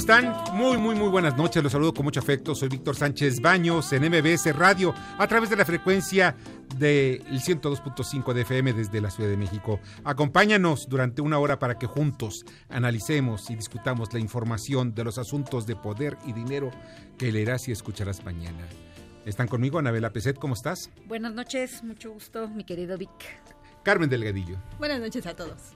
Están? 0.00 0.32
Muy, 0.54 0.78
muy, 0.78 0.94
muy 0.94 1.08
buenas 1.08 1.36
noches. 1.36 1.62
Los 1.62 1.72
saludo 1.72 1.92
con 1.92 2.04
mucho 2.04 2.20
afecto. 2.20 2.54
Soy 2.54 2.70
Víctor 2.70 2.96
Sánchez 2.96 3.40
Baños 3.40 3.92
en 3.92 4.02
MBS 4.08 4.56
Radio 4.56 4.94
a 5.18 5.26
través 5.28 5.50
de 5.50 5.56
la 5.56 5.66
frecuencia 5.66 6.34
del 6.76 7.22
102.5 7.22 8.32
de 8.32 8.40
FM 8.40 8.72
desde 8.72 9.02
la 9.02 9.10
Ciudad 9.10 9.28
de 9.28 9.36
México. 9.36 9.78
Acompáñanos 10.02 10.88
durante 10.88 11.20
una 11.20 11.38
hora 11.38 11.58
para 11.58 11.78
que 11.78 11.86
juntos 11.86 12.46
analicemos 12.70 13.50
y 13.50 13.56
discutamos 13.56 14.10
la 14.14 14.20
información 14.20 14.94
de 14.94 15.04
los 15.04 15.18
asuntos 15.18 15.66
de 15.66 15.76
poder 15.76 16.16
y 16.26 16.32
dinero 16.32 16.70
que 17.18 17.30
leerás 17.30 17.68
y 17.68 17.72
escucharás 17.72 18.24
mañana. 18.24 18.66
Están 19.26 19.48
conmigo 19.48 19.78
Anabela 19.78 20.14
Peset, 20.14 20.38
¿cómo 20.38 20.54
estás? 20.54 20.88
Buenas 21.06 21.34
noches, 21.34 21.84
mucho 21.84 22.10
gusto, 22.10 22.48
mi 22.48 22.64
querido 22.64 22.96
Vic. 22.96 23.10
Carmen 23.82 24.08
Delgadillo. 24.08 24.56
Buenas 24.78 25.00
noches 25.00 25.26
a 25.26 25.36
todos. 25.36 25.74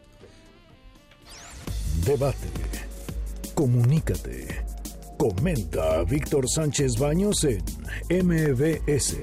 Debate. 2.06 2.93
Comunícate. 3.54 4.64
Comenta 5.16 6.00
a 6.00 6.04
Víctor 6.04 6.48
Sánchez 6.48 6.98
Baños 6.98 7.44
en 7.44 7.62
MBS. 8.26 9.16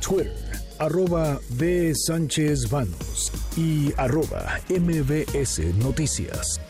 Twitter, 0.00 0.32
arroba 0.78 1.40
B. 1.50 1.92
Sánchez 1.94 2.70
Baños 2.70 3.32
y 3.56 3.92
arroba 3.96 4.60
MBS 4.68 5.74
Noticias. 5.74 6.60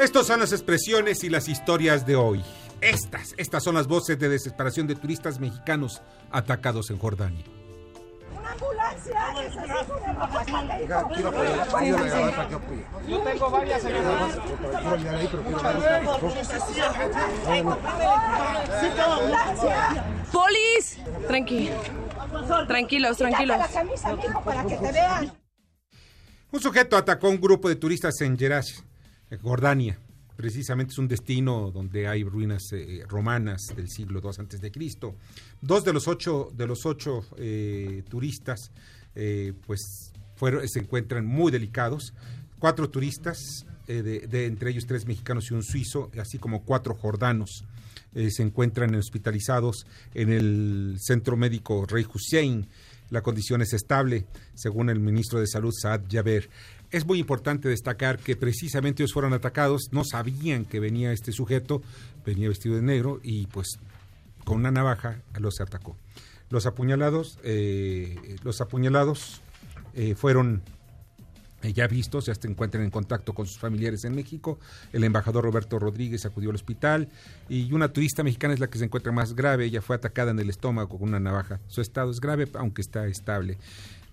Estas 0.00 0.26
son 0.26 0.40
las 0.40 0.52
expresiones 0.52 1.24
y 1.24 1.28
las 1.28 1.48
historias 1.48 2.06
de 2.06 2.16
hoy. 2.16 2.42
Estas, 2.80 3.34
estas 3.36 3.62
son 3.62 3.74
las 3.74 3.86
voces 3.86 4.18
de 4.18 4.30
desesperación 4.30 4.86
de 4.86 4.94
turistas 4.94 5.40
mexicanos 5.40 6.00
atacados 6.30 6.90
en 6.90 6.98
Jordania. 6.98 7.44
¡Una 9.04 9.26
ambulancia! 9.26 9.64
¡Necesito 9.66 9.96
una 9.96 10.12
evacuación 10.12 10.68
de 10.68 10.86
Yo 13.08 13.20
tengo 13.20 13.50
varias! 13.50 13.82
¡Polis! 20.32 20.98
Tranqui. 21.28 21.70
Tranquilos, 22.66 23.16
tranquilos. 23.16 23.58
Un 26.52 26.60
sujeto 26.60 26.96
atacó 26.96 27.26
a 27.26 27.30
un 27.30 27.40
grupo 27.40 27.68
de 27.68 27.76
turistas 27.76 28.20
en 28.20 28.38
Gerash, 28.38 28.80
en 29.30 29.38
Jordania. 29.40 29.98
Precisamente 30.36 30.92
es 30.92 30.98
un 30.98 31.08
destino 31.08 31.70
donde 31.70 32.06
hay 32.06 32.22
ruinas 32.22 32.70
eh, 32.72 33.02
romanas 33.08 33.74
del 33.74 33.88
siglo 33.88 34.20
II 34.22 34.30
antes 34.38 34.60
de 34.60 34.70
Cristo. 34.70 35.16
Dos 35.62 35.82
de 35.82 35.94
los 35.94 36.06
ocho 36.08 36.52
de 36.54 36.66
los 36.66 36.84
ocho 36.84 37.24
eh, 37.38 38.02
turistas, 38.08 38.70
eh, 39.14 39.54
pues 39.66 40.12
fueron, 40.34 40.68
se 40.68 40.80
encuentran 40.80 41.24
muy 41.24 41.50
delicados. 41.50 42.12
Cuatro 42.58 42.90
turistas, 42.90 43.66
de, 43.86 44.46
entre 44.46 44.70
ellos 44.70 44.86
tres 44.86 45.06
mexicanos 45.06 45.50
y 45.50 45.54
un 45.54 45.62
suizo, 45.62 46.10
así 46.18 46.38
como 46.38 46.64
cuatro 46.64 46.94
jordanos, 46.94 47.64
se 48.14 48.42
encuentran 48.42 48.94
hospitalizados 48.94 49.86
en 50.14 50.32
el 50.32 50.96
centro 50.98 51.36
médico 51.36 51.84
Rey 51.86 52.06
Hussein. 52.12 52.66
La 53.10 53.22
condición 53.22 53.62
es 53.62 53.72
estable, 53.74 54.26
según 54.54 54.90
el 54.90 54.98
ministro 55.00 55.38
de 55.38 55.46
Salud 55.46 55.72
Saad 55.72 56.02
Jaber. 56.10 56.48
Es 56.90 57.04
muy 57.04 57.18
importante 57.18 57.68
destacar 57.68 58.18
que 58.18 58.36
precisamente 58.36 59.02
ellos 59.02 59.12
fueron 59.12 59.32
atacados, 59.32 59.88
no 59.90 60.04
sabían 60.04 60.64
que 60.64 60.80
venía 60.80 61.12
este 61.12 61.32
sujeto, 61.32 61.82
venía 62.24 62.48
vestido 62.48 62.76
de 62.76 62.82
negro 62.82 63.20
y 63.22 63.46
pues 63.46 63.78
con 64.44 64.58
una 64.58 64.70
navaja 64.70 65.20
los 65.38 65.60
atacó. 65.60 65.96
Los 66.48 66.66
apuñalados, 66.66 67.38
eh, 67.42 68.36
los 68.44 68.60
apuñalados 68.60 69.40
eh, 69.94 70.14
fueron 70.14 70.62
eh, 71.62 71.72
ya 71.72 71.88
vistos, 71.88 72.26
ya 72.26 72.34
se 72.34 72.46
encuentran 72.46 72.84
en 72.84 72.90
contacto 72.90 73.34
con 73.34 73.46
sus 73.46 73.58
familiares 73.58 74.04
en 74.04 74.14
México. 74.14 74.60
El 74.92 75.02
embajador 75.02 75.42
Roberto 75.42 75.78
Rodríguez 75.80 76.24
acudió 76.24 76.50
al 76.50 76.56
hospital 76.56 77.08
y 77.48 77.72
una 77.72 77.88
turista 77.92 78.22
mexicana 78.22 78.54
es 78.54 78.60
la 78.60 78.68
que 78.68 78.78
se 78.78 78.84
encuentra 78.84 79.10
más 79.10 79.34
grave. 79.34 79.64
Ella 79.64 79.82
fue 79.82 79.96
atacada 79.96 80.30
en 80.30 80.38
el 80.38 80.50
estómago 80.50 80.98
con 80.98 81.08
una 81.08 81.18
navaja. 81.18 81.58
Su 81.66 81.80
estado 81.80 82.10
es 82.12 82.20
grave, 82.20 82.46
aunque 82.54 82.82
está 82.82 83.06
estable. 83.06 83.58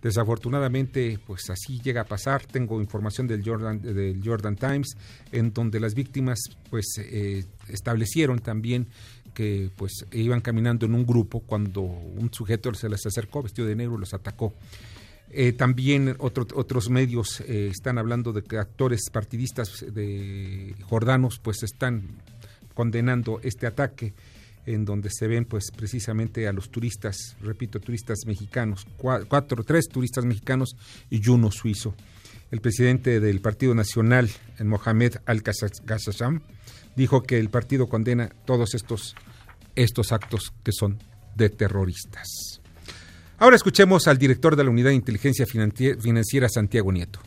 Desafortunadamente, 0.03 1.17
pues 1.25 1.49
así 1.49 1.79
llega 1.81 2.01
a 2.01 2.03
pasar. 2.03 2.45
Tengo 2.45 2.81
información 2.81 3.25
del 3.25 3.41
Jordan, 3.43 3.81
del 3.81 4.21
Jordan 4.23 4.57
Times, 4.57 4.97
en 5.31 5.53
donde 5.53 5.79
las 5.79 5.95
víctimas, 5.95 6.39
pues, 6.69 6.97
eh, 6.99 7.45
establecieron 7.69 8.39
también 8.39 8.87
que, 9.33 9.71
pues, 9.77 10.05
iban 10.11 10.41
caminando 10.41 10.85
en 10.85 10.93
un 10.93 11.05
grupo 11.05 11.39
cuando 11.39 11.81
un 11.81 12.29
sujeto 12.33 12.73
se 12.73 12.89
les 12.89 13.05
acercó 13.05 13.41
vestido 13.41 13.65
de 13.67 13.75
negro 13.75 13.95
y 13.95 14.01
los 14.01 14.13
atacó. 14.13 14.53
Eh, 15.31 15.53
también 15.53 16.15
otro- 16.19 16.45
otros 16.53 16.89
medios 16.89 17.39
eh, 17.39 17.69
están 17.71 17.97
hablando 17.97 18.33
de 18.33 18.43
que 18.43 18.57
actores 18.57 19.09
partidistas 19.09 19.85
de 19.91 20.75
jordanos, 20.83 21.39
pues, 21.41 21.63
están 21.63 22.03
condenando 22.75 23.39
este 23.41 23.67
ataque 23.67 24.13
en 24.65 24.85
donde 24.85 25.09
se 25.09 25.27
ven 25.27 25.45
pues 25.45 25.71
precisamente 25.75 26.47
a 26.47 26.53
los 26.53 26.69
turistas, 26.69 27.35
repito, 27.41 27.79
turistas 27.79 28.19
mexicanos, 28.25 28.85
cua- 28.97 29.25
cuatro, 29.27 29.63
tres 29.63 29.87
turistas 29.89 30.25
mexicanos 30.25 30.75
y 31.09 31.27
uno 31.29 31.51
suizo. 31.51 31.95
El 32.51 32.61
presidente 32.61 33.19
del 33.19 33.41
Partido 33.41 33.73
Nacional, 33.73 34.29
Mohamed 34.63 35.15
Al-Ghassam, 35.25 36.41
dijo 36.95 37.23
que 37.23 37.39
el 37.39 37.49
partido 37.49 37.87
condena 37.87 38.29
todos 38.45 38.75
estos, 38.75 39.15
estos 39.75 40.11
actos 40.11 40.53
que 40.63 40.71
son 40.71 40.99
de 41.35 41.49
terroristas. 41.49 42.27
Ahora 43.39 43.55
escuchemos 43.55 44.07
al 44.07 44.19
director 44.19 44.55
de 44.55 44.63
la 44.63 44.69
Unidad 44.69 44.89
de 44.89 44.95
Inteligencia 44.95 45.45
Financi- 45.47 45.99
Financiera, 45.99 46.47
Santiago 46.47 46.91
Nieto. 46.91 47.19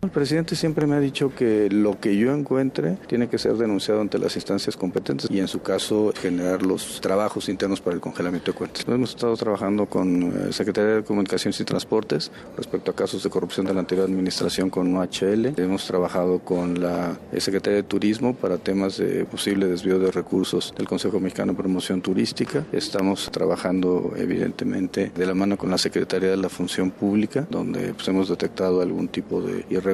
El 0.00 0.10
presidente 0.10 0.54
siempre 0.54 0.86
me 0.86 0.94
ha 0.94 1.00
dicho 1.00 1.34
que 1.34 1.68
lo 1.70 1.98
que 1.98 2.16
yo 2.16 2.32
encuentre 2.32 2.96
tiene 3.08 3.28
que 3.28 3.36
ser 3.36 3.54
denunciado 3.54 4.00
ante 4.00 4.16
las 4.16 4.36
instancias 4.36 4.76
competentes 4.76 5.28
y 5.28 5.40
en 5.40 5.48
su 5.48 5.60
caso 5.60 6.12
generar 6.14 6.62
los 6.62 7.00
trabajos 7.00 7.48
internos 7.48 7.80
para 7.80 7.96
el 7.96 8.00
congelamiento 8.00 8.52
de 8.52 8.56
cuentas. 8.56 8.84
Hemos 8.86 9.10
estado 9.10 9.36
trabajando 9.36 9.86
con 9.86 10.22
eh, 10.22 10.52
Secretaría 10.52 10.94
de 10.94 11.02
Comunicaciones 11.02 11.58
y 11.58 11.64
Transportes 11.64 12.30
respecto 12.56 12.92
a 12.92 12.94
casos 12.94 13.24
de 13.24 13.28
corrupción 13.28 13.66
de 13.66 13.74
la 13.74 13.80
anterior 13.80 14.06
administración 14.06 14.70
con 14.70 14.96
OHL. 14.96 15.58
Hemos 15.58 15.84
trabajado 15.88 16.38
con 16.38 16.80
la 16.80 17.18
eh, 17.32 17.40
Secretaría 17.40 17.78
de 17.78 17.82
Turismo 17.82 18.36
para 18.36 18.56
temas 18.56 18.98
de 18.98 19.24
posible 19.24 19.66
desvío 19.66 19.98
de 19.98 20.12
recursos 20.12 20.72
del 20.78 20.86
Consejo 20.86 21.18
Mexicano 21.18 21.54
de 21.54 21.58
Promoción 21.58 22.02
Turística. 22.02 22.64
Estamos 22.70 23.32
trabajando 23.32 24.12
evidentemente 24.16 25.10
de 25.12 25.26
la 25.26 25.34
mano 25.34 25.58
con 25.58 25.70
la 25.70 25.78
Secretaría 25.78 26.30
de 26.30 26.36
la 26.36 26.48
Función 26.48 26.92
Pública, 26.92 27.48
donde 27.50 27.94
pues, 27.94 28.06
hemos 28.06 28.28
detectado 28.28 28.80
algún 28.80 29.08
tipo 29.08 29.40
de 29.40 29.66
irregularidad 29.68 29.87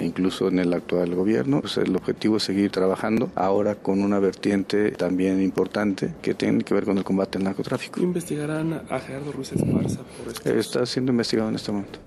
incluso 0.00 0.48
en 0.48 0.58
el 0.58 0.72
actual 0.72 1.14
gobierno. 1.14 1.60
Pues, 1.60 1.76
el 1.78 1.94
objetivo 1.96 2.36
es 2.38 2.44
seguir 2.44 2.70
trabajando 2.70 3.30
ahora 3.34 3.74
con 3.74 4.00
una 4.02 4.18
vertiente 4.18 4.90
también 4.92 5.42
importante 5.42 6.14
que 6.22 6.34
tiene 6.34 6.64
que 6.64 6.74
ver 6.74 6.84
con 6.84 6.98
el 6.98 7.04
combate 7.04 7.38
al 7.38 7.44
narcotráfico. 7.44 8.00
Investigarán 8.00 8.82
a 8.88 9.00
Gerardo 9.00 9.32
Ruiz 9.32 9.52
Esparza 9.52 10.00
por 10.02 10.32
esto. 10.32 10.50
Está 10.50 10.86
siendo 10.86 11.12
investigado 11.12 11.48
en 11.48 11.54
este 11.56 11.72
momento. 11.72 11.98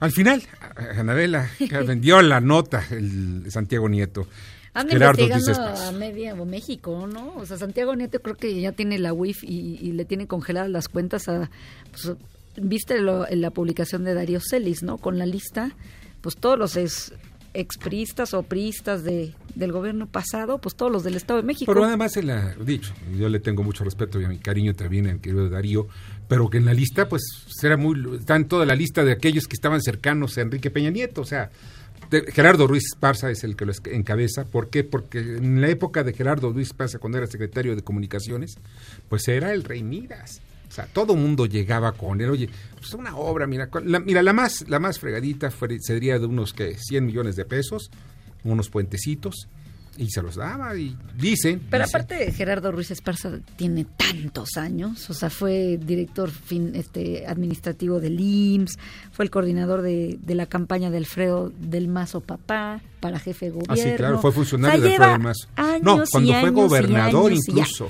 Al 0.00 0.12
final, 0.12 0.42
Anabela 0.98 1.48
vendió 1.86 2.20
la 2.22 2.40
nota 2.40 2.84
el 2.90 3.44
Santiago 3.50 3.88
Nieto. 3.88 4.26
Anda 4.74 4.92
Gerardo 4.92 5.22
investigando 5.22 5.80
a 5.80 5.92
media 5.92 6.34
o 6.34 6.44
México, 6.44 7.06
¿no? 7.10 7.34
O 7.36 7.46
sea, 7.46 7.56
Santiago 7.56 7.96
Nieto 7.96 8.20
creo 8.20 8.36
que 8.36 8.60
ya 8.60 8.72
tiene 8.72 8.98
la 8.98 9.14
WIF 9.14 9.42
y, 9.42 9.78
y 9.80 9.92
le 9.92 10.04
tiene 10.04 10.26
congeladas 10.26 10.68
las 10.70 10.88
cuentas 10.88 11.28
a... 11.28 11.50
Pues, 11.92 12.16
Viste 12.58 12.98
lo- 13.00 13.28
en 13.28 13.42
la 13.42 13.50
publicación 13.50 14.04
de 14.04 14.14
Darío 14.14 14.40
Celis, 14.40 14.82
¿no? 14.82 14.96
Con 14.96 15.18
la 15.18 15.26
lista, 15.26 15.72
pues 16.26 16.38
todos 16.38 16.58
los 16.58 16.76
ex, 16.76 17.12
expristas 17.54 18.34
o 18.34 18.42
priistas 18.42 19.04
de, 19.04 19.32
del 19.54 19.70
gobierno 19.70 20.08
pasado, 20.08 20.58
pues 20.58 20.74
todos 20.74 20.90
los 20.90 21.04
del 21.04 21.14
Estado 21.14 21.40
de 21.40 21.46
México. 21.46 21.72
Pero 21.72 21.84
además, 21.84 22.16
él 22.16 22.30
ha 22.30 22.52
dicho, 22.56 22.92
yo 23.16 23.28
le 23.28 23.38
tengo 23.38 23.62
mucho 23.62 23.84
respeto 23.84 24.20
y 24.20 24.24
a 24.24 24.28
mi 24.28 24.38
cariño 24.38 24.74
también 24.74 25.06
al 25.06 25.20
querido 25.20 25.48
Darío, 25.48 25.86
pero 26.26 26.50
que 26.50 26.58
en 26.58 26.64
la 26.64 26.72
lista, 26.72 27.08
pues, 27.08 27.22
era 27.62 27.76
muy, 27.76 28.16
está 28.18 28.34
en 28.34 28.48
toda 28.48 28.66
la 28.66 28.74
lista 28.74 29.04
de 29.04 29.12
aquellos 29.12 29.46
que 29.46 29.54
estaban 29.54 29.80
cercanos 29.80 30.36
a 30.36 30.40
Enrique 30.40 30.68
Peña 30.68 30.90
Nieto, 30.90 31.20
o 31.20 31.24
sea, 31.24 31.52
Gerardo 32.10 32.66
Ruiz 32.66 32.86
Esparza 32.92 33.30
es 33.30 33.44
el 33.44 33.54
que 33.54 33.66
lo 33.66 33.72
encabeza. 33.84 34.46
¿Por 34.46 34.68
qué? 34.68 34.82
Porque 34.82 35.20
en 35.20 35.60
la 35.60 35.68
época 35.68 36.02
de 36.02 36.12
Gerardo 36.12 36.52
Ruiz 36.52 36.70
Esparza, 36.70 36.98
cuando 36.98 37.18
era 37.18 37.28
secretario 37.28 37.76
de 37.76 37.82
Comunicaciones, 37.82 38.56
pues 39.08 39.28
era 39.28 39.52
el 39.52 39.62
rey 39.62 39.84
Midas. 39.84 40.40
O 40.68 40.72
sea, 40.72 40.86
todo 40.86 41.14
mundo 41.16 41.46
llegaba 41.46 41.92
con 41.92 42.20
él. 42.20 42.28
Oye, 42.30 42.48
pues 42.78 42.92
una 42.94 43.16
obra, 43.16 43.46
mira, 43.46 43.68
la, 43.84 44.00
mira, 44.00 44.22
la 44.22 44.32
más, 44.32 44.68
la 44.68 44.78
más 44.78 44.98
fregadita 44.98 45.50
fue- 45.50 45.78
sería 45.80 46.18
de 46.18 46.26
unos 46.26 46.52
que 46.52 46.76
100 46.76 47.06
millones 47.06 47.36
de 47.36 47.44
pesos, 47.44 47.90
unos 48.44 48.68
puentecitos, 48.68 49.48
y 49.98 50.10
se 50.10 50.20
los 50.20 50.34
daba. 50.34 50.76
Y 50.76 50.94
dicen. 51.16 51.62
Pero 51.70 51.84
dicen- 51.84 51.96
aparte 52.02 52.30
Gerardo 52.32 52.70
Ruiz 52.72 52.90
Esparza 52.90 53.38
tiene 53.56 53.86
tantos 53.96 54.56
años, 54.58 55.08
o 55.08 55.14
sea, 55.14 55.30
fue 55.30 55.78
director 55.80 56.30
fin, 56.30 56.72
este, 56.74 57.26
administrativo 57.26 57.98
del 58.00 58.20
IMSS, 58.20 58.76
fue 59.12 59.24
el 59.24 59.30
coordinador 59.30 59.80
de, 59.82 60.18
de 60.20 60.34
la 60.34 60.44
campaña 60.46 60.90
de 60.90 60.98
Alfredo 60.98 61.50
del 61.58 61.88
Mazo 61.88 62.20
Papá 62.20 62.82
para 63.00 63.18
jefe 63.18 63.46
de 63.46 63.50
gobierno. 63.52 63.72
Ah, 63.72 63.76
sí, 63.76 63.90
claro, 63.96 64.18
fue 64.20 64.32
funcionario 64.32 64.78
O 64.78 64.82
sea, 64.82 64.88
de 64.88 64.94
Alfredo 64.96 65.12
del 65.12 65.22
Mazo. 65.22 65.48
años 65.56 65.82
No, 65.82 65.94
y 65.94 66.06
cuando 66.10 66.32
fue 66.32 66.34
años 66.40 66.50
y 66.50 66.52
gobernador 66.52 67.30
años 67.32 67.48
incluso. 67.48 67.88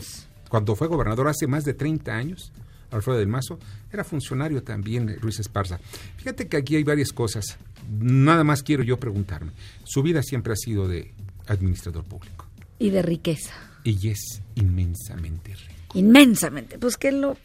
Cuando 0.48 0.76
fue 0.76 0.86
gobernador 0.86 1.26
hace 1.26 1.48
más 1.48 1.64
de 1.64 1.74
30 1.74 2.14
años, 2.14 2.52
Alfredo 2.96 3.18
del 3.18 3.28
Mazo, 3.28 3.58
era 3.92 4.04
funcionario 4.04 4.62
también 4.62 5.16
Ruiz 5.20 5.38
Esparza. 5.40 5.78
Fíjate 6.16 6.48
que 6.48 6.56
aquí 6.56 6.76
hay 6.76 6.84
varias 6.84 7.12
cosas. 7.12 7.56
Nada 7.90 8.42
más 8.44 8.62
quiero 8.62 8.82
yo 8.82 8.98
preguntarme. 8.98 9.52
Su 9.84 10.02
vida 10.02 10.22
siempre 10.22 10.52
ha 10.52 10.56
sido 10.56 10.88
de 10.88 11.12
administrador 11.46 12.04
público 12.04 12.46
Y 12.78 12.90
de 12.90 13.02
riqueza, 13.02 13.52
y 13.84 14.08
es 14.08 14.40
inmensamente 14.56 15.54
rico. 15.54 15.98
inmensamente. 15.98 16.78
Pues 16.78 16.96
que 16.96 17.12
lo 17.12 17.36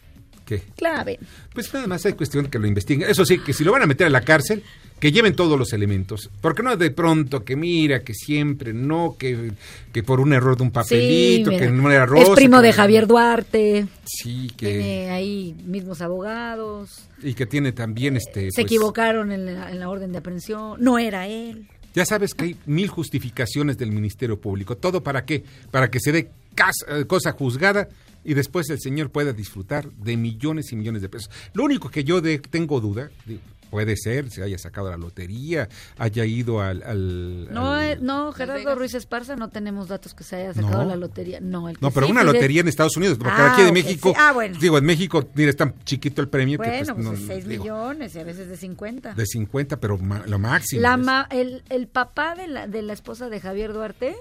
¿Qué? 0.45 0.63
clave. 0.75 1.19
Pues 1.53 1.73
nada 1.73 1.87
más 1.87 2.05
hay 2.05 2.13
cuestión 2.13 2.47
que 2.47 2.57
lo 2.59 2.67
investiguen. 2.67 3.09
Eso 3.09 3.25
sí, 3.25 3.39
que 3.39 3.53
si 3.53 3.63
lo 3.63 3.71
van 3.71 3.83
a 3.83 3.85
meter 3.85 4.07
a 4.07 4.09
la 4.09 4.21
cárcel, 4.21 4.63
que 5.01 5.11
lleven 5.11 5.35
todos 5.35 5.59
los 5.59 5.73
elementos. 5.73 6.29
Porque 6.39 6.63
no 6.63 6.77
de 6.77 6.91
pronto 6.91 7.43
que 7.43 7.57
mira, 7.57 8.03
que 8.03 8.13
siempre, 8.13 8.71
no, 8.71 9.15
que, 9.19 9.51
que 9.91 10.03
por 10.03 10.21
un 10.21 10.31
error 10.31 10.55
de 10.55 10.63
un 10.63 10.71
papelito, 10.71 11.51
Sí, 11.51 11.57
que 11.57 11.69
no 11.69 11.91
era 11.91 12.05
rosa. 12.05 12.23
Es 12.31 12.35
primo 12.35 12.61
que- 12.61 12.67
de 12.67 12.73
Javier 12.73 13.07
Duarte, 13.07 13.87
Sí, 14.05 14.49
que, 14.55 14.67
tiene 14.67 15.09
ahí 15.09 15.55
mismos 15.65 16.01
abogados. 16.01 17.09
y 17.21 17.33
que 17.33 17.45
tiene 17.45 17.71
también 17.73 18.15
este... 18.15 18.51
Se 18.51 18.61
pues, 18.61 18.65
equivocaron 18.65 19.31
en 19.31 19.45
la, 19.55 19.71
en 19.71 19.79
la 19.79 19.89
orden 19.89 20.11
de 20.13 20.19
aprehensión. 20.19 20.77
No 20.79 20.97
era 20.99 21.27
él. 21.27 21.67
Ya 21.93 22.05
sabes 22.05 22.33
que 22.33 22.45
hay 22.45 22.55
mil 22.65 22.87
justificaciones 22.87 23.77
del 23.77 23.91
Ministerio 23.91 24.39
Público. 24.39 24.77
¿Todo 24.77 25.03
para 25.03 25.25
qué? 25.25 25.43
Para 25.71 25.89
que 25.91 25.99
se 25.99 26.11
dé 26.13 26.29
cas- 26.55 26.85
eh, 26.87 27.03
cosa 27.05 27.31
juzgada 27.33 27.89
y 28.23 28.33
después 28.35 28.69
el 28.69 28.79
señor 28.79 29.09
pueda 29.09 29.33
disfrutar 29.33 29.89
de 29.91 30.15
millones 30.15 30.71
y 30.71 30.75
millones 30.75 31.01
de 31.01 31.09
pesos. 31.09 31.29
Lo 31.53 31.63
único 31.63 31.89
que 31.89 32.03
yo 32.03 32.21
de- 32.21 32.39
tengo 32.39 32.79
duda, 32.79 33.09
digo, 33.25 33.41
puede 33.71 33.97
ser, 33.97 34.29
se 34.29 34.43
haya 34.43 34.59
sacado 34.59 34.91
la 34.91 34.97
lotería, 34.97 35.67
haya 35.97 36.25
ido 36.25 36.61
al... 36.61 36.83
al- 36.83 37.51
No, 37.51 37.71
al- 37.73 37.83
eh, 37.93 37.97
no, 37.99 38.31
Gerardo 38.33 38.75
Ruiz 38.75 38.93
Esparza, 38.93 39.35
no 39.35 39.49
tenemos 39.49 39.87
datos 39.87 40.13
que 40.13 40.23
se 40.23 40.35
haya 40.35 40.53
sacado 40.53 40.83
No. 40.83 40.89
la 40.89 40.95
lotería. 40.97 41.39
No, 41.41 41.67
el 41.69 41.77
que 41.79 41.83
No, 41.83 41.89
pero 41.89 42.05
sí, 42.05 42.11
una 42.11 42.23
lotería 42.23 42.61
en 42.61 42.67
Estados 42.67 42.95
Unidos, 42.97 43.17
porque 43.17 43.33
Ah, 43.35 43.53
aquí 43.53 43.61
de 43.63 43.69
ok, 43.69 43.73
México, 43.73 44.09
sí. 44.09 44.15
Ah, 44.19 44.33
bueno. 44.33 44.57
digo, 44.61 44.77
en 44.77 44.85
México, 44.85 45.27
mira, 45.33 45.49
es 45.49 45.57
tan 45.57 45.73
chiquito 45.85 46.21
el 46.21 46.27
premio 46.27 46.59
que 46.59 46.67
Bueno, 46.69 46.93
pues, 46.95 47.07
pues 47.07 47.19
no, 47.21 47.27
de 47.27 47.33
6 47.33 47.47
digo, 47.47 47.63
millones 47.63 48.13
y 48.15 48.19
a 48.19 48.23
veces 48.23 48.49
de 48.49 48.57
50. 48.57 49.13
de 49.15 49.25
50, 49.25 49.79
pero 49.79 49.97
ma- 49.97 50.23
lo 50.27 50.37
máximo. 50.37 50.81
La 50.81 50.97
ma- 50.97 51.27
el, 51.31 51.63
el 51.69 51.87
papá 51.87 52.35
de 52.35 52.47
la, 52.47 52.67
de 52.67 52.81
la 52.81 52.93
esposa 52.93 53.29
de 53.29 53.39
Javier 53.39 53.73
Duarte, 53.73 54.15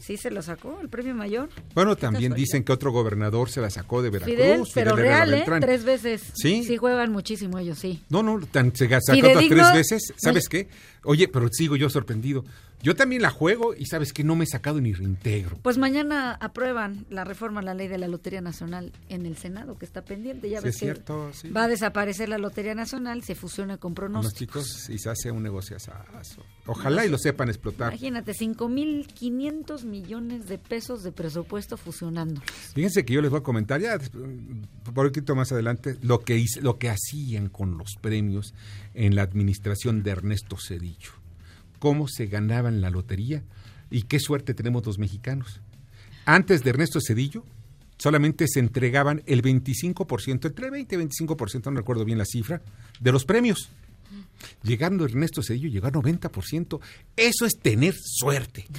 sí 0.00 0.16
se 0.16 0.30
lo 0.30 0.42
sacó, 0.42 0.78
el 0.80 0.88
premio 0.88 1.14
mayor. 1.14 1.48
Bueno, 1.74 1.96
también 1.96 2.34
dicen 2.34 2.64
que 2.64 2.72
otro 2.72 2.90
gobernador 2.90 3.50
se 3.50 3.60
la 3.60 3.70
sacó 3.70 4.02
de 4.02 4.10
Veracruz. 4.10 4.36
Fidel, 4.36 4.62
pero 4.74 4.96
Fidel 4.96 5.06
real, 5.06 5.34
¿eh? 5.34 5.44
Tres 5.60 5.84
veces. 5.84 6.22
Sí. 6.34 6.64
Sí 6.64 6.76
juegan 6.76 7.12
muchísimo 7.12 7.58
ellos, 7.58 7.78
sí. 7.78 8.02
No, 8.08 8.22
no, 8.22 8.40
tan, 8.46 8.74
se 8.74 8.88
sacó 8.88 9.20
tres 9.48 9.72
veces. 9.72 10.12
¿Sabes 10.16 10.48
qué? 10.48 10.68
Oye, 11.04 11.28
pero 11.28 11.48
sigo 11.50 11.76
yo 11.76 11.88
sorprendido. 11.88 12.44
Yo 12.82 12.94
también 12.96 13.22
la 13.22 13.30
juego 13.30 13.74
y 13.74 13.86
sabes 13.86 14.12
que 14.12 14.24
no 14.24 14.36
me 14.36 14.44
he 14.44 14.46
sacado 14.46 14.80
ni 14.80 14.92
reintegro. 14.92 15.58
Pues 15.62 15.76
mañana 15.78 16.32
aprueban 16.40 17.04
la 17.10 17.24
reforma 17.24 17.60
a 17.60 17.62
la 17.62 17.74
ley 17.74 17.88
de 17.88 17.98
la 17.98 18.08
Lotería 18.08 18.40
Nacional 18.40 18.92
en 19.08 19.26
el 19.26 19.36
Senado, 19.36 19.76
que 19.78 19.84
está 19.84 20.02
pendiente. 20.02 20.48
Ya 20.48 20.60
Sí, 20.60 20.64
ves 20.64 20.74
es 20.76 20.80
que 20.80 20.86
cierto, 20.86 21.30
sí. 21.34 21.50
va 21.50 21.64
a 21.64 21.68
desaparecer 21.68 22.28
la 22.28 22.38
Lotería 22.38 22.74
Nacional, 22.74 23.22
se 23.22 23.34
fusiona 23.34 23.76
con 23.76 23.94
pronósticos. 23.94 24.64
chicos 24.66 24.90
y 24.90 24.98
se 24.98 25.10
hace 25.10 25.30
un 25.30 25.42
negociazo. 25.42 25.92
Ojalá 26.66 27.04
y 27.04 27.08
lo 27.10 27.18
sepan 27.18 27.48
explotar. 27.48 27.92
Imagínate, 27.92 28.32
5.500 28.34 29.84
millones 29.84 30.46
de 30.48 30.58
pesos 30.58 31.02
de 31.02 31.12
presupuesto 31.12 31.76
fusionando. 31.76 32.40
Fíjense 32.74 33.04
que 33.04 33.12
yo 33.14 33.20
les 33.22 33.30
voy 33.30 33.40
a 33.40 33.42
comentar 33.42 33.80
ya 33.80 33.98
por 33.98 34.20
un 34.22 34.66
poquito 34.94 35.34
más 35.34 35.52
adelante 35.52 35.96
lo 36.02 36.20
que 36.20 36.36
hice- 36.38 36.60
lo 36.62 36.78
que 36.78 36.88
hacían 36.90 37.48
con 37.48 37.76
los 37.78 37.96
premios 38.00 38.54
en 38.94 39.14
la 39.14 39.22
administración 39.22 40.02
de 40.02 40.10
Ernesto 40.12 40.56
Cedillo. 40.58 41.10
Cómo 41.80 42.06
se 42.06 42.26
ganaban 42.26 42.80
la 42.80 42.90
lotería 42.90 43.42
y 43.90 44.02
qué 44.02 44.20
suerte 44.20 44.54
tenemos 44.54 44.86
los 44.86 44.98
mexicanos. 44.98 45.60
Antes 46.24 46.62
de 46.62 46.70
Ernesto 46.70 47.00
Cedillo 47.04 47.44
solamente 47.98 48.46
se 48.48 48.60
entregaban 48.60 49.22
el 49.26 49.42
25%, 49.42 50.46
entre 50.46 50.70
20 50.70 50.94
y 50.94 50.98
25%, 50.98 51.64
no 51.64 51.78
recuerdo 51.78 52.04
bien 52.04 52.18
la 52.18 52.24
cifra, 52.24 52.62
de 53.00 53.12
los 53.12 53.24
premios. 53.24 53.68
Llegando 54.62 55.04
Ernesto 55.04 55.42
Cedillo 55.42 55.68
llegó 55.68 55.88
a 55.88 55.92
90%. 55.92 56.80
Eso 57.16 57.46
es 57.46 57.58
tener 57.60 57.94
suerte. 57.96 58.66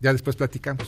Ya 0.00 0.12
después 0.12 0.36
platicamos. 0.36 0.86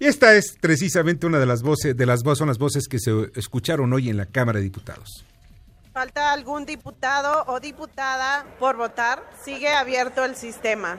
Y 0.00 0.06
esta 0.06 0.34
es 0.34 0.56
precisamente 0.60 1.24
una 1.24 1.38
de 1.38 1.46
las 1.46 1.62
voces, 1.62 1.96
de 1.96 2.04
las 2.04 2.24
voces, 2.24 2.38
son 2.38 2.48
las 2.48 2.58
voces 2.58 2.88
que 2.88 2.98
se 2.98 3.30
escucharon 3.36 3.92
hoy 3.92 4.08
en 4.08 4.16
la 4.16 4.26
Cámara 4.26 4.58
de 4.58 4.64
Diputados. 4.64 5.24
¿Falta 5.92 6.32
algún 6.32 6.64
diputado 6.64 7.44
o 7.48 7.60
diputada 7.60 8.46
por 8.58 8.76
votar? 8.78 9.22
Sigue 9.42 9.74
abierto 9.74 10.24
el 10.24 10.36
sistema. 10.36 10.96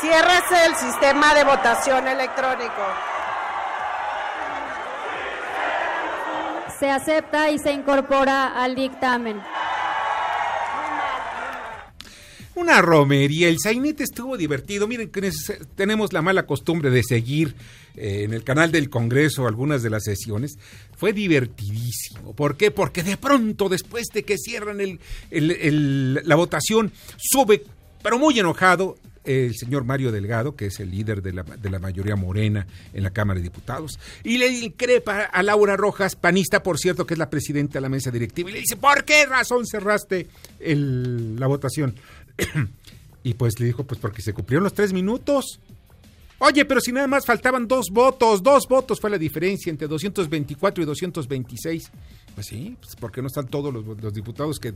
Ciérrese 0.00 0.66
el 0.66 0.76
sistema 0.76 1.34
de 1.34 1.42
votación 1.42 2.06
electrónico. 2.06 2.82
Se 6.78 6.88
acepta 6.88 7.50
y 7.50 7.58
se 7.58 7.72
incorpora 7.72 8.62
al 8.62 8.76
dictamen. 8.76 9.42
Una 12.60 12.82
romería, 12.82 13.48
el 13.48 13.58
sainete 13.58 14.04
estuvo 14.04 14.36
divertido. 14.36 14.86
Miren 14.86 15.10
tenemos 15.76 16.12
la 16.12 16.20
mala 16.20 16.44
costumbre 16.44 16.90
de 16.90 17.02
seguir 17.02 17.54
eh, 17.96 18.24
en 18.24 18.34
el 18.34 18.44
canal 18.44 18.70
del 18.70 18.90
Congreso 18.90 19.46
algunas 19.46 19.82
de 19.82 19.88
las 19.88 20.04
sesiones. 20.04 20.58
Fue 20.94 21.14
divertidísimo. 21.14 22.34
¿Por 22.34 22.58
qué? 22.58 22.70
Porque 22.70 23.02
de 23.02 23.16
pronto, 23.16 23.70
después 23.70 24.08
de 24.12 24.24
que 24.24 24.36
cierran 24.36 24.78
el, 24.82 26.20
la 26.22 26.36
votación, 26.36 26.92
sube, 27.16 27.64
pero 28.02 28.18
muy 28.18 28.38
enojado, 28.38 28.98
el 29.24 29.54
señor 29.54 29.84
Mario 29.84 30.12
Delgado, 30.12 30.56
que 30.56 30.66
es 30.66 30.80
el 30.80 30.90
líder 30.90 31.22
de 31.22 31.32
la, 31.32 31.42
de 31.42 31.70
la 31.70 31.78
mayoría 31.78 32.16
morena 32.16 32.66
en 32.94 33.02
la 33.02 33.10
Cámara 33.10 33.38
de 33.38 33.44
Diputados, 33.44 33.98
y 34.24 34.38
le 34.38 34.48
increpa 34.48 35.24
a 35.24 35.42
Laura 35.42 35.76
Rojas, 35.76 36.16
panista, 36.16 36.62
por 36.62 36.78
cierto, 36.78 37.06
que 37.06 37.14
es 37.14 37.18
la 37.18 37.28
presidenta 37.28 37.74
de 37.74 37.82
la 37.82 37.88
mesa 37.88 38.10
directiva, 38.10 38.50
y 38.50 38.54
le 38.54 38.60
dice, 38.60 38.76
¿por 38.76 39.04
qué 39.04 39.26
razón 39.26 39.66
cerraste 39.66 40.26
la 40.60 41.46
votación? 41.46 41.94
y 43.22 43.34
pues 43.34 43.58
le 43.60 43.66
dijo, 43.66 43.84
pues 43.84 44.00
porque 44.00 44.22
se 44.22 44.32
cumplieron 44.32 44.64
los 44.64 44.74
tres 44.74 44.92
minutos. 44.92 45.60
Oye, 46.42 46.64
pero 46.64 46.80
si 46.80 46.90
nada 46.90 47.06
más 47.06 47.26
faltaban 47.26 47.68
dos 47.68 47.90
votos, 47.92 48.42
dos 48.42 48.66
votos 48.66 48.98
fue 48.98 49.10
la 49.10 49.18
diferencia 49.18 49.68
entre 49.68 49.86
224 49.86 50.82
y 50.82 50.86
226. 50.86 51.90
Pues 52.34 52.46
sí, 52.46 52.76
pues 52.80 52.96
porque 52.96 53.20
no 53.20 53.26
están 53.26 53.46
todos 53.48 53.74
los, 53.74 53.84
los 53.84 54.14
diputados 54.14 54.58
que, 54.58 54.72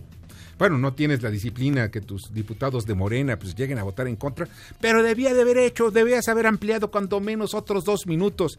bueno, 0.58 0.76
no 0.76 0.92
tienes 0.92 1.22
la 1.22 1.30
disciplina 1.30 1.90
que 1.90 2.02
tus 2.02 2.34
diputados 2.34 2.84
de 2.84 2.94
Morena 2.94 3.38
pues 3.38 3.54
lleguen 3.54 3.78
a 3.78 3.82
votar 3.82 4.08
en 4.08 4.16
contra, 4.16 4.46
pero 4.78 5.02
debía 5.02 5.32
de 5.32 5.40
haber 5.40 5.56
hecho, 5.56 5.90
debías 5.90 6.28
haber 6.28 6.46
ampliado 6.46 6.90
cuando 6.90 7.18
menos 7.20 7.54
otros 7.54 7.84
dos 7.84 8.06
minutos. 8.06 8.58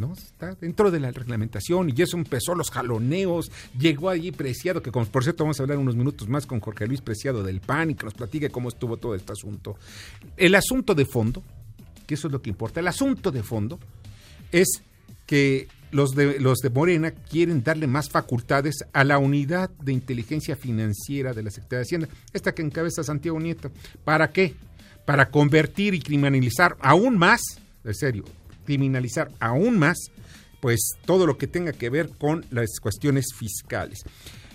No, 0.00 0.14
está 0.14 0.54
dentro 0.54 0.90
de 0.90 0.98
la 0.98 1.10
reglamentación 1.10 1.92
y 1.94 2.00
eso 2.00 2.16
empezó 2.16 2.54
los 2.54 2.70
jaloneos, 2.70 3.52
llegó 3.78 4.08
allí 4.08 4.32
Preciado, 4.32 4.80
que 4.82 4.90
por 4.90 5.22
cierto 5.22 5.44
vamos 5.44 5.60
a 5.60 5.62
hablar 5.62 5.76
unos 5.76 5.94
minutos 5.94 6.26
más 6.26 6.46
con 6.46 6.58
Jorge 6.60 6.86
Luis 6.86 7.02
Preciado 7.02 7.42
del 7.42 7.60
PAN 7.60 7.90
y 7.90 7.94
que 7.94 8.06
nos 8.06 8.14
platique 8.14 8.48
cómo 8.48 8.70
estuvo 8.70 8.96
todo 8.96 9.14
este 9.14 9.32
asunto. 9.32 9.76
El 10.38 10.54
asunto 10.54 10.94
de 10.94 11.04
fondo, 11.04 11.42
que 12.06 12.14
eso 12.14 12.28
es 12.28 12.32
lo 12.32 12.40
que 12.40 12.48
importa. 12.48 12.80
El 12.80 12.88
asunto 12.88 13.30
de 13.30 13.42
fondo 13.42 13.78
es 14.50 14.82
que 15.26 15.68
los 15.90 16.12
de, 16.12 16.40
los 16.40 16.60
de 16.60 16.70
Morena 16.70 17.10
quieren 17.10 17.62
darle 17.62 17.86
más 17.86 18.08
facultades 18.08 18.76
a 18.94 19.04
la 19.04 19.18
unidad 19.18 19.68
de 19.82 19.92
inteligencia 19.92 20.56
financiera 20.56 21.34
de 21.34 21.42
la 21.42 21.50
Secretaría 21.50 21.78
de 21.80 21.82
Hacienda, 21.82 22.08
esta 22.32 22.54
que 22.54 22.62
encabeza 22.62 23.04
Santiago 23.04 23.38
Nieto. 23.38 23.70
¿Para 24.02 24.30
qué? 24.32 24.54
Para 25.04 25.30
convertir 25.30 25.92
y 25.92 26.00
criminalizar 26.00 26.76
aún 26.80 27.18
más, 27.18 27.42
en 27.84 27.94
serio, 27.94 28.24
criminalizar 28.70 29.32
aún 29.40 29.80
más, 29.80 29.98
pues 30.60 30.92
todo 31.04 31.26
lo 31.26 31.36
que 31.36 31.48
tenga 31.48 31.72
que 31.72 31.90
ver 31.90 32.10
con 32.10 32.46
las 32.50 32.78
cuestiones 32.80 33.34
fiscales. 33.36 34.04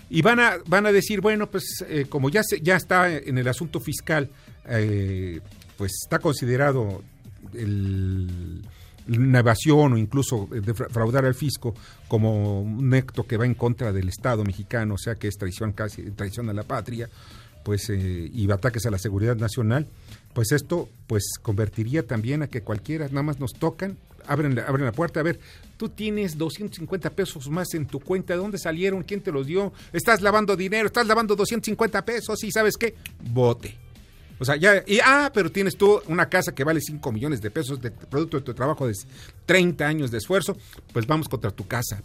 Y 0.08 0.22
van 0.22 0.40
a, 0.40 0.56
van 0.66 0.86
a 0.86 0.92
decir, 0.92 1.20
bueno, 1.20 1.50
pues 1.50 1.84
eh, 1.86 2.06
como 2.08 2.30
ya, 2.30 2.42
se, 2.42 2.62
ya 2.62 2.76
está 2.76 3.12
en 3.14 3.36
el 3.36 3.46
asunto 3.46 3.78
fiscal, 3.78 4.30
eh, 4.68 5.40
pues 5.76 5.92
está 6.02 6.18
considerado 6.18 7.02
el, 7.52 8.62
una 9.06 9.40
evasión 9.40 9.92
o 9.92 9.98
incluso 9.98 10.48
defraudar 10.50 11.26
al 11.26 11.34
fisco 11.34 11.74
como 12.08 12.62
un 12.62 12.94
acto 12.94 13.26
que 13.26 13.36
va 13.36 13.44
en 13.44 13.54
contra 13.54 13.92
del 13.92 14.08
Estado 14.08 14.44
mexicano, 14.44 14.94
o 14.94 14.98
sea 14.98 15.16
que 15.16 15.28
es 15.28 15.36
traición 15.36 15.72
casi 15.72 16.10
traición 16.12 16.48
a 16.48 16.54
la 16.54 16.62
patria, 16.62 17.10
pues 17.64 17.90
eh, 17.90 18.30
y 18.32 18.50
ataques 18.50 18.86
a 18.86 18.90
la 18.90 18.98
seguridad 18.98 19.36
nacional, 19.36 19.86
pues 20.36 20.52
esto 20.52 20.90
pues 21.06 21.38
convertiría 21.40 22.06
también 22.06 22.42
a 22.42 22.46
que 22.46 22.60
cualquiera 22.60 23.08
nada 23.08 23.22
más 23.22 23.40
nos 23.40 23.54
tocan, 23.54 23.96
abren 24.26 24.54
la, 24.54 24.64
abren 24.64 24.84
la 24.84 24.92
puerta, 24.92 25.20
a 25.20 25.22
ver, 25.22 25.40
tú 25.78 25.88
tienes 25.88 26.36
250 26.36 27.08
pesos 27.08 27.48
más 27.48 27.72
en 27.72 27.86
tu 27.86 28.00
cuenta, 28.00 28.34
¿de 28.34 28.40
dónde 28.40 28.58
salieron? 28.58 29.02
¿Quién 29.02 29.22
te 29.22 29.32
los 29.32 29.46
dio? 29.46 29.72
Estás 29.94 30.20
lavando 30.20 30.54
dinero, 30.54 30.88
estás 30.88 31.06
lavando 31.06 31.36
250 31.36 32.04
pesos 32.04 32.44
y 32.44 32.52
sabes 32.52 32.76
qué, 32.76 32.94
bote. 33.30 33.78
O 34.38 34.44
sea, 34.44 34.56
ya, 34.56 34.84
y, 34.86 34.98
ah, 35.02 35.30
pero 35.32 35.50
tienes 35.50 35.74
tú 35.74 36.02
una 36.06 36.28
casa 36.28 36.54
que 36.54 36.64
vale 36.64 36.82
5 36.82 37.12
millones 37.12 37.40
de 37.40 37.50
pesos 37.50 37.80
de 37.80 37.90
producto 37.90 38.36
de 38.36 38.42
tu 38.42 38.52
trabajo 38.52 38.86
de 38.86 38.92
30 39.46 39.86
años 39.86 40.10
de 40.10 40.18
esfuerzo, 40.18 40.54
pues 40.92 41.06
vamos 41.06 41.30
contra 41.30 41.50
tu 41.50 41.66
casa. 41.66 42.02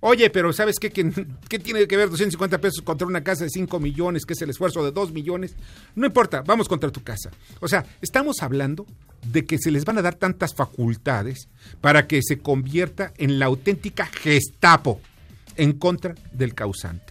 Oye, 0.00 0.30
pero 0.30 0.52
¿sabes 0.52 0.78
qué? 0.80 0.90
¿Qué, 0.90 1.58
tiene 1.58 1.86
que 1.86 1.96
ver 1.96 2.08
250 2.08 2.58
pesos 2.58 2.82
contra 2.82 3.06
una 3.06 3.22
casa 3.22 3.44
de 3.44 3.50
5 3.50 3.78
millones, 3.80 4.24
que 4.24 4.32
es 4.32 4.40
el 4.40 4.48
esfuerzo 4.48 4.82
de 4.82 4.92
2 4.92 5.12
millones? 5.12 5.54
No 5.94 6.06
importa, 6.06 6.42
vamos 6.42 6.68
contra 6.68 6.90
tu 6.90 7.02
casa. 7.02 7.30
O 7.60 7.68
sea, 7.68 7.84
estamos 8.00 8.42
hablando 8.42 8.86
de 9.26 9.44
que 9.44 9.58
se 9.58 9.70
les 9.70 9.84
van 9.84 9.98
a 9.98 10.02
dar 10.02 10.14
tantas 10.14 10.54
facultades 10.54 11.48
para 11.82 12.06
que 12.06 12.22
se 12.22 12.38
convierta 12.38 13.12
en 13.18 13.38
la 13.38 13.46
auténtica 13.46 14.06
gestapo 14.06 15.00
en 15.56 15.74
contra 15.74 16.14
del 16.32 16.54
causante. 16.54 17.09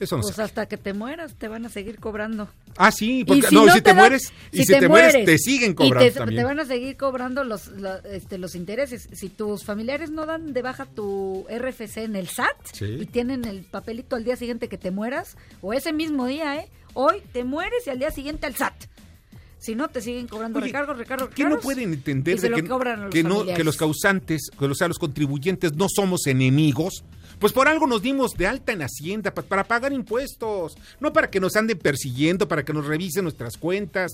Eso 0.00 0.16
no 0.16 0.22
pues 0.22 0.38
hasta 0.38 0.66
que 0.66 0.76
te 0.76 0.92
mueras 0.92 1.34
te 1.34 1.48
van 1.48 1.66
a 1.66 1.68
seguir 1.68 1.98
cobrando. 1.98 2.48
Ah, 2.76 2.92
sí, 2.92 3.24
porque 3.24 3.46
Y 3.50 3.54
no, 3.54 3.68
si 3.72 3.80
te 3.80 3.94
mueres, 3.94 4.32
y 4.52 4.64
si, 4.64 4.72
te, 4.78 4.88
mueres, 4.88 5.24
te 5.24 5.38
siguen 5.38 5.72
y 5.72 5.74
cobrando 5.74 6.08
te, 6.12 6.18
también. 6.18 6.40
te 6.40 6.44
van 6.44 6.60
a 6.60 6.64
seguir 6.64 6.96
cobrando 6.96 7.42
los, 7.44 7.66
la- 7.68 7.98
este, 8.12 8.38
los 8.38 8.54
intereses. 8.54 9.08
Si 9.12 9.28
tus 9.28 9.64
familiares 9.64 10.10
no 10.10 10.24
dan 10.26 10.52
de 10.52 10.62
baja 10.62 10.86
tu 10.86 11.46
RFC 11.50 11.98
en 12.04 12.14
el 12.16 12.28
SAT 12.28 12.56
Sí. 12.72 12.84
y 13.00 13.06
tienen 13.06 13.44
el 13.44 13.62
papelito 13.64 14.14
al 14.14 14.24
día 14.24 14.36
siguiente 14.36 14.68
que 14.68 14.78
te 14.78 14.90
mueras, 14.92 15.36
o 15.62 15.72
ese 15.72 15.92
mismo 15.92 16.26
día, 16.26 16.56
¿eh? 16.56 16.68
Hoy 16.94 17.20
te 17.32 17.42
mueres 17.44 17.86
y 17.86 17.90
al 17.90 17.98
día 17.98 18.10
siguiente 18.12 18.46
al 18.46 18.54
SAT. 18.54 18.74
Si 19.58 19.74
no, 19.74 19.88
te 19.88 20.00
siguen 20.00 20.28
cobrando 20.28 20.60
Oye, 20.60 20.68
recargos, 20.68 20.96
recargos, 20.96 21.30
¿Qué 21.34 21.42
no 21.44 21.58
pueden 21.58 21.92
entender 21.92 22.40
de 22.40 22.48
lo 22.48 22.56
que, 22.56 22.62
los 22.62 23.10
que, 23.10 23.22
no, 23.24 23.44
que 23.44 23.64
los 23.64 23.76
causantes, 23.76 24.50
que, 24.56 24.64
o 24.66 24.74
sea, 24.76 24.86
los 24.86 25.00
contribuyentes 25.00 25.72
no 25.74 25.86
somos 25.92 26.28
enemigos? 26.28 27.02
Pues 27.38 27.52
por 27.52 27.68
algo 27.68 27.86
nos 27.86 28.02
dimos 28.02 28.32
de 28.32 28.46
alta 28.46 28.72
en 28.72 28.82
Hacienda, 28.82 29.32
pa- 29.32 29.42
para 29.42 29.64
pagar 29.64 29.92
impuestos, 29.92 30.76
no 31.00 31.12
para 31.12 31.30
que 31.30 31.40
nos 31.40 31.56
anden 31.56 31.78
persiguiendo, 31.78 32.48
para 32.48 32.64
que 32.64 32.72
nos 32.72 32.86
revisen 32.86 33.22
nuestras 33.24 33.56
cuentas. 33.56 34.12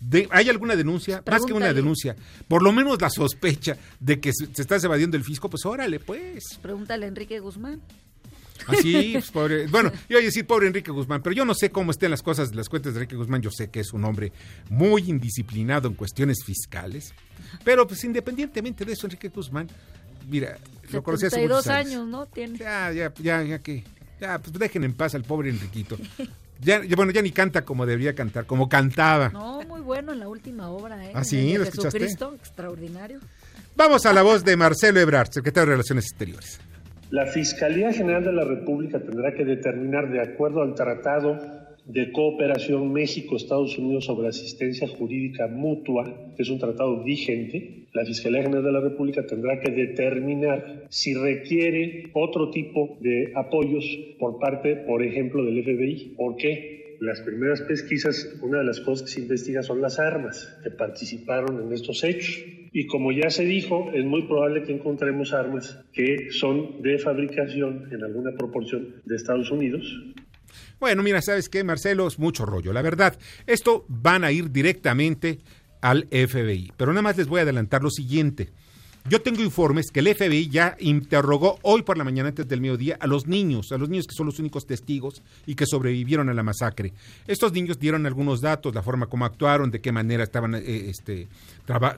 De- 0.00 0.26
¿Hay 0.30 0.48
alguna 0.48 0.74
denuncia? 0.76 1.22
Más 1.30 1.44
que 1.44 1.52
una 1.52 1.72
denuncia. 1.72 2.16
Por 2.48 2.62
lo 2.62 2.72
menos 2.72 3.00
la 3.00 3.10
sospecha 3.10 3.76
de 4.00 4.20
que 4.20 4.32
se, 4.32 4.46
se 4.54 4.62
estás 4.62 4.82
evadiendo 4.84 5.16
el 5.16 5.24
fisco, 5.24 5.50
pues 5.50 5.64
órale, 5.66 6.00
pues. 6.00 6.58
Pregúntale 6.62 7.04
a 7.04 7.08
Enrique 7.08 7.38
Guzmán. 7.40 7.80
Así, 8.68 9.10
pues, 9.14 9.30
pobre. 9.30 9.66
Bueno, 9.66 9.90
yo 10.08 10.16
iba 10.16 10.20
a 10.20 10.22
decir 10.22 10.46
pobre 10.46 10.68
Enrique 10.68 10.90
Guzmán, 10.92 11.20
pero 11.22 11.34
yo 11.34 11.44
no 11.44 11.54
sé 11.54 11.70
cómo 11.70 11.90
estén 11.90 12.10
las 12.10 12.22
cosas 12.22 12.50
de 12.50 12.56
las 12.56 12.68
cuentas 12.68 12.94
de 12.94 13.00
Enrique 13.00 13.16
Guzmán. 13.16 13.42
Yo 13.42 13.50
sé 13.50 13.70
que 13.70 13.80
es 13.80 13.92
un 13.92 14.04
hombre 14.04 14.32
muy 14.70 15.02
indisciplinado 15.10 15.88
en 15.88 15.94
cuestiones 15.94 16.38
fiscales. 16.44 17.12
Pero, 17.64 17.86
pues, 17.86 18.02
independientemente 18.04 18.84
de 18.84 18.92
eso, 18.92 19.06
Enrique 19.06 19.28
Guzmán, 19.28 19.68
mira, 20.28 20.58
lo 20.92 21.02
conocí 21.02 21.26
hace 21.26 21.36
72 21.36 21.58
muchos 21.58 21.66
años. 21.68 21.92
años, 21.92 22.08
¿no? 22.08 22.26
Tiene. 22.26 22.58
Ya, 22.58 22.92
ya, 22.92 23.12
ya, 23.20 23.42
ya 23.42 23.58
que. 23.60 23.84
Ya, 24.20 24.38
pues 24.38 24.52
dejen 24.52 24.84
en 24.84 24.94
paz 24.94 25.14
al 25.14 25.24
pobre 25.24 25.50
Enriquito. 25.50 25.96
Ya, 26.64 26.80
ya, 26.84 26.94
bueno, 26.94 27.10
ya 27.10 27.22
ni 27.22 27.32
canta 27.32 27.64
como 27.64 27.86
debería 27.86 28.14
cantar, 28.14 28.46
como 28.46 28.68
cantaba. 28.68 29.30
No, 29.30 29.62
muy 29.62 29.80
bueno 29.80 30.12
en 30.12 30.20
la 30.20 30.28
última 30.28 30.68
obra, 30.70 31.04
¿eh? 31.04 31.10
¿Ah, 31.12 31.24
sí? 31.24 31.56
¿Lo 31.56 31.64
escuchaste? 31.64 31.98
Jesucristo, 31.98 32.36
extraordinario. 32.36 33.18
Vamos 33.74 34.06
a 34.06 34.12
la 34.12 34.22
voz 34.22 34.44
de 34.44 34.56
Marcelo 34.56 35.00
Ebrard, 35.00 35.32
secretario 35.32 35.66
de 35.70 35.72
Relaciones 35.72 36.04
Exteriores. 36.04 36.60
La 37.10 37.26
Fiscalía 37.26 37.92
General 37.92 38.22
de 38.22 38.32
la 38.32 38.44
República 38.44 39.00
tendrá 39.00 39.34
que 39.34 39.44
determinar, 39.44 40.08
de 40.12 40.20
acuerdo 40.22 40.62
al 40.62 40.76
Tratado 40.76 41.36
de 41.84 42.12
Cooperación 42.12 42.92
México-Estados 42.92 43.76
Unidos 43.78 44.04
sobre 44.04 44.28
Asistencia 44.28 44.86
Jurídica 44.88 45.48
Mutua, 45.48 46.32
que 46.36 46.42
es 46.42 46.50
un 46.50 46.58
tratado 46.58 47.02
vigente, 47.02 47.82
la 47.92 48.06
Fiscalía 48.06 48.42
General 48.42 48.64
de 48.64 48.72
la 48.72 48.80
República 48.80 49.26
tendrá 49.26 49.60
que 49.60 49.70
determinar 49.70 50.86
si 50.88 51.14
requiere 51.14 52.10
otro 52.14 52.50
tipo 52.50 52.96
de 53.00 53.32
apoyos 53.34 53.84
por 54.18 54.38
parte, 54.38 54.76
por 54.76 55.02
ejemplo, 55.02 55.44
del 55.44 55.62
FBI. 55.62 56.14
¿Por 56.16 56.36
qué? 56.36 56.96
Las 57.00 57.20
primeras 57.20 57.60
pesquisas, 57.62 58.38
una 58.42 58.58
de 58.58 58.64
las 58.64 58.80
cosas 58.80 59.02
que 59.02 59.14
se 59.14 59.20
investiga 59.20 59.62
son 59.62 59.82
las 59.82 59.98
armas 59.98 60.58
que 60.62 60.70
participaron 60.70 61.66
en 61.66 61.72
estos 61.72 62.02
hechos. 62.04 62.42
Y 62.72 62.86
como 62.86 63.12
ya 63.12 63.28
se 63.28 63.44
dijo, 63.44 63.90
es 63.92 64.04
muy 64.04 64.22
probable 64.22 64.62
que 64.62 64.72
encontremos 64.72 65.34
armas 65.34 65.78
que 65.92 66.30
son 66.30 66.80
de 66.80 66.98
fabricación 66.98 67.88
en 67.92 68.02
alguna 68.02 68.32
proporción 68.32 69.02
de 69.04 69.16
Estados 69.16 69.50
Unidos. 69.50 69.84
Bueno, 70.82 71.04
mira, 71.04 71.22
¿sabes 71.22 71.48
qué, 71.48 71.62
Marcelo? 71.62 72.08
Es 72.08 72.18
mucho 72.18 72.44
rollo. 72.44 72.72
La 72.72 72.82
verdad, 72.82 73.16
esto 73.46 73.84
van 73.86 74.24
a 74.24 74.32
ir 74.32 74.50
directamente 74.50 75.38
al 75.80 76.08
FBI. 76.10 76.72
Pero 76.76 76.90
nada 76.90 77.02
más 77.02 77.16
les 77.16 77.28
voy 77.28 77.38
a 77.38 77.42
adelantar 77.44 77.84
lo 77.84 77.90
siguiente. 77.90 78.50
Yo 79.08 79.22
tengo 79.22 79.42
informes 79.42 79.92
que 79.92 80.00
el 80.00 80.12
FBI 80.12 80.48
ya 80.48 80.76
interrogó 80.80 81.60
hoy 81.62 81.82
por 81.82 81.96
la 81.96 82.02
mañana 82.02 82.30
antes 82.30 82.48
del 82.48 82.60
mediodía 82.60 82.96
a 82.98 83.06
los 83.06 83.28
niños, 83.28 83.70
a 83.70 83.78
los 83.78 83.88
niños 83.88 84.08
que 84.08 84.16
son 84.16 84.26
los 84.26 84.40
únicos 84.40 84.66
testigos 84.66 85.22
y 85.46 85.54
que 85.54 85.66
sobrevivieron 85.66 86.28
a 86.28 86.34
la 86.34 86.42
masacre. 86.42 86.92
Estos 87.28 87.52
niños 87.52 87.78
dieron 87.78 88.04
algunos 88.04 88.40
datos, 88.40 88.74
la 88.74 88.82
forma 88.82 89.06
como 89.06 89.24
actuaron, 89.24 89.70
de 89.70 89.80
qué 89.80 89.92
manera 89.92 90.24
estaban, 90.24 90.56
eh, 90.56 90.90
este, 90.90 91.28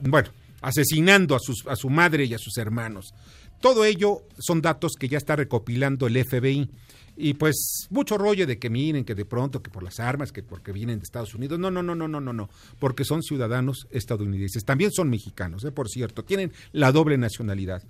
bueno, 0.03 0.29
asesinando 0.61 1.33
a, 1.33 1.39
a 1.71 1.75
su 1.75 1.89
madre 1.89 2.25
y 2.25 2.35
a 2.35 2.37
sus 2.37 2.55
hermanos. 2.59 3.15
Todo 3.61 3.83
ello 3.83 4.21
son 4.37 4.61
datos 4.61 4.91
que 4.99 5.09
ya 5.09 5.17
está 5.17 5.35
recopilando 5.35 6.05
el 6.05 6.23
FBI. 6.23 6.69
Y 7.17 7.35
pues 7.35 7.87
mucho 7.89 8.17
rollo 8.17 8.45
de 8.45 8.59
que 8.59 8.69
miren, 8.69 9.05
que 9.05 9.15
de 9.15 9.25
pronto, 9.25 9.61
que 9.61 9.69
por 9.69 9.83
las 9.83 9.99
armas, 9.99 10.31
que 10.31 10.43
porque 10.43 10.71
vienen 10.71 10.99
de 10.99 11.03
Estados 11.03 11.33
Unidos. 11.33 11.59
No, 11.59 11.71
no, 11.71 11.81
no, 11.81 11.95
no, 11.95 12.07
no, 12.07 12.19
no, 12.19 12.33
no. 12.33 12.49
Porque 12.79 13.05
son 13.05 13.23
ciudadanos 13.23 13.87
estadounidenses. 13.91 14.65
También 14.65 14.91
son 14.91 15.09
mexicanos, 15.09 15.63
eh, 15.63 15.71
por 15.71 15.89
cierto. 15.89 16.23
Tienen 16.23 16.51
la 16.73 16.91
doble 16.91 17.17
nacionalidad. 17.17 17.83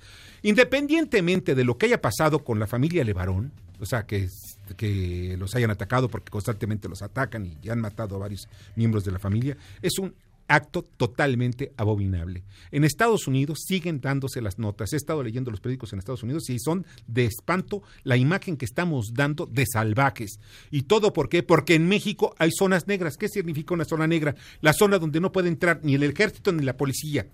Independientemente 0.43 1.55
de 1.55 1.63
lo 1.63 1.77
que 1.77 1.87
haya 1.87 2.01
pasado 2.01 2.43
con 2.43 2.59
la 2.59 2.67
familia 2.67 3.03
Levarón, 3.03 3.51
o 3.79 3.85
sea, 3.85 4.05
que, 4.05 4.29
que 4.77 5.35
los 5.37 5.55
hayan 5.55 5.71
atacado 5.71 6.07
porque 6.07 6.31
constantemente 6.31 6.87
los 6.87 7.01
atacan 7.01 7.45
y 7.45 7.57
ya 7.61 7.73
han 7.73 7.81
matado 7.81 8.15
a 8.15 8.19
varios 8.19 8.47
miembros 8.75 9.03
de 9.03 9.11
la 9.11 9.19
familia, 9.19 9.57
es 9.81 9.97
un 9.97 10.13
acto 10.47 10.83
totalmente 10.83 11.71
abominable. 11.77 12.43
En 12.71 12.83
Estados 12.83 13.27
Unidos 13.27 13.63
siguen 13.65 14.01
dándose 14.01 14.41
las 14.41 14.59
notas. 14.59 14.93
He 14.93 14.97
estado 14.97 15.23
leyendo 15.23 15.51
los 15.51 15.59
periódicos 15.59 15.93
en 15.93 15.99
Estados 15.99 16.23
Unidos 16.23 16.49
y 16.49 16.59
son 16.59 16.85
de 17.07 17.25
espanto 17.25 17.81
la 18.03 18.17
imagen 18.17 18.57
que 18.57 18.65
estamos 18.65 19.13
dando 19.13 19.45
de 19.45 19.65
salvajes. 19.65 20.39
¿Y 20.71 20.83
todo 20.83 21.13
por 21.13 21.29
qué? 21.29 21.43
Porque 21.43 21.75
en 21.75 21.87
México 21.87 22.35
hay 22.37 22.51
zonas 22.51 22.87
negras. 22.87 23.17
¿Qué 23.17 23.27
significa 23.27 23.73
una 23.73 23.85
zona 23.85 24.07
negra? 24.07 24.35
La 24.61 24.73
zona 24.73 24.99
donde 24.99 25.19
no 25.19 25.31
puede 25.31 25.47
entrar 25.47 25.79
ni 25.83 25.95
el 25.95 26.03
ejército 26.03 26.51
ni 26.51 26.63
la 26.63 26.77
policía. 26.77 27.27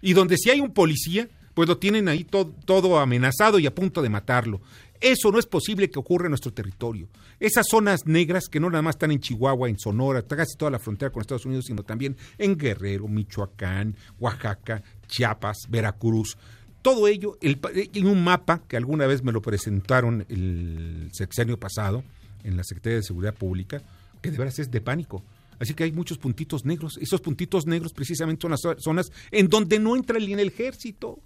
Y 0.00 0.12
donde 0.12 0.36
si 0.36 0.50
hay 0.50 0.60
un 0.60 0.72
policía, 0.72 1.28
pues 1.58 1.68
lo 1.68 1.76
tienen 1.78 2.06
ahí 2.06 2.22
todo, 2.22 3.00
amenazado 3.00 3.58
y 3.58 3.66
a 3.66 3.74
punto 3.74 4.00
de 4.00 4.08
matarlo. 4.08 4.60
Eso 5.00 5.32
no 5.32 5.40
es 5.40 5.46
posible 5.46 5.90
que 5.90 5.98
ocurra 5.98 6.26
en 6.26 6.30
nuestro 6.30 6.52
territorio. 6.52 7.08
Esas 7.40 7.66
zonas 7.68 8.06
negras 8.06 8.44
que 8.48 8.60
no 8.60 8.70
nada 8.70 8.80
más 8.80 8.94
están 8.94 9.10
en 9.10 9.18
Chihuahua, 9.18 9.68
en 9.68 9.76
Sonora, 9.76 10.22
casi 10.22 10.56
toda 10.56 10.70
la 10.70 10.78
frontera 10.78 11.10
con 11.10 11.20
Estados 11.20 11.46
Unidos, 11.46 11.64
sino 11.64 11.82
también 11.82 12.16
en 12.38 12.56
Guerrero, 12.56 13.08
Michoacán, 13.08 13.96
Oaxaca, 14.20 14.84
Chiapas, 15.08 15.56
Veracruz. 15.68 16.38
Todo 16.80 17.08
ello 17.08 17.36
el 17.40 17.58
pa- 17.58 17.70
en 17.74 18.06
un 18.06 18.22
mapa 18.22 18.62
que 18.68 18.76
alguna 18.76 19.08
vez 19.08 19.24
me 19.24 19.32
lo 19.32 19.42
presentaron 19.42 20.24
el 20.28 21.08
sexenio 21.12 21.58
pasado 21.58 22.04
en 22.44 22.56
la 22.56 22.62
Secretaría 22.62 22.98
de 22.98 23.02
Seguridad 23.02 23.34
Pública, 23.34 23.82
que 24.22 24.30
de 24.30 24.38
veras 24.38 24.60
es 24.60 24.70
de 24.70 24.80
pánico. 24.80 25.24
Así 25.58 25.74
que 25.74 25.82
hay 25.82 25.90
muchos 25.90 26.18
puntitos 26.18 26.64
negros. 26.64 26.98
Esos 27.02 27.20
puntitos 27.20 27.66
negros 27.66 27.92
precisamente 27.92 28.42
son 28.42 28.52
las 28.52 28.60
zo- 28.62 28.76
zonas 28.78 29.10
en 29.32 29.48
donde 29.48 29.80
no 29.80 29.96
entra 29.96 30.20
ni 30.20 30.32
el 30.32 30.38
ejército. 30.46 31.18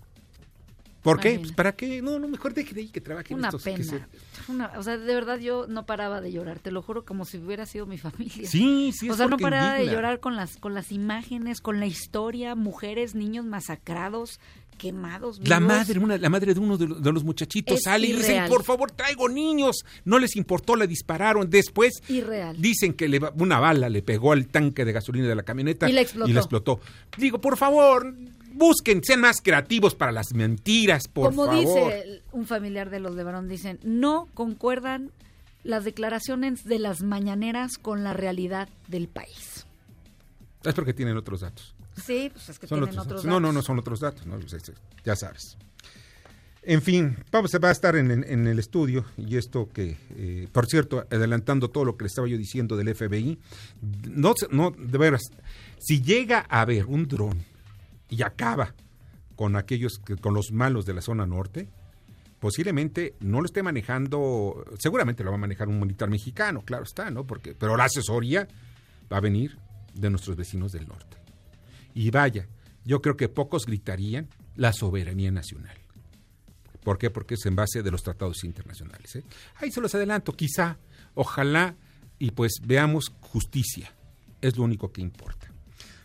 ¿Por 1.02 1.18
qué? 1.20 1.38
Pues, 1.40 1.52
¿Para 1.52 1.72
qué? 1.72 2.00
No, 2.00 2.18
no, 2.18 2.28
mejor 2.28 2.54
deje 2.54 2.72
de 2.74 2.82
ahí 2.82 2.88
que 2.88 3.00
trabajen 3.00 3.36
Una 3.36 3.48
estos. 3.48 3.64
que 3.64 3.72
pena. 3.72 3.84
se- 3.84 4.50
Una- 4.52 4.72
o 4.78 4.82
sea, 4.82 4.96
de 4.96 5.14
verdad 5.14 5.38
yo 5.38 5.66
no 5.66 5.84
paraba 5.84 6.20
de 6.20 6.30
llorar, 6.32 6.58
te 6.60 6.70
lo 6.70 6.80
juro, 6.82 7.04
como 7.04 7.24
si 7.24 7.38
hubiera 7.38 7.66
sido 7.66 7.86
mi 7.86 7.98
familia. 7.98 8.48
Sí, 8.48 8.92
sí, 8.92 9.08
O 9.08 9.12
es 9.12 9.18
sea, 9.18 9.26
no 9.26 9.36
paraba 9.36 9.74
de 9.74 9.86
llorar 9.86 10.20
con 10.20 10.36
las, 10.36 10.56
con 10.56 10.74
las 10.74 10.92
imágenes, 10.92 11.60
con 11.60 11.80
la 11.80 11.86
historia, 11.86 12.54
mujeres, 12.54 13.14
niños 13.14 13.44
masacrados, 13.44 14.38
quemados. 14.78 15.40
La 15.46 15.60
madre, 15.60 15.98
una, 15.98 16.16
la 16.18 16.28
madre 16.28 16.54
de 16.54 16.60
uno 16.60 16.76
de, 16.76 16.88
los- 16.88 17.02
de 17.02 17.12
los 17.12 17.24
muchachitos 17.24 17.76
Es 17.78 17.82
sale 17.84 18.06
y 18.06 18.12
dicen, 18.12 18.30
irreal. 18.32 18.48
por 18.48 18.64
favor, 18.64 18.90
traigo 18.90 19.28
niños. 19.28 19.84
No 20.04 20.18
les 20.18 20.34
importó, 20.36 20.76
le 20.76 20.86
dispararon. 20.86 21.50
Después 21.50 22.00
Irreal. 22.08 22.60
dicen 22.60 22.94
que 22.94 23.08
le 23.08 23.20
una 23.36 23.60
bala 23.60 23.88
le 23.88 24.02
pegó 24.02 24.32
al 24.32 24.46
tanque 24.48 24.84
de 24.84 24.92
gasolina 24.92 25.28
de 25.28 25.34
la 25.34 25.42
camioneta 25.42 25.88
Y 25.88 25.92
le 25.92 26.00
explotó. 26.00 26.30
y 26.30 26.32
le 26.32 26.38
explotó. 26.40 26.80
Digo, 27.18 27.40
por 27.40 27.56
favor, 27.56 28.14
busquen, 28.54 29.02
sean 29.04 29.20
más 29.20 29.40
creativos 29.42 29.94
para 29.94 30.12
las 30.12 30.32
mentiras, 30.34 31.08
por 31.08 31.30
Como 31.30 31.46
favor. 31.46 31.60
dice 31.60 32.00
el- 32.02 32.22
un 32.32 32.46
familiar 32.46 32.90
de 32.90 33.00
los 33.00 33.14
de 33.16 33.24
Barón, 33.24 33.48
dicen, 33.48 33.78
no 33.82 34.28
concuerdan 34.34 35.10
las 35.64 35.84
declaraciones 35.84 36.64
de 36.64 36.78
las 36.78 37.02
mañaneras 37.02 37.78
con 37.78 38.02
la 38.04 38.12
realidad 38.12 38.68
del 38.88 39.08
país. 39.08 39.66
Es 40.64 40.74
porque 40.74 40.94
tienen 40.94 41.16
otros 41.16 41.40
datos. 41.40 41.74
Sí, 42.04 42.30
pues 42.32 42.48
es 42.48 42.58
que 42.58 42.66
Son 42.66 42.78
tienen 42.80 42.90
otros 42.90 43.06
otros 43.06 43.22
datos. 43.22 43.30
No, 43.30 43.40
no, 43.40 43.52
no 43.52 43.62
son 43.62 43.78
otros 43.78 44.00
datos, 44.00 44.26
no, 44.26 44.38
es- 44.38 44.52
es- 44.52 44.72
ya 45.04 45.14
sabes. 45.16 45.56
En 46.64 46.80
fin, 46.80 47.16
vamos, 47.32 47.50
va 47.62 47.68
a 47.70 47.72
estar 47.72 47.96
en, 47.96 48.10
en- 48.12 48.24
en 48.24 48.46
el 48.46 48.60
estudio 48.60 49.04
y 49.16 49.36
esto 49.36 49.68
que, 49.72 49.96
eh, 50.16 50.46
por 50.52 50.66
cierto, 50.66 51.04
adelantando 51.10 51.68
todo 51.70 51.84
lo 51.84 51.96
que 51.96 52.04
le 52.04 52.06
estaba 52.06 52.28
yo 52.28 52.38
diciendo 52.38 52.76
del 52.76 52.88
FBI, 52.94 53.36
no, 54.08 54.32
se- 54.36 54.46
no, 54.54 54.70
de 54.70 54.96
veras, 54.98 55.22
si 55.80 56.00
llega 56.02 56.46
a 56.48 56.60
haber 56.60 56.86
un 56.86 57.08
dron 57.08 57.44
y 58.12 58.22
acaba 58.22 58.74
con 59.36 59.56
aquellos, 59.56 59.98
que, 59.98 60.16
con 60.16 60.34
los 60.34 60.52
malos 60.52 60.84
de 60.84 60.92
la 60.92 61.00
zona 61.00 61.24
norte, 61.24 61.70
posiblemente 62.38 63.14
no 63.20 63.40
lo 63.40 63.46
esté 63.46 63.62
manejando, 63.62 64.66
seguramente 64.78 65.24
lo 65.24 65.30
va 65.30 65.36
a 65.36 65.40
manejar 65.40 65.68
un 65.68 65.80
militar 65.80 66.10
mexicano, 66.10 66.62
claro 66.62 66.84
está, 66.84 67.10
¿no? 67.10 67.26
Porque, 67.26 67.54
pero 67.54 67.74
la 67.74 67.84
asesoría 67.84 68.46
va 69.10 69.16
a 69.16 69.20
venir 69.20 69.58
de 69.94 70.10
nuestros 70.10 70.36
vecinos 70.36 70.72
del 70.72 70.86
norte. 70.86 71.16
Y 71.94 72.10
vaya, 72.10 72.48
yo 72.84 73.00
creo 73.00 73.16
que 73.16 73.30
pocos 73.30 73.64
gritarían 73.64 74.28
la 74.56 74.74
soberanía 74.74 75.30
nacional. 75.30 75.76
¿Por 76.84 76.98
qué? 76.98 77.08
Porque 77.08 77.34
es 77.34 77.46
en 77.46 77.56
base 77.56 77.82
de 77.82 77.90
los 77.90 78.02
tratados 78.02 78.44
internacionales. 78.44 79.16
¿eh? 79.16 79.24
Ahí 79.56 79.70
se 79.70 79.80
los 79.80 79.94
adelanto, 79.94 80.32
quizá, 80.34 80.76
ojalá, 81.14 81.76
y 82.18 82.32
pues 82.32 82.54
veamos 82.62 83.10
justicia. 83.20 83.94
Es 84.42 84.58
lo 84.58 84.64
único 84.64 84.92
que 84.92 85.00
importa. 85.00 85.51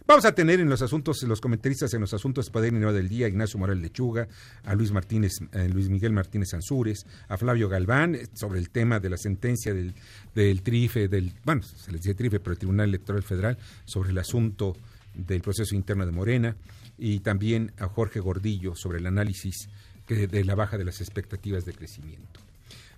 Vamos 0.08 0.24
a 0.24 0.32
tener 0.32 0.62
en 0.62 0.70
los 0.70 0.82
asuntos, 0.82 1.22
los 1.24 1.42
comentaristas 1.42 1.94
en 1.94 2.00
los 2.00 2.14
asuntos 2.14 2.46
de 2.46 2.52
Padre 2.54 2.72
Nueva 2.72 2.94
del 2.94 3.10
Día, 3.10 3.28
Ignacio 3.28 3.60
Morel 3.60 3.82
Lechuga, 3.82 4.26
a 4.64 4.74
Luis 4.74 4.94
Martínez, 4.94 5.34
eh, 5.52 5.68
Luis 5.68 5.90
Miguel 5.90 6.14
Martínez 6.14 6.54
Ansúrez, 6.54 7.00
a 7.28 7.36
Flavio 7.36 7.68
Galván, 7.68 8.16
eh, 8.16 8.26
sobre 8.34 8.60
el 8.60 8.70
tema 8.70 9.02
de 9.02 9.10
la 9.10 9.18
sentencia 9.18 9.74
del, 9.74 9.94
del 10.34 10.62
TRIFE, 10.62 11.10
del, 11.10 11.34
bueno, 11.44 11.62
se 11.62 11.92
les 11.92 12.04
dice 12.04 12.16
TRIFE, 12.16 12.40
pero 12.40 12.54
el 12.54 12.58
Tribunal 12.58 12.88
Electoral 12.88 13.22
Federal, 13.22 13.58
sobre 13.84 14.12
el 14.12 14.18
asunto 14.18 14.78
del 15.14 15.42
proceso 15.42 15.76
interno 15.76 16.06
de 16.06 16.14
Morena, 16.14 16.56
y 16.98 17.20
también 17.20 17.74
a 17.78 17.88
Jorge 17.90 18.22
Gordillo 18.22 18.76
sobre 18.78 19.00
el 19.00 19.08
análisis 19.08 19.68
de 20.08 20.44
la 20.46 20.56
baja 20.56 20.78
de 20.78 20.86
las 20.86 21.02
expectativas 21.02 21.66
de 21.66 21.74
crecimiento. 21.74 22.40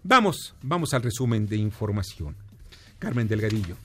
Vamos, 0.03 0.53
vamos 0.61 0.93
al 0.93 1.01
resumen 1.01 1.47
de 1.47 1.57
información. 1.57 2.35
Carmen 2.99 3.27
Delgadillo. 3.27 3.77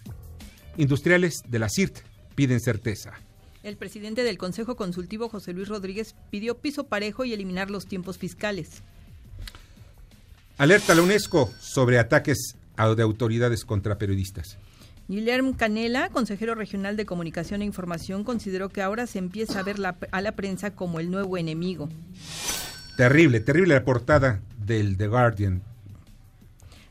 Industriales 0.77 1.41
de 1.49 1.59
la 1.59 1.69
CIRT 1.75 2.14
piden 2.35 2.61
certeza. 2.61 3.13
El 3.63 3.77
presidente 3.77 4.25
del 4.25 4.37
Consejo 4.39 4.77
Consultivo, 4.77 5.29
José 5.29 5.53
Luis 5.55 5.69
Rodríguez, 5.69 6.15
pidió 6.31 6.59
piso 6.59 6.85
parejo 6.85 7.25
y 7.25 7.33
eliminar 7.33 7.71
los 7.71 7.87
tiempos 7.87 8.19
fiscales. 8.19 8.83
Alerta 10.59 10.93
a 10.93 10.97
la 10.97 11.03
UNESCO 11.03 11.51
sobre 11.61 11.99
ataques 11.99 12.57
de 12.97 13.03
autoridades 13.03 13.65
contra 13.65 13.99
periodistas. 13.99 14.59
Guillermo 15.09 15.57
Canela, 15.57 16.09
consejero 16.11 16.55
regional 16.55 16.97
de 16.97 17.05
Comunicación 17.07 17.63
e 17.63 17.67
Información, 17.67 18.25
consideró 18.25 18.69
que 18.71 18.83
ahora 18.83 19.07
se 19.07 19.19
empieza 19.19 19.61
a 19.61 19.63
ver 19.63 19.79
la- 19.79 19.97
a 20.11 20.21
la 20.21 20.33
prensa 20.33 20.71
como 20.75 20.99
el 21.01 21.11
nuevo 21.11 21.37
enemigo. 21.37 21.89
Terrible, 22.97 23.41
terrible 23.41 23.75
la 23.75 23.85
portada 23.85 24.41
del 24.65 24.97
The 24.97 25.09
Guardian. 25.09 25.63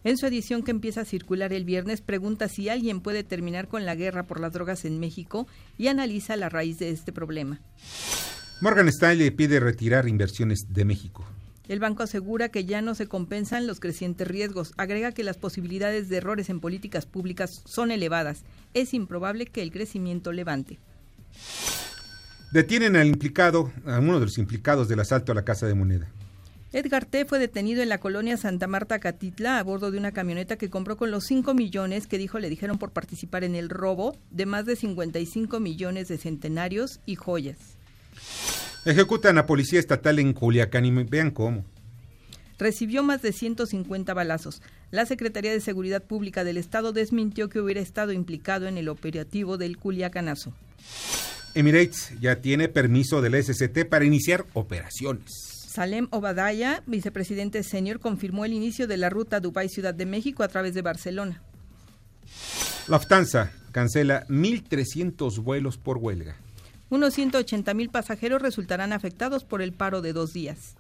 En 0.04 0.18
su 0.18 0.26
edición 0.26 0.64
que 0.64 0.72
empieza 0.72 1.02
a 1.02 1.06
circular 1.06 1.54
el 1.54 1.64
viernes, 1.64 2.02
pregunta 2.02 2.50
si 2.50 2.68
alguien 2.68 3.00
puede 3.00 3.24
terminar 3.24 3.70
con 3.70 3.86
la 3.86 3.96
guerra 3.96 4.24
por 4.24 4.40
las 4.40 4.52
drogas 4.52 4.84
en 4.84 5.00
México 5.00 5.48
y 5.78 5.88
analiza 5.88 6.36
la 6.36 6.50
raíz 6.50 6.78
de 6.78 6.90
este 6.90 7.14
problema. 7.14 7.62
Morgan 8.60 8.90
Stanley 8.90 9.32
pide 9.32 9.60
retirar 9.62 10.08
inversiones 10.08 10.66
de 10.70 10.84
México. 10.84 11.26
El 11.70 11.80
banco 11.80 12.04
asegura 12.04 12.50
que 12.50 12.66
ya 12.66 12.82
no 12.82 12.94
se 12.96 13.08
compensan 13.08 13.66
los 13.66 13.80
crecientes 13.80 14.28
riesgos. 14.28 14.74
Agrega 14.76 15.14
que 15.14 15.24
las 15.24 15.38
posibilidades 15.38 16.10
de 16.10 16.18
errores 16.18 16.50
en 16.50 16.60
políticas 16.60 17.06
públicas 17.06 17.50
son 17.66 17.90
elevadas. 17.90 18.44
Es 18.74 18.94
improbable 18.94 19.46
que 19.46 19.62
el 19.62 19.72
crecimiento 19.72 20.34
levante. 20.34 20.80
Detienen 22.52 22.98
al 22.98 23.08
implicado, 23.08 23.72
a 23.86 24.00
uno 24.00 24.20
de 24.20 24.26
los 24.26 24.38
implicados 24.38 24.90
del 24.90 25.00
asalto 25.00 25.32
a 25.32 25.36
la 25.36 25.46
Casa 25.46 25.66
de 25.66 25.74
Moneda. 25.74 26.10
Edgar 26.74 27.06
T. 27.06 27.26
fue 27.26 27.38
detenido 27.38 27.84
en 27.84 27.90
la 27.90 28.00
colonia 28.00 28.36
Santa 28.36 28.66
Marta, 28.66 28.98
Catitla, 28.98 29.60
a 29.60 29.64
bordo 29.64 29.92
de 29.92 30.00
una 30.00 30.12
camioneta 30.12 30.58
que 30.58 30.72
compró 30.72 30.98
con 30.98 31.12
los 31.12 31.26
5 31.26 31.54
millones 31.54 32.08
que 32.08 32.18
dijo 32.18 32.40
le 32.40 32.50
dijeron 32.50 32.80
por 32.80 32.90
participar 32.90 33.44
en 33.44 33.54
el 33.54 33.70
robo 33.70 34.18
de 34.32 34.48
más 34.48 34.66
de 34.66 34.76
55 34.76 35.60
millones 35.60 36.08
de 36.08 36.18
centenarios 36.18 37.00
y 37.06 37.14
joyas. 37.14 37.58
Ejecutan 38.86 39.38
a 39.38 39.46
policía 39.46 39.80
estatal 39.80 40.18
en 40.18 40.34
Culiacán 40.34 40.86
y 40.86 40.92
vean 41.04 41.30
cómo. 41.30 41.64
Recibió 42.58 43.04
más 43.04 43.22
de 43.22 43.34
150 43.34 44.12
balazos. 44.16 44.64
La 44.90 45.06
Secretaría 45.06 45.52
de 45.52 45.62
Seguridad 45.62 46.02
Pública 46.02 46.44
del 46.44 46.58
Estado 46.58 46.92
desmintió 46.92 47.50
que 47.50 47.60
hubiera 47.60 47.82
estado 47.82 48.14
implicado 48.14 48.68
en 48.68 48.80
el 48.80 48.90
operativo 48.90 49.60
del 49.60 49.78
Culiacanazo. 49.78 50.54
Emirates 51.54 52.14
ya 52.20 52.42
tiene 52.42 52.68
permiso 52.68 53.22
de 53.22 53.30
la 53.30 53.44
SCT 53.44 53.86
para 53.88 54.06
iniciar 54.06 54.48
operaciones. 54.54 55.53
Salem 55.74 56.08
Obadaya, 56.12 56.84
vicepresidente 56.86 57.64
senior, 57.64 58.00
confirmó 58.00 58.46
el 58.46 58.54
inicio 58.54 58.86
de 58.86 58.96
la 58.96 59.10
ruta 59.10 59.40
Dubái-Ciudad 59.40 59.96
de 59.96 60.06
México 60.06 60.44
a 60.44 60.48
través 60.48 60.76
de 60.76 60.84
Barcelona. 60.84 61.42
Lufthansa 62.88 63.52
cancela 63.72 64.24
1.300 64.28 65.42
vuelos 65.42 65.80
por 65.80 65.98
huelga. 65.98 66.36
Unos 66.92 67.16
180 67.16 67.74
mil 67.74 67.90
pasajeros 67.90 68.40
resultarán 68.40 68.94
afectados 68.94 69.46
por 69.46 69.64
el 69.64 69.74
paro 69.74 70.04
de 70.04 70.14
dos 70.14 70.32
días. 70.32 70.76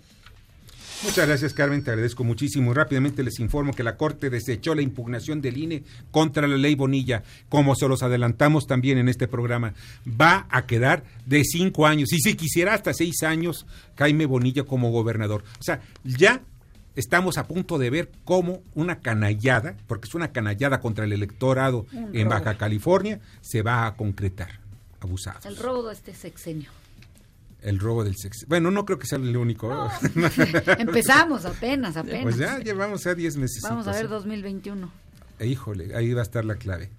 Muchas 1.03 1.27
gracias, 1.27 1.53
Carmen, 1.53 1.83
te 1.83 1.91
agradezco 1.91 2.23
muchísimo. 2.23 2.73
Rápidamente 2.73 3.23
les 3.23 3.39
informo 3.39 3.73
que 3.73 3.83
la 3.83 3.97
Corte 3.97 4.29
desechó 4.29 4.73
la 4.73 4.81
impugnación 4.81 5.41
del 5.41 5.57
INE 5.57 5.83
contra 6.11 6.47
la 6.47 6.55
ley 6.55 6.75
Bonilla, 6.75 7.23
como 7.49 7.75
se 7.75 7.89
los 7.89 8.03
adelantamos 8.03 8.67
también 8.67 8.97
en 8.97 9.09
este 9.09 9.27
programa. 9.27 9.73
Va 10.09 10.47
a 10.49 10.65
quedar 10.65 11.03
de 11.25 11.43
cinco 11.43 11.87
años, 11.87 12.13
y 12.13 12.19
si 12.19 12.35
quisiera 12.35 12.73
hasta 12.73 12.93
seis 12.93 13.21
años, 13.23 13.65
Jaime 13.97 14.25
Bonilla 14.25 14.63
como 14.63 14.91
gobernador. 14.91 15.43
O 15.59 15.63
sea, 15.63 15.81
ya 16.05 16.41
estamos 16.95 17.37
a 17.37 17.47
punto 17.47 17.77
de 17.77 17.89
ver 17.89 18.09
cómo 18.23 18.61
una 18.73 18.99
canallada, 19.01 19.75
porque 19.87 20.07
es 20.07 20.15
una 20.15 20.31
canallada 20.31 20.79
contra 20.79 21.03
el 21.03 21.11
electorado 21.11 21.85
en. 22.13 22.29
Baja 22.29 22.57
California, 22.57 23.19
se 23.41 23.61
va 23.61 23.85
a 23.85 23.95
concretar. 23.95 24.61
Abusados. 25.01 25.45
El 25.45 25.57
robo 25.57 25.89
de 25.89 25.95
este 25.95 26.15
sexenio. 26.15 26.69
El 27.63 27.79
robo 27.79 28.03
del 28.03 28.15
sexo. 28.17 28.45
Bueno, 28.49 28.71
no 28.71 28.85
creo 28.85 28.99
que 28.99 29.07
sea 29.07 29.17
el 29.17 29.35
único. 29.37 29.71
Empezamos 30.77 31.45
apenas, 31.45 31.95
apenas. 31.95 32.23
Pues 32.23 32.37
ya 32.37 32.59
llevamos 32.59 33.07
a 33.07 33.15
10 33.15 33.37
meses. 33.37 33.63
Vamos 33.63 33.87
a 33.87 33.93
ver 33.93 34.09
2021. 34.09 34.91
Eh, 35.39 35.47
Híjole, 35.47 35.95
ahí 35.95 36.13
va 36.13 36.19
a 36.19 36.23
estar 36.23 36.43
la 36.43 36.55
clave. 36.55 36.89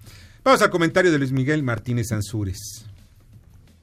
Vamos 0.43 0.61
al 0.61 0.69
comentario 0.69 1.11
de 1.11 1.19
Luis 1.19 1.31
Miguel 1.31 1.63
Martínez 1.63 2.11
Ansúrez. 2.11 2.87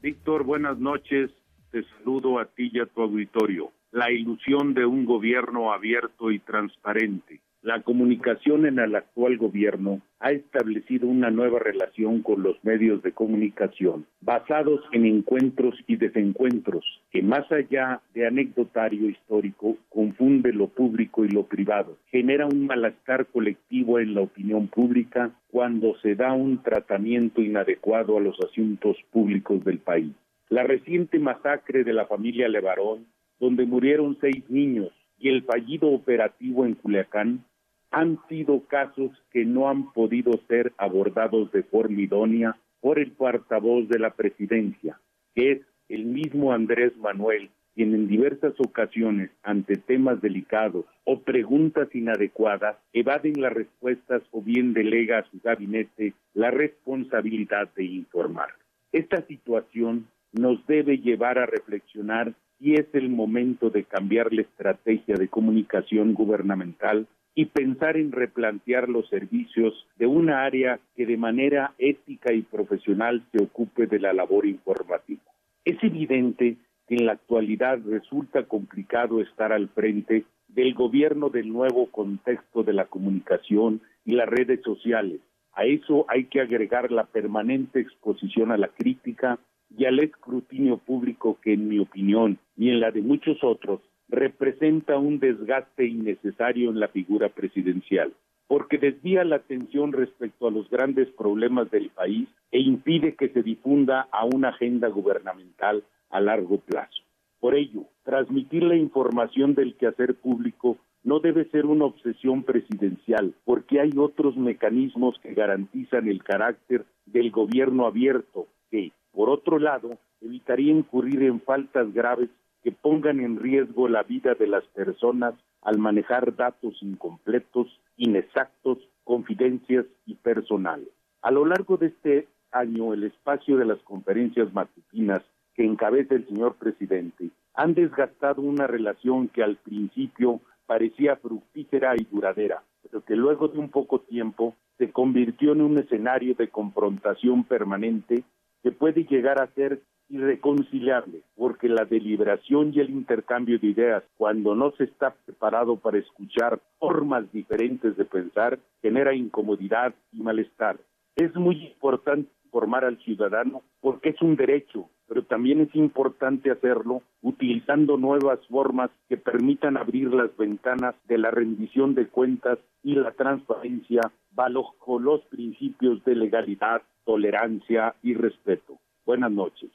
Víctor, 0.02 0.44
buenas 0.44 0.78
noches. 0.78 1.30
Te 1.70 1.84
saludo 1.84 2.38
a 2.38 2.46
ti 2.46 2.70
y 2.72 2.80
a 2.80 2.86
tu 2.86 3.02
auditorio. 3.02 3.70
La 3.92 4.10
ilusión 4.10 4.74
de 4.74 4.84
un 4.84 5.04
gobierno 5.04 5.72
abierto 5.72 6.30
y 6.30 6.40
transparente. 6.40 7.40
La 7.62 7.81
comunicación 7.81 8.66
en 8.66 8.81
el 8.81 8.96
actual 8.96 9.37
gobierno 9.37 10.01
ha 10.18 10.33
establecido 10.33 11.07
una 11.07 11.31
nueva 11.31 11.61
relación 11.61 12.20
con 12.20 12.42
los 12.42 12.57
medios 12.64 13.05
de 13.05 13.12
comunicación, 13.12 14.05
basados 14.20 14.81
en 14.90 15.07
encuentros 15.07 15.77
y 15.87 15.94
desencuentros, 15.94 16.85
que 17.12 17.22
más 17.22 17.51
allá 17.53 18.01
de 18.14 18.27
anecdotario 18.27 19.09
histórico, 19.09 19.77
confunde 19.90 20.53
lo 20.53 20.70
público 20.70 21.25
y 21.25 21.29
lo 21.29 21.44
privado, 21.44 21.98
genera 22.11 22.46
un 22.46 22.66
malestar 22.66 23.27
colectivo 23.27 24.01
en 24.01 24.16
la 24.16 24.22
opinión 24.22 24.66
pública 24.66 25.31
cuando 25.48 25.96
se 26.01 26.16
da 26.16 26.33
un 26.33 26.64
tratamiento 26.64 27.42
inadecuado 27.42 28.18
a 28.18 28.20
los 28.20 28.37
asuntos 28.40 28.96
públicos 29.12 29.64
del 29.64 29.79
país. 29.79 30.11
La 30.48 30.64
reciente 30.64 31.20
masacre 31.20 31.85
de 31.85 31.92
la 31.92 32.07
familia 32.07 32.48
Levarón, 32.48 33.07
donde 33.38 33.66
murieron 33.66 34.18
seis 34.20 34.42
niños, 34.51 34.90
y 35.16 35.29
el 35.29 35.44
fallido 35.44 35.88
operativo 35.90 36.66
en 36.66 36.75
Culiacán, 36.75 37.44
han 37.92 38.18
sido 38.28 38.62
casos 38.66 39.11
que 39.31 39.44
no 39.44 39.68
han 39.68 39.92
podido 39.92 40.33
ser 40.48 40.72
abordados 40.78 41.52
de 41.52 41.62
forma 41.62 42.00
idónea 42.00 42.57
por 42.81 42.98
el 42.98 43.12
portavoz 43.12 43.88
de 43.88 43.98
la 43.98 44.14
presidencia, 44.14 44.98
que 45.35 45.52
es 45.52 45.61
el 45.88 46.07
mismo 46.07 46.52
Andrés 46.52 46.96
Manuel, 46.96 47.50
quien 47.74 47.94
en 47.94 48.09
diversas 48.09 48.55
ocasiones, 48.59 49.31
ante 49.42 49.76
temas 49.76 50.20
delicados 50.20 50.85
o 51.05 51.20
preguntas 51.20 51.88
inadecuadas, 51.94 52.76
evaden 52.92 53.40
las 53.40 53.52
respuestas 53.52 54.22
o 54.31 54.42
bien 54.42 54.72
delega 54.72 55.18
a 55.18 55.31
su 55.31 55.38
gabinete 55.42 56.14
la 56.35 56.50
responsabilidad 56.50 57.68
de 57.76 57.85
informar. 57.85 58.48
Esta 58.92 59.22
situación 59.26 60.07
nos 60.33 60.66
debe 60.66 60.98
llevar 60.98 61.38
a 61.38 61.46
reflexionar 61.46 62.35
si 62.59 62.74
es 62.74 62.87
el 62.94 63.09
momento 63.09 63.70
de 63.70 63.85
cambiar 63.85 64.33
la 64.33 64.42
estrategia 64.42 65.16
de 65.16 65.28
comunicación 65.28 66.14
gubernamental 66.14 67.07
y 67.34 67.46
pensar 67.46 67.96
en 67.96 68.12
replantear 68.12 68.88
los 68.88 69.08
servicios 69.08 69.86
de 69.96 70.06
una 70.06 70.44
área 70.44 70.80
que 70.94 71.06
de 71.06 71.16
manera 71.16 71.74
ética 71.78 72.32
y 72.32 72.42
profesional 72.42 73.24
se 73.32 73.42
ocupe 73.42 73.86
de 73.86 73.98
la 73.98 74.12
labor 74.12 74.46
informativa. 74.46 75.22
Es 75.64 75.82
evidente 75.82 76.56
que 76.86 76.96
en 76.96 77.06
la 77.06 77.12
actualidad 77.12 77.78
resulta 77.86 78.44
complicado 78.44 79.20
estar 79.20 79.52
al 79.52 79.68
frente 79.70 80.24
del 80.48 80.74
gobierno 80.74 81.30
del 81.30 81.50
nuevo 81.50 81.86
contexto 81.86 82.62
de 82.62 82.74
la 82.74 82.84
comunicación 82.84 83.80
y 84.04 84.12
las 84.12 84.28
redes 84.28 84.60
sociales. 84.62 85.20
A 85.54 85.64
eso 85.64 86.04
hay 86.08 86.24
que 86.24 86.40
agregar 86.40 86.90
la 86.90 87.04
permanente 87.04 87.80
exposición 87.80 88.52
a 88.52 88.58
la 88.58 88.68
crítica 88.68 89.38
y 89.76 89.86
al 89.86 90.00
escrutinio 90.00 90.78
público 90.78 91.38
que, 91.42 91.54
en 91.54 91.68
mi 91.68 91.78
opinión, 91.78 92.38
y 92.56 92.68
en 92.68 92.80
la 92.80 92.90
de 92.90 93.00
muchos 93.00 93.42
otros, 93.42 93.80
representa 94.12 94.98
un 94.98 95.18
desgaste 95.18 95.87
innecesario 95.87 96.70
en 96.70 96.79
la 96.79 96.88
figura 96.88 97.31
presidencial, 97.31 98.12
porque 98.46 98.77
desvía 98.77 99.25
la 99.25 99.37
atención 99.37 99.90
respecto 99.92 100.46
a 100.46 100.51
los 100.51 100.68
grandes 100.68 101.09
problemas 101.12 101.70
del 101.70 101.88
país 101.88 102.29
e 102.51 102.61
impide 102.61 103.14
que 103.14 103.31
se 103.31 103.42
difunda 103.42 104.09
a 104.12 104.27
una 104.27 104.51
agenda 104.51 104.88
gubernamental 104.88 105.83
a 106.11 106.20
largo 106.20 106.59
plazo. 106.59 107.03
Por 107.40 107.55
ello, 107.55 107.87
transmitir 108.05 108.62
la 108.62 108.77
información 108.77 109.55
del 109.55 109.75
quehacer 109.77 110.14
público 110.14 110.77
no 111.05 111.20
debe 111.20 111.46
ser 111.46 111.64
una 111.64 111.87
obsesión 111.87 112.42
presidencial, 112.42 113.35
porque 113.46 113.81
hay 113.81 113.92
otros 113.96 114.37
mecanismos 114.37 115.18
que 115.22 115.33
garantizan 115.33 116.07
el 116.07 116.22
carácter 116.22 116.85
del 117.07 117.31
gobierno 117.31 117.87
abierto 117.87 118.46
que, 118.70 118.92
por 119.11 119.31
otro 119.31 119.59
lado, 119.59 119.98
evitaría 120.20 120.70
incurrir 120.70 121.22
en 121.22 121.40
faltas 121.40 121.92
graves 121.94 122.29
que 122.62 122.72
pongan 122.72 123.20
en 123.20 123.38
riesgo 123.38 123.88
la 123.88 124.03
vida 124.03 124.35
de 124.35 124.46
las 124.46 124.64
personas 124.68 125.35
al 125.62 125.79
manejar 125.79 126.35
datos 126.37 126.77
incompletos, 126.83 127.68
inexactos, 127.96 128.79
confidencias 129.05 129.87
y 130.07 130.14
personales. 130.14 130.88
A 131.22 131.31
lo 131.31 131.44
largo 131.44 131.77
de 131.77 131.88
este 131.88 132.29
año, 132.51 132.92
el 132.92 133.05
espacio 133.05 133.57
de 133.57 133.64
las 133.64 133.79
conferencias 133.81 134.53
matutinas 134.53 135.22
que 135.55 135.64
encabeza 135.64 136.14
el 136.14 136.27
señor 136.27 136.55
presidente 136.57 137.31
han 137.55 137.75
desgastado 137.75 138.42
una 138.42 138.66
relación 138.66 139.29
que 139.29 139.42
al 139.42 139.57
principio 139.57 140.40
parecía 140.66 141.16
fructífera 141.16 141.94
y 141.96 142.05
duradera, 142.11 142.62
pero 142.83 143.05
que 143.05 143.14
luego 143.14 143.48
de 143.48 143.59
un 143.59 143.68
poco 143.68 144.01
tiempo 144.01 144.55
se 144.79 144.90
convirtió 144.90 145.53
en 145.53 145.61
un 145.61 145.79
escenario 145.79 146.35
de 146.35 146.48
confrontación 146.48 147.44
permanente 147.44 148.25
que 148.62 148.72
puede 148.72 149.05
llegar 149.05 149.40
a 149.40 149.48
ser 149.48 149.83
irreconciliable, 150.08 151.22
porque 151.36 151.68
la 151.68 151.84
deliberación 151.84 152.72
y 152.74 152.80
el 152.80 152.90
intercambio 152.90 153.58
de 153.58 153.68
ideas, 153.68 154.04
cuando 154.16 154.54
no 154.54 154.72
se 154.72 154.84
está 154.84 155.14
preparado 155.24 155.76
para 155.76 155.98
escuchar 155.98 156.60
formas 156.78 157.30
diferentes 157.32 157.96
de 157.96 158.04
pensar, 158.04 158.58
genera 158.82 159.14
incomodidad 159.14 159.94
y 160.12 160.20
malestar. 160.20 160.78
Es 161.16 161.34
muy 161.34 161.66
importante 161.66 162.30
informar 162.44 162.84
al 162.84 162.98
ciudadano 162.98 163.62
porque 163.80 164.10
es 164.10 164.20
un 164.20 164.36
derecho, 164.36 164.88
pero 165.08 165.24
también 165.24 165.60
es 165.60 165.74
importante 165.74 166.50
hacerlo 166.50 167.02
utilizando 167.22 167.96
nuevas 167.96 168.40
formas 168.48 168.90
que 169.08 169.16
permitan 169.16 169.76
abrir 169.76 170.12
las 170.12 170.36
ventanas 170.36 170.94
de 171.08 171.18
la 171.18 171.30
rendición 171.30 171.94
de 171.94 172.08
cuentas 172.08 172.58
y 172.82 172.94
la 172.94 173.12
transparencia 173.12 174.02
bajo 174.32 174.98
los 174.98 175.22
principios 175.26 176.04
de 176.04 176.14
legalidad, 176.14 176.82
tolerancia 177.04 177.94
y 178.02 178.14
respeto. 178.14 178.78
Buenas 179.04 179.32
noches. 179.32 179.70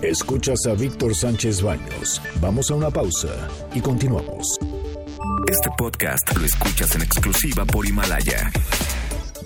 Escuchas 0.00 0.64
a 0.66 0.74
Víctor 0.74 1.14
Sánchez 1.14 1.60
Baños. 1.60 2.22
Vamos 2.40 2.70
a 2.70 2.76
una 2.76 2.88
pausa 2.88 3.48
y 3.74 3.80
continuamos. 3.80 4.58
Este 5.50 5.70
podcast 5.76 6.36
lo 6.38 6.44
escuchas 6.44 6.94
en 6.94 7.02
exclusiva 7.02 7.64
por 7.64 7.84
Himalaya. 7.84 8.52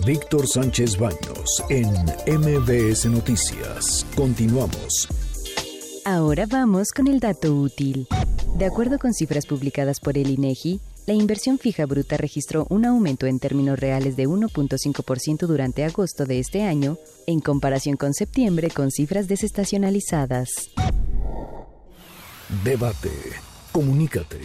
Víctor 0.05 0.45
Sánchez 0.47 0.99
Baños 0.99 1.63
en 1.69 1.87
MBS 2.39 3.07
Noticias. 3.07 4.05
Continuamos. 4.15 5.07
Ahora 6.05 6.45
vamos 6.47 6.91
con 6.91 7.07
el 7.07 7.19
dato 7.19 7.55
útil. 7.55 8.07
De 8.59 8.65
acuerdo 8.65 8.99
con 8.99 9.13
cifras 9.13 9.47
publicadas 9.47 9.99
por 9.99 10.19
el 10.19 10.29
INEGI, 10.29 10.79
la 11.05 11.13
inversión 11.13 11.59
fija 11.59 11.85
bruta 11.85 12.17
registró 12.17 12.65
un 12.69 12.85
aumento 12.85 13.25
en 13.25 13.39
términos 13.39 13.79
reales 13.79 14.15
de 14.15 14.27
1.5% 14.27 15.47
durante 15.47 15.83
agosto 15.83 16.25
de 16.25 16.39
este 16.39 16.63
año, 16.63 16.97
en 17.27 17.39
comparación 17.39 17.97
con 17.97 18.13
septiembre 18.13 18.69
con 18.69 18.91
cifras 18.91 19.27
desestacionalizadas. 19.27 20.49
Debate. 22.63 23.11
Comunícate. 23.71 24.39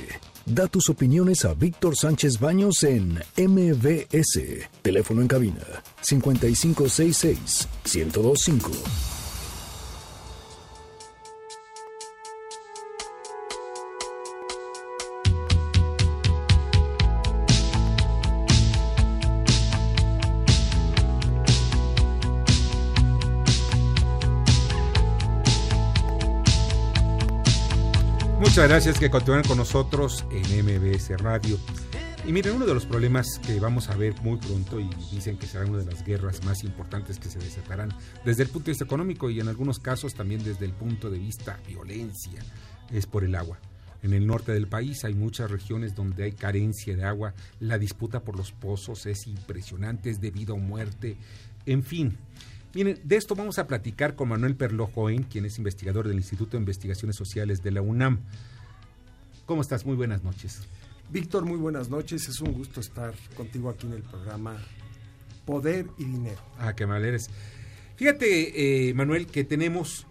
Da 0.47 0.67
tus 0.67 0.89
opiniones 0.89 1.45
a 1.45 1.53
Víctor 1.53 1.95
Sánchez 1.95 2.41
Baños 2.41 2.83
en 2.83 3.19
MBS. 3.37 4.41
Teléfono 4.81 5.21
en 5.21 5.29
cabina 5.29 5.65
5566 6.01 7.69
1025. 7.85 9.08
Muchas 28.59 28.71
gracias 28.71 28.99
que 28.99 29.09
continúen 29.09 29.45
con 29.45 29.57
nosotros 29.57 30.25
en 30.33 30.43
MBS 30.65 31.17
Radio. 31.19 31.61
Y 32.27 32.33
miren, 32.33 32.57
uno 32.57 32.67
de 32.67 32.75
los 32.75 32.87
problemas 32.87 33.39
que 33.47 33.61
vamos 33.61 33.89
a 33.89 33.95
ver 33.95 34.21
muy 34.23 34.37
pronto, 34.37 34.81
y 34.81 34.91
dicen 35.13 35.39
que 35.39 35.47
será 35.47 35.65
una 35.65 35.79
de 35.79 35.85
las 35.85 36.05
guerras 36.05 36.43
más 36.45 36.65
importantes 36.65 37.21
que 37.21 37.29
se 37.29 37.39
desatarán 37.39 37.95
desde 38.25 38.43
el 38.43 38.49
punto 38.49 38.65
de 38.67 38.73
vista 38.73 38.85
económico 38.85 39.31
y 39.31 39.39
en 39.39 39.47
algunos 39.47 39.79
casos 39.79 40.13
también 40.13 40.43
desde 40.43 40.65
el 40.65 40.73
punto 40.73 41.09
de 41.09 41.21
vista 41.21 41.61
violencia, 41.69 42.43
es 42.91 43.07
por 43.07 43.23
el 43.23 43.37
agua. 43.37 43.61
En 44.03 44.13
el 44.13 44.27
norte 44.27 44.51
del 44.51 44.67
país 44.67 45.05
hay 45.05 45.15
muchas 45.15 45.53
regiones 45.53 45.95
donde 45.95 46.25
hay 46.25 46.33
carencia 46.33 46.97
de 46.97 47.05
agua, 47.05 47.35
la 47.61 47.79
disputa 47.79 48.25
por 48.25 48.37
los 48.37 48.51
pozos 48.51 49.07
es 49.07 49.29
impresionante, 49.29 50.11
es 50.11 50.21
debido 50.21 50.57
a 50.57 50.59
muerte, 50.59 51.17
en 51.65 51.85
fin. 51.85 52.19
Miren, 52.75 53.01
de 53.03 53.17
esto 53.17 53.35
vamos 53.35 53.59
a 53.59 53.67
platicar 53.67 54.15
con 54.15 54.29
Manuel 54.29 54.55
Perlojoen, 54.55 55.23
quien 55.23 55.47
es 55.47 55.57
investigador 55.57 56.07
del 56.07 56.19
Instituto 56.19 56.53
de 56.53 56.59
Investigaciones 56.59 57.17
Sociales 57.17 57.63
de 57.63 57.71
la 57.71 57.81
UNAM. 57.81 58.21
¿Cómo 59.47 59.63
estás? 59.63 59.87
Muy 59.87 59.97
buenas 59.97 60.23
noches. 60.23 60.61
Víctor, 61.11 61.47
muy 61.47 61.57
buenas 61.57 61.89
noches. 61.89 62.29
Es 62.29 62.43
un 62.43 62.53
gusto 62.53 62.81
estar 62.81 63.15
contigo 63.35 63.71
aquí 63.71 63.87
en 63.87 63.95
el 63.95 64.03
programa 64.03 64.57
Poder 65.47 65.87
y 65.97 66.05
Dinero. 66.05 66.41
Ah, 66.59 66.77
qué 66.77 66.87
mal 66.87 67.03
eres. 67.03 67.31
Fíjate, 67.97 68.89
eh, 68.89 68.95
Manuel, 68.95 69.27
que 69.27 69.45
tenemos... 69.45 70.07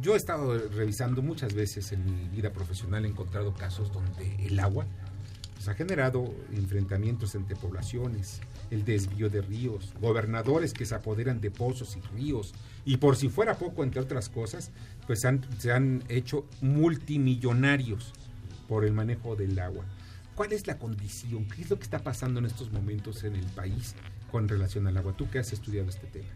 Yo 0.00 0.14
he 0.14 0.16
estado 0.16 0.56
revisando 0.68 1.20
muchas 1.20 1.52
veces 1.52 1.92
en 1.92 2.04
mi 2.04 2.28
vida 2.28 2.52
profesional, 2.52 3.04
he 3.04 3.08
encontrado 3.08 3.52
casos 3.52 3.92
donde 3.92 4.46
el 4.46 4.58
agua 4.60 4.86
pues, 5.54 5.68
ha 5.68 5.74
generado 5.74 6.32
enfrentamientos 6.52 7.34
entre 7.34 7.56
poblaciones, 7.56 8.40
el 8.70 8.84
desvío 8.84 9.28
de 9.30 9.42
ríos, 9.42 9.92
gobernadores 10.00 10.72
que 10.72 10.86
se 10.86 10.94
apoderan 10.94 11.40
de 11.40 11.50
pozos 11.50 11.96
y 11.96 12.00
ríos, 12.16 12.52
y 12.84 12.98
por 12.98 13.16
si 13.16 13.28
fuera 13.28 13.58
poco, 13.58 13.82
entre 13.82 14.00
otras 14.00 14.28
cosas, 14.28 14.70
pues 15.06 15.24
han- 15.24 15.44
se 15.58 15.72
han 15.72 16.04
hecho 16.08 16.46
multimillonarios 16.60 18.12
por 18.68 18.84
el 18.84 18.92
manejo 18.92 19.34
del 19.36 19.58
agua. 19.58 19.84
¿Cuál 20.34 20.52
es 20.52 20.66
la 20.66 20.78
condición? 20.78 21.46
¿Qué 21.48 21.62
es 21.62 21.70
lo 21.70 21.76
que 21.76 21.82
está 21.84 21.98
pasando 21.98 22.38
en 22.38 22.46
estos 22.46 22.70
momentos 22.72 23.24
en 23.24 23.34
el 23.36 23.44
país 23.46 23.94
con 24.30 24.48
relación 24.48 24.86
al 24.86 24.96
agua? 24.96 25.14
Tú 25.16 25.28
que 25.28 25.38
has 25.40 25.52
estudiado 25.52 25.88
este 25.88 26.06
tema. 26.06 26.28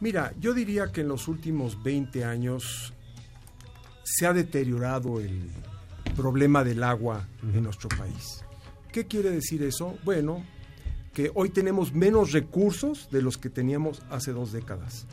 Mira, 0.00 0.32
yo 0.40 0.54
diría 0.54 0.90
que 0.92 1.02
en 1.02 1.08
los 1.08 1.28
últimos 1.28 1.82
20 1.82 2.24
años 2.24 2.92
se 4.04 4.26
ha 4.26 4.32
deteriorado 4.32 5.20
el 5.20 5.50
problema 6.16 6.64
del 6.64 6.82
agua 6.82 7.26
en 7.42 7.62
nuestro 7.62 7.88
país. 7.88 8.44
¿Qué 8.90 9.06
quiere 9.06 9.30
decir 9.30 9.62
eso? 9.62 9.96
Bueno, 10.04 10.44
que 11.12 11.30
hoy 11.34 11.50
tenemos 11.50 11.92
menos 11.92 12.32
recursos 12.32 13.08
de 13.10 13.22
los 13.22 13.36
que 13.38 13.50
teníamos 13.50 14.02
hace 14.10 14.32
dos 14.32 14.52
décadas. 14.52 15.06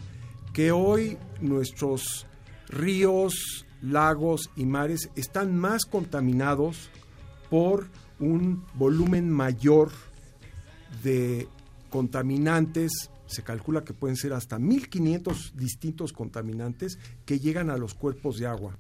Que 0.54 0.72
hoy 0.72 1.18
nuestros 1.42 2.26
ríos, 2.70 3.66
lagos 3.82 4.50
y 4.56 4.66
mares 4.66 5.10
están 5.16 5.56
más 5.56 5.86
contaminados 5.86 6.90
por 7.50 7.88
un 8.20 8.66
volumen 8.76 9.30
mayor 9.30 9.92
de 11.04 11.48
contaminantes, 11.90 13.10
se 13.26 13.44
calcula 13.44 13.84
que 13.84 13.94
pueden 13.94 14.16
ser 14.18 14.34
hasta 14.34 14.58
1500 14.58 15.54
distintos 15.56 16.14
contaminantes 16.14 16.98
que 17.26 17.40
llegan 17.40 17.70
a 17.70 17.78
los 17.78 17.94
cuerpos 17.94 18.38
de 18.38 18.48
agua. 18.48 18.78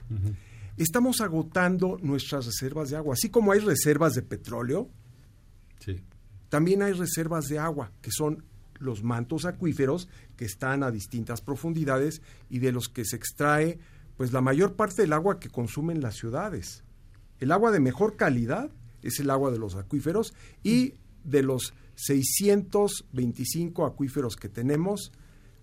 Estamos 0.78 1.22
agotando 1.22 1.98
nuestras 2.02 2.46
reservas 2.46 2.90
de 2.90 2.98
agua, 2.98 3.14
así 3.14 3.30
como 3.30 3.52
hay 3.52 3.60
reservas 3.60 4.14
de 4.14 4.22
petróleo, 4.22 4.90
Sí. 5.80 5.96
También 6.50 6.82
hay 6.82 6.94
reservas 6.94 7.48
de 7.48 7.60
agua, 7.60 7.92
que 8.02 8.12
son 8.12 8.44
los 8.80 9.04
mantos 9.04 9.46
acuíferos 9.46 10.10
que 10.36 10.46
están 10.46 10.84
a 10.84 10.92
distintas 10.92 11.42
profundidades 11.42 12.22
y 12.50 12.60
de 12.60 12.72
los 12.72 12.90
que 12.90 13.06
se 13.06 13.16
extrae 13.16 13.80
pues 14.18 14.34
la 14.34 14.42
mayor 14.42 14.76
parte 14.76 15.02
del 15.02 15.14
agua 15.14 15.40
que 15.40 15.50
consumen 15.50 16.02
las 16.02 16.16
ciudades. 16.16 16.84
El 17.40 17.52
agua 17.52 17.72
de 17.72 17.80
mejor 17.80 18.18
calidad 18.18 18.70
es 19.02 19.20
el 19.20 19.30
agua 19.30 19.52
de 19.52 19.60
los 19.60 19.76
acuíferos 19.76 20.34
y 20.64 20.96
de 21.24 21.42
los 21.44 21.74
625 21.96 23.86
acuíferos 23.86 24.36
que 24.36 24.50
tenemos, 24.50 25.12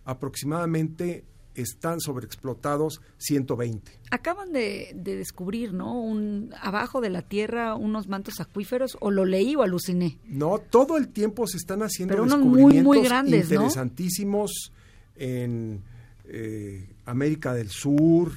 aproximadamente 0.04 1.24
están 1.56 2.00
sobreexplotados 2.00 3.00
120. 3.18 4.00
Acaban 4.10 4.52
de, 4.52 4.92
de 4.94 5.16
descubrir, 5.16 5.72
¿no? 5.72 6.00
Un, 6.00 6.52
abajo 6.60 7.00
de 7.00 7.10
la 7.10 7.22
tierra 7.22 7.74
unos 7.74 8.08
mantos 8.08 8.40
acuíferos, 8.40 8.96
o 9.00 9.10
lo 9.10 9.24
leí 9.24 9.56
o 9.56 9.62
aluciné. 9.62 10.18
No, 10.26 10.58
todo 10.58 10.96
el 10.96 11.08
tiempo 11.08 11.46
se 11.46 11.56
están 11.56 11.82
haciendo 11.82 12.12
Pero 12.12 12.24
unos 12.24 12.38
muy, 12.38 12.46
descubrimientos 12.48 12.96
muy 12.96 13.04
grandes, 13.04 13.50
¿no? 13.50 13.54
interesantísimos 13.54 14.72
en 15.16 15.82
eh, 16.24 16.94
América 17.04 17.54
del 17.54 17.70
Sur, 17.70 18.32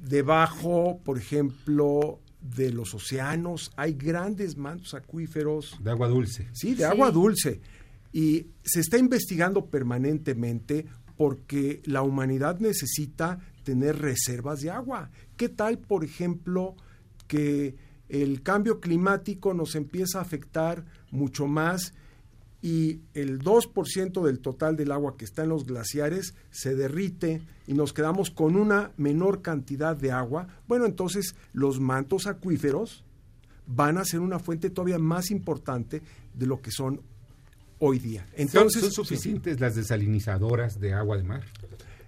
debajo, 0.00 1.00
por 1.04 1.18
ejemplo, 1.18 2.20
de 2.40 2.72
los 2.72 2.94
océanos, 2.94 3.72
hay 3.76 3.94
grandes 3.94 4.56
mantos 4.56 4.94
acuíferos. 4.94 5.78
De 5.82 5.90
agua 5.90 6.08
dulce. 6.08 6.48
Sí, 6.52 6.74
de 6.74 6.84
agua 6.84 7.10
dulce. 7.10 7.60
Y 8.12 8.46
se 8.62 8.80
está 8.80 8.96
investigando 8.96 9.66
permanentemente 9.66 10.86
porque 11.18 11.82
la 11.84 12.02
humanidad 12.02 12.60
necesita 12.60 13.40
tener 13.64 13.98
reservas 13.98 14.60
de 14.60 14.70
agua. 14.70 15.10
¿Qué 15.36 15.48
tal, 15.48 15.78
por 15.78 16.04
ejemplo, 16.04 16.76
que 17.26 17.74
el 18.08 18.42
cambio 18.42 18.78
climático 18.80 19.52
nos 19.52 19.74
empieza 19.74 20.20
a 20.20 20.22
afectar 20.22 20.86
mucho 21.10 21.48
más 21.48 21.92
y 22.62 23.00
el 23.14 23.40
2% 23.40 24.24
del 24.24 24.38
total 24.38 24.76
del 24.76 24.92
agua 24.92 25.16
que 25.16 25.24
está 25.24 25.42
en 25.42 25.48
los 25.50 25.66
glaciares 25.66 26.34
se 26.50 26.76
derrite 26.76 27.42
y 27.66 27.74
nos 27.74 27.92
quedamos 27.92 28.30
con 28.30 28.54
una 28.54 28.92
menor 28.96 29.42
cantidad 29.42 29.96
de 29.96 30.12
agua? 30.12 30.46
Bueno, 30.68 30.86
entonces 30.86 31.34
los 31.52 31.80
mantos 31.80 32.28
acuíferos 32.28 33.04
van 33.66 33.98
a 33.98 34.04
ser 34.04 34.20
una 34.20 34.38
fuente 34.38 34.70
todavía 34.70 35.00
más 35.00 35.32
importante 35.32 36.00
de 36.32 36.46
lo 36.46 36.62
que 36.62 36.70
son 36.70 37.02
hoy 37.78 37.98
día. 37.98 38.26
Entonces, 38.34 38.80
¿Son, 38.82 38.92
suficientes 38.92 39.60
las 39.60 39.74
desalinizadoras 39.76 40.80
de 40.80 40.94
agua 40.94 41.16
de 41.16 41.22
mar? 41.24 41.44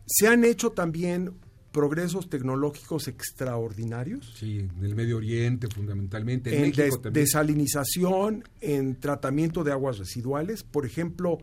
Se 0.06 0.26
han 0.28 0.44
hecho 0.44 0.70
también 0.70 1.32
progresos 1.72 2.28
tecnológicos 2.28 3.06
extraordinarios. 3.06 4.34
Sí, 4.36 4.58
en 4.76 4.84
el 4.84 4.94
Medio 4.96 5.18
Oriente 5.18 5.68
fundamentalmente, 5.72 6.50
en, 6.50 6.56
en 6.56 6.62
México 6.62 6.82
des- 6.82 6.94
también. 7.02 7.12
desalinización, 7.24 8.44
en 8.60 8.96
tratamiento 8.98 9.62
de 9.62 9.70
aguas 9.72 9.98
residuales. 9.98 10.64
Por 10.64 10.84
ejemplo, 10.84 11.38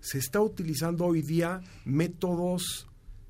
se 0.00 0.16
está 0.18 0.40
utilizando 0.40 1.04
hoy 1.04 1.20
día 1.20 1.60
métodos 1.84 2.86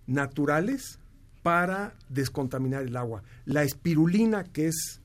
naturales 0.07 1.01
para 1.43 1.95
descontaminar 2.09 2.85
el 2.85 2.97
agua. 2.97 3.23
La 3.45 3.65
espirulina, 3.65 4.45
que 4.45 4.69
es 4.69 5.01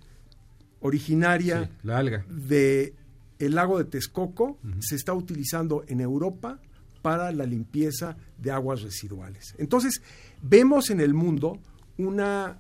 originaria 0.81 1.63
Sí, 1.65 1.69
la 1.83 1.97
alga. 1.97 2.25
de 2.29 2.93
el 3.45 3.55
lago 3.55 3.77
de 3.77 3.85
Texcoco, 3.85 4.57
se 4.79 4.95
está 4.95 5.13
utilizando 5.13 5.83
en 5.87 6.01
Europa 6.01 6.59
para 7.01 7.31
la 7.31 7.45
limpieza 7.45 8.15
de 8.37 8.51
aguas 8.51 8.81
residuales. 8.81 9.55
Entonces, 9.57 10.01
vemos 10.41 10.89
en 10.89 11.01
el 11.01 11.13
mundo 11.13 11.59
una 11.97 12.59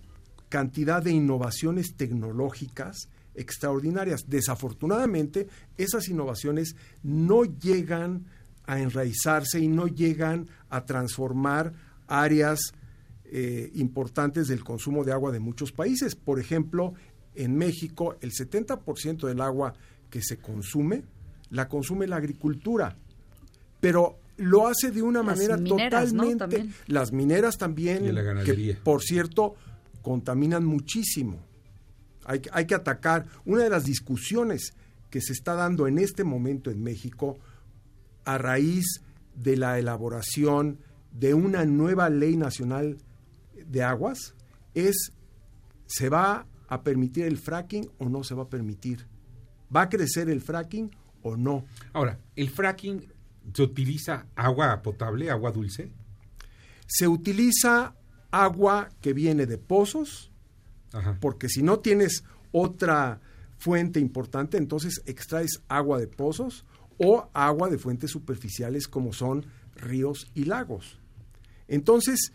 cantidad 0.49 1.01
de 1.01 1.11
innovaciones 1.11 1.95
tecnológicas 1.95 3.09
extraordinarias. 3.35 4.25
Desafortunadamente, 4.27 5.47
esas 5.77 6.07
innovaciones 6.09 6.75
no 7.01 7.43
llegan 7.45 8.25
a 8.65 8.79
enraizarse 8.79 9.59
y 9.59 9.67
no 9.67 9.87
llegan 9.87 10.47
a 10.69 10.85
transformar 10.85 11.73
áreas 12.07 12.59
eh, 13.25 13.71
importantes 13.75 14.47
del 14.47 14.63
consumo 14.63 15.03
de 15.03 15.11
agua 15.11 15.31
de 15.31 15.39
muchos 15.39 15.71
países. 15.71 16.15
Por 16.15 16.39
ejemplo, 16.39 16.93
en 17.35 17.57
México, 17.57 18.15
el 18.21 18.31
70% 18.31 19.27
del 19.27 19.41
agua 19.41 19.73
que 20.13 20.21
se 20.21 20.37
consume 20.37 21.03
la 21.49 21.67
consume 21.67 22.05
la 22.05 22.17
agricultura, 22.17 22.95
pero 23.79 24.19
lo 24.37 24.67
hace 24.67 24.91
de 24.91 25.01
una 25.01 25.23
Las 25.23 25.25
manera 25.37 25.57
totalmente. 25.57 26.69
Las 26.87 27.11
mineras 27.11 27.57
también, 27.57 28.05
Y 28.05 28.11
la 28.11 28.21
que 28.21 28.27
ganadería. 28.27 28.79
por 28.83 29.01
cierto 29.01 29.55
contaminan 30.03 30.65
muchísimo. 30.65 31.39
Hay, 32.25 32.41
que- 32.41 32.49
hay 32.53 32.65
que 32.67 32.75
atacar. 32.75 33.25
Una 33.45 33.63
de 33.63 33.69
las 33.71 33.85
discusiones 33.85 34.73
que 35.09 35.19
se 35.19 35.33
está 35.33 35.55
dando 35.55 35.87
en 35.87 35.97
este 35.97 36.23
momento 36.23 36.69
en 36.69 36.83
México 36.83 37.37
a 38.25 38.37
raíz 38.37 39.01
de 39.35 39.57
la 39.57 39.79
elaboración 39.79 40.77
de 41.11 41.33
una 41.33 41.65
nueva 41.65 42.09
ley 42.09 42.37
nacional 42.37 42.97
de 43.65 43.81
aguas 43.83 44.35
es 44.75 45.11
¿se 45.87 46.09
va 46.09 46.45
a 46.67 46.81
permitir 46.83 47.25
el 47.25 47.37
fracking 47.37 47.89
o 47.97 48.09
no 48.09 48.23
se 48.23 48.35
va 48.35 48.43
a 48.43 48.49
permitir? 48.49 49.05
¿Va 49.75 49.83
a 49.83 49.89
crecer 49.89 50.29
el 50.29 50.41
fracking 50.41 50.91
o 51.21 51.35
no? 51.37 51.65
Ahora, 51.93 52.19
¿el 52.35 52.49
fracking 52.49 53.11
se 53.53 53.61
utiliza 53.61 54.27
agua 54.35 54.81
potable, 54.81 55.29
agua 55.29 55.51
dulce? 55.51 55.91
Se 56.87 57.07
utiliza 57.07 57.95
agua 58.31 58.89
que 59.01 59.13
viene 59.13 59.45
de 59.45 59.57
pozos, 59.57 60.31
Ajá. 60.91 61.17
porque 61.19 61.49
si 61.49 61.63
no 61.63 61.79
tienes 61.79 62.23
otra 62.51 63.21
fuente 63.57 63.99
importante, 63.99 64.57
entonces 64.57 65.01
extraes 65.05 65.61
agua 65.67 65.99
de 65.99 66.07
pozos 66.07 66.65
o 66.97 67.29
agua 67.33 67.69
de 67.69 67.77
fuentes 67.77 68.11
superficiales 68.11 68.87
como 68.87 69.13
son 69.13 69.45
ríos 69.75 70.27
y 70.35 70.45
lagos. 70.45 70.99
Entonces, 71.67 72.33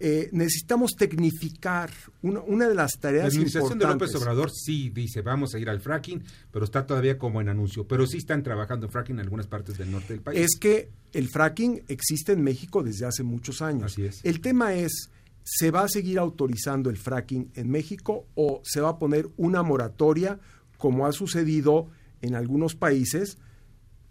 eh, 0.00 0.28
necesitamos 0.30 0.94
tecnificar 0.94 1.90
una, 2.22 2.40
una 2.40 2.68
de 2.68 2.74
las 2.74 2.94
La 2.94 3.00
tareas 3.00 3.26
administración 3.26 3.78
de. 3.80 3.86
López 3.86 4.14
Obrador 4.14 4.50
sí 4.52 4.90
dice 4.90 5.22
vamos 5.22 5.54
a 5.54 5.58
ir 5.58 5.68
al 5.68 5.80
fracking, 5.80 6.22
pero 6.52 6.64
está 6.64 6.86
todavía 6.86 7.18
como 7.18 7.40
en 7.40 7.48
anuncio. 7.48 7.86
Pero 7.86 8.06
sí 8.06 8.18
están 8.18 8.44
trabajando 8.44 8.86
en 8.86 8.92
fracking 8.92 9.16
en 9.16 9.20
algunas 9.20 9.48
partes 9.48 9.76
del 9.76 9.90
norte 9.90 10.12
del 10.12 10.22
país. 10.22 10.40
es 10.40 10.56
que 10.60 10.90
el 11.12 11.28
fracking 11.28 11.82
existe 11.88 12.32
en 12.32 12.42
México 12.42 12.84
desde 12.84 13.06
hace 13.06 13.24
muchos 13.24 13.60
años. 13.60 13.92
Así 13.92 14.04
es. 14.04 14.24
El 14.24 14.40
tema 14.40 14.74
es, 14.74 15.10
¿se 15.42 15.72
va 15.72 15.82
a 15.82 15.88
seguir 15.88 16.20
autorizando 16.20 16.90
el 16.90 16.96
fracking 16.96 17.50
en 17.54 17.68
México 17.68 18.26
o 18.36 18.60
se 18.64 18.80
va 18.80 18.90
a 18.90 18.98
poner 18.98 19.28
una 19.36 19.64
moratoria 19.64 20.38
como 20.76 21.06
ha 21.06 21.12
sucedido 21.12 21.88
en 22.22 22.36
algunos 22.36 22.76
países? 22.76 23.38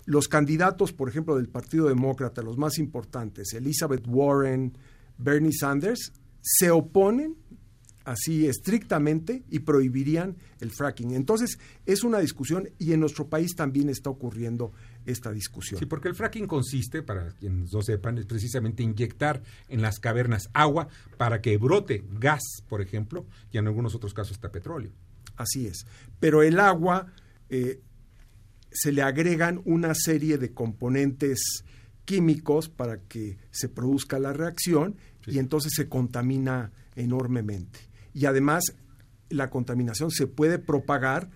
Los 0.03 0.27
candidatos, 0.27 0.91
por 0.91 1.07
ejemplo, 1.07 1.37
del 1.37 1.47
Partido 1.47 1.87
Demócrata, 1.87 2.41
los 2.41 2.57
más 2.57 2.77
importantes, 2.77 3.53
Elizabeth 3.53 4.05
Warren, 4.05 4.73
Bernie 5.17 5.53
Sanders, 5.53 6.11
se 6.41 6.71
oponen 6.71 7.35
así 8.07 8.47
estrictamente 8.47 9.43
y 9.49 9.59
prohibirían 9.59 10.37
el 10.61 10.71
fracking. 10.71 11.11
Entonces, 11.11 11.59
es 11.85 12.03
una 12.05 12.19
discusión 12.19 12.69
y 12.79 12.93
en 12.93 13.01
nuestro 13.01 13.27
país 13.27 13.53
también 13.53 13.89
está 13.89 14.09
ocurriendo 14.09 14.71
esta 15.05 15.31
discusión. 15.31 15.77
Sí, 15.77 15.85
porque 15.85 16.07
el 16.07 16.15
fracking 16.15 16.47
consiste, 16.47 17.03
para 17.03 17.31
quienes 17.31 17.73
no 17.73 17.81
sepan, 17.81 18.17
es 18.17 18.25
precisamente 18.25 18.81
inyectar 18.81 19.43
en 19.67 19.81
las 19.81 19.99
cavernas 19.99 20.49
agua 20.53 20.87
para 21.17 21.41
que 21.41 21.57
brote 21.57 22.05
gas, 22.13 22.43
por 22.69 22.81
ejemplo, 22.81 23.25
y 23.51 23.57
en 23.57 23.67
algunos 23.67 23.93
otros 23.93 24.13
casos 24.13 24.37
hasta 24.37 24.53
petróleo. 24.53 24.91
Así 25.35 25.67
es. 25.67 25.85
Pero 26.19 26.43
el 26.43 26.61
agua 26.61 27.07
eh, 27.49 27.81
se 28.71 28.93
le 28.93 29.01
agregan 29.01 29.61
una 29.65 29.93
serie 29.93 30.37
de 30.37 30.53
componentes 30.53 31.63
químicos 32.07 32.69
para 32.69 33.01
que 33.01 33.37
se 33.51 33.67
produzca 33.67 34.17
la 34.17 34.31
reacción 34.31 34.95
y 35.27 35.39
entonces 35.39 35.73
se 35.75 35.89
contamina 35.89 36.71
enormemente. 36.95 37.79
Y 38.13 38.25
además 38.25 38.63
la 39.29 39.49
contaminación 39.49 40.09
se 40.09 40.25
puede 40.25 40.57
propagar 40.57 41.29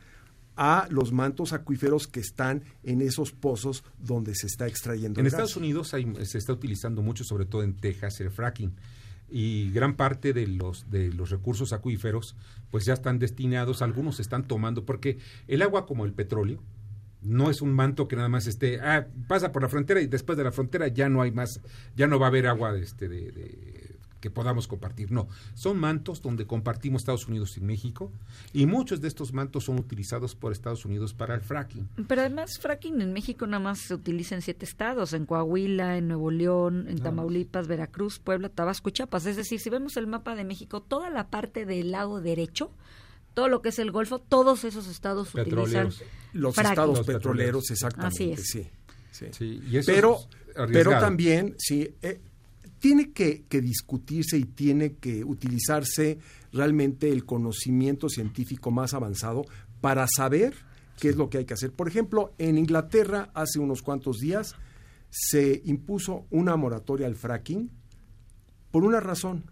a 0.55 0.87
los 0.89 1.11
mantos 1.11 1.51
acuíferos 1.51 2.07
que 2.07 2.21
están 2.21 2.63
en 2.83 3.01
esos 3.01 3.33
pozos 3.33 3.83
donde 3.99 4.33
se 4.33 4.47
está 4.47 4.65
extrayendo 4.67 5.19
En 5.19 5.25
el 5.25 5.27
Estados 5.31 5.51
gas. 5.51 5.57
Unidos 5.57 5.93
hay- 5.93 6.07
se 6.25 6.37
está 6.37 6.53
utilizando 6.53 7.01
mucho, 7.01 7.23
sobre 7.25 7.45
todo 7.45 7.63
en 7.63 7.73
Texas, 7.75 8.19
el 8.21 8.31
fracking. 8.31 8.71
Y 9.29 9.71
gran 9.71 9.95
parte 9.95 10.31
de 10.33 10.47
los, 10.47 10.89
de 10.89 11.11
los 11.13 11.29
recursos 11.31 11.73
acuíferos 11.73 12.35
pues 12.69 12.85
ya 12.85 12.93
están 12.93 13.19
destinados, 13.19 13.81
algunos 13.81 14.15
se 14.17 14.21
están 14.21 14.47
tomando, 14.47 14.85
porque 14.85 15.17
el 15.47 15.61
agua 15.61 15.85
como 15.85 16.05
el 16.05 16.13
petróleo 16.13 16.61
no 17.21 17.49
es 17.49 17.61
un 17.61 17.73
manto 17.73 18.07
que 18.07 18.15
nada 18.15 18.29
más 18.29 18.47
esté, 18.47 18.79
ah, 18.81 19.07
pasa 19.27 19.51
por 19.51 19.61
la 19.61 19.69
frontera 19.69 20.01
y 20.01 20.07
después 20.07 20.37
de 20.37 20.43
la 20.43 20.51
frontera 20.51 20.87
ya 20.87 21.07
no 21.09 21.21
hay 21.21 21.31
más, 21.31 21.59
ya 21.95 22.07
no 22.07 22.19
va 22.19 22.27
a 22.27 22.29
haber 22.29 22.47
agua 22.47 22.73
de 22.73 22.81
este, 22.83 23.07
de, 23.07 23.31
de- 23.31 23.81
que 24.21 24.29
podamos 24.29 24.67
compartir. 24.67 25.11
No, 25.11 25.27
son 25.55 25.79
mantos 25.79 26.21
donde 26.21 26.45
compartimos 26.45 27.01
Estados 27.01 27.27
Unidos 27.27 27.57
y 27.57 27.61
México 27.61 28.11
y 28.53 28.67
muchos 28.67 29.01
de 29.01 29.07
estos 29.07 29.33
mantos 29.33 29.63
son 29.63 29.79
utilizados 29.79 30.35
por 30.35 30.51
Estados 30.51 30.85
Unidos 30.85 31.15
para 31.15 31.33
el 31.33 31.41
fracking. 31.41 31.89
Pero 32.07 32.21
además, 32.21 32.59
fracking 32.59 33.01
en 33.01 33.13
México 33.13 33.47
nada 33.47 33.63
más 33.63 33.79
se 33.79 33.95
utiliza 33.95 34.35
en 34.35 34.43
siete 34.43 34.63
estados, 34.63 35.13
en 35.13 35.25
Coahuila, 35.25 35.97
en 35.97 36.07
Nuevo 36.07 36.29
León, 36.29 36.85
en 36.87 36.99
Tamaulipas, 36.99 37.67
Veracruz, 37.67 38.19
Puebla, 38.19 38.49
Tabasco 38.49 38.89
y 38.89 38.91
Chiapas. 38.91 39.25
Es 39.25 39.37
decir, 39.37 39.59
si 39.59 39.71
vemos 39.71 39.97
el 39.97 40.05
mapa 40.05 40.35
de 40.35 40.43
México, 40.45 40.81
toda 40.83 41.09
la 41.09 41.31
parte 41.31 41.65
del 41.65 41.89
lado 41.89 42.21
derecho, 42.21 42.69
todo 43.33 43.47
lo 43.47 43.61
que 43.61 43.69
es 43.69 43.79
el 43.79 43.91
Golfo, 43.91 44.19
todos 44.19 44.63
esos 44.63 44.87
estados 44.87 45.33
utilizan. 45.33 45.89
Los 46.33 46.55
fracking. 46.55 46.71
estados 46.71 46.97
Los 46.97 47.07
petroleros, 47.07 47.71
exactamente. 47.71 48.15
Así 48.15 48.31
es. 48.31 48.49
Sí, 48.49 48.67
sí. 49.11 49.25
Sí, 49.31 49.61
y 49.69 49.77
eso 49.77 49.91
pero, 49.91 50.17
es 50.17 50.71
pero 50.71 50.91
también, 50.91 51.55
sí, 51.57 51.95
eh, 52.01 52.21
tiene 52.79 53.11
que, 53.11 53.43
que 53.47 53.61
discutirse 53.61 54.37
y 54.37 54.45
tiene 54.45 54.95
que 54.95 55.23
utilizarse 55.23 56.17
realmente 56.51 57.09
el 57.09 57.25
conocimiento 57.25 58.09
científico 58.09 58.71
más 58.71 58.93
avanzado 58.93 59.45
para 59.81 60.07
saber 60.07 60.55
qué 60.99 61.09
es 61.09 61.15
lo 61.15 61.29
que 61.29 61.39
hay 61.39 61.45
que 61.45 61.53
hacer. 61.53 61.71
Por 61.71 61.87
ejemplo, 61.87 62.33
en 62.37 62.57
Inglaterra 62.57 63.29
hace 63.33 63.59
unos 63.59 63.81
cuantos 63.81 64.17
días 64.17 64.55
se 65.09 65.61
impuso 65.65 66.25
una 66.29 66.55
moratoria 66.55 67.07
al 67.07 67.15
fracking 67.15 67.69
por 68.71 68.83
una 68.83 68.99
razón, 68.99 69.51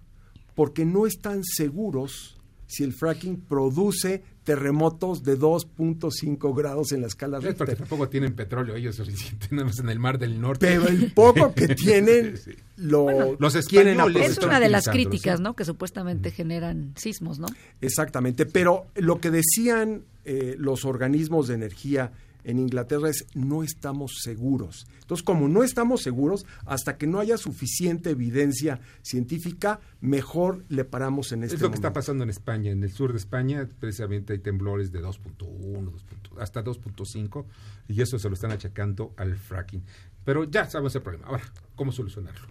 porque 0.56 0.86
no 0.86 1.06
están 1.06 1.44
seguros 1.44 2.39
si 2.70 2.84
el 2.84 2.94
fracking 2.94 3.42
produce 3.42 4.22
terremotos 4.44 5.24
de 5.24 5.38
2.5 5.38 6.56
grados 6.56 6.92
en 6.92 7.02
la 7.02 7.08
escala 7.08 7.38
Es 7.40 7.44
porque 7.46 7.72
Richter. 7.72 7.78
tampoco 7.78 8.10
tienen 8.10 8.34
petróleo 8.36 8.76
ellos 8.76 8.96
suficiente, 8.96 9.48
nada 9.52 9.66
más 9.66 9.80
en 9.80 9.90
el 9.90 10.00
mar 10.00 10.20
del 10.20 10.40
norte. 10.40 10.68
Pero 10.68 10.88
el 10.88 11.12
poco 11.12 11.54
que 11.54 11.68
tienen 11.76 12.38
Sí. 12.38 12.52
lo 12.78 13.36
Los 13.40 13.54
quieren 13.68 13.94
españoles. 14.00 14.38
Es 14.38 14.38
una 14.44 14.60
de 14.60 14.70
las 14.70 14.88
críticas. 14.88 15.40
¿no? 15.40 15.56
Que 15.56 15.66
supuestamente 15.66 16.32
generan 16.32 16.94
sismos, 16.96 17.40
¿no? 17.40 17.48
Exactamente, 17.82 18.46
pero 18.46 18.86
lo 18.96 19.20
que 19.20 19.32
decían 19.32 20.04
eh, 20.26 20.56
los 20.58 20.86
organismos 20.86 21.48
de 21.48 21.56
energía 21.56 22.12
en 22.44 22.60
Inglaterra 22.60 23.10
es 23.10 23.26
no 23.34 23.64
estamos 23.64 24.20
seguros. 24.22 24.88
Entonces, 25.02 25.24
como 25.24 25.48
no 25.48 25.64
estamos 25.64 26.02
seguros, 26.02 26.46
hasta 26.66 26.98
que 26.98 27.08
no 27.08 27.20
haya 27.20 27.38
suficiente 27.38 28.12
evidencia 28.12 28.80
científica, 29.02 29.80
mejor 30.02 30.64
le 30.70 30.86
paramos 30.86 31.32
en 31.32 31.44
este 31.44 31.56
Es 31.56 31.62
lo 31.62 31.70
que 31.70 31.76
está 31.76 31.94
pasando 31.94 32.24
en 32.24 32.30
España. 32.30 32.72
En 32.72 32.84
el 32.84 32.92
sur 32.92 33.12
de 33.12 33.18
España, 33.18 33.68
precisamente 33.80 34.34
hay 34.34 34.40
temblores 34.40 34.92
de 34.92 35.02
2.1, 35.02 35.92
2. 35.92 36.06
hasta 36.40 36.64
2.5, 36.64 37.46
y 37.88 38.02
eso 38.02 38.18
se 38.20 38.30
lo 38.30 38.36
están 38.36 38.52
achacando 38.52 39.14
al 39.18 39.36
fracking. 39.36 39.84
Pero 40.24 40.44
ya 40.44 40.70
sabemos 40.70 40.96
el 40.96 41.02
problema. 41.02 41.28
Ahora, 41.28 41.44
¿cómo 41.76 41.92
solucionarlo? 41.92 42.48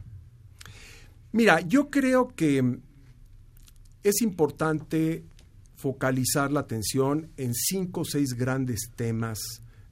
Mira, 1.33 1.61
yo 1.61 1.90
creo 1.90 2.29
que 2.29 2.81
es 4.03 4.22
importante 4.22 5.24
focalizar 5.77 6.51
la 6.51 6.61
atención 6.61 7.31
en 7.37 7.55
cinco 7.55 8.01
o 8.01 8.05
seis 8.05 8.35
grandes 8.35 8.90
temas 8.96 9.38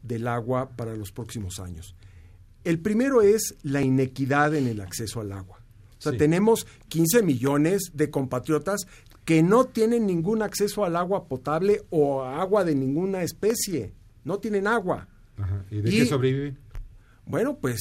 del 0.07 0.29
agua 0.29 0.71
para 0.77 0.95
los 0.97 1.13
próximos 1.13 1.59
años. 1.61 1.95
El 2.65 2.81
primero 2.81 3.23
es 3.23 3.55
la 3.63 3.81
inequidad 3.83 4.55
en 4.55 4.67
el 4.67 4.81
acceso 4.81 5.21
al 5.21 5.33
agua. 5.33 5.61
O 5.99 6.01
sea, 6.03 6.13
Sí. 6.13 6.19
tenemos 6.19 6.67
15 6.89 7.23
millones 7.23 7.91
de 7.95 8.11
compatriotas 8.11 8.87
que 9.25 9.43
no 9.43 9.65
tienen 9.65 10.07
ningún 10.07 10.43
acceso 10.43 10.85
al 10.85 10.97
agua 10.97 11.27
potable 11.27 11.83
o 11.91 12.23
a 12.23 12.41
agua 12.41 12.65
de 12.65 12.75
ninguna 12.75 13.23
especie. 13.23 13.93
No 14.25 14.39
tienen 14.39 14.67
agua. 14.67 15.09
Ajá. 15.37 15.65
¿Y 15.71 15.81
de 15.81 15.91
Y- 15.95 15.99
qué 16.01 16.07
sobreviven? 16.07 16.59
Bueno, 17.25 17.57
pues 17.59 17.81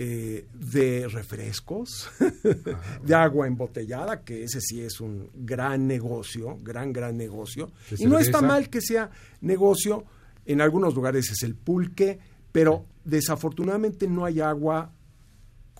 eh, 0.00 0.46
de 0.54 1.08
refrescos, 1.08 2.08
de 3.02 3.14
agua 3.14 3.46
embotellada, 3.48 4.22
que 4.22 4.44
ese 4.44 4.60
sí 4.60 4.80
es 4.80 5.00
un 5.00 5.28
gran 5.34 5.86
negocio, 5.88 6.56
gran, 6.62 6.92
gran 6.92 7.16
negocio. 7.16 7.72
Y 7.98 8.06
no 8.06 8.18
está 8.18 8.40
mal 8.40 8.68
que 8.70 8.80
sea 8.80 9.10
negocio, 9.40 10.04
en 10.48 10.60
algunos 10.60 10.94
lugares 10.96 11.30
es 11.30 11.44
el 11.44 11.54
pulque, 11.54 12.18
pero 12.50 12.84
desafortunadamente 13.04 14.08
no 14.08 14.24
hay 14.24 14.40
agua 14.40 14.90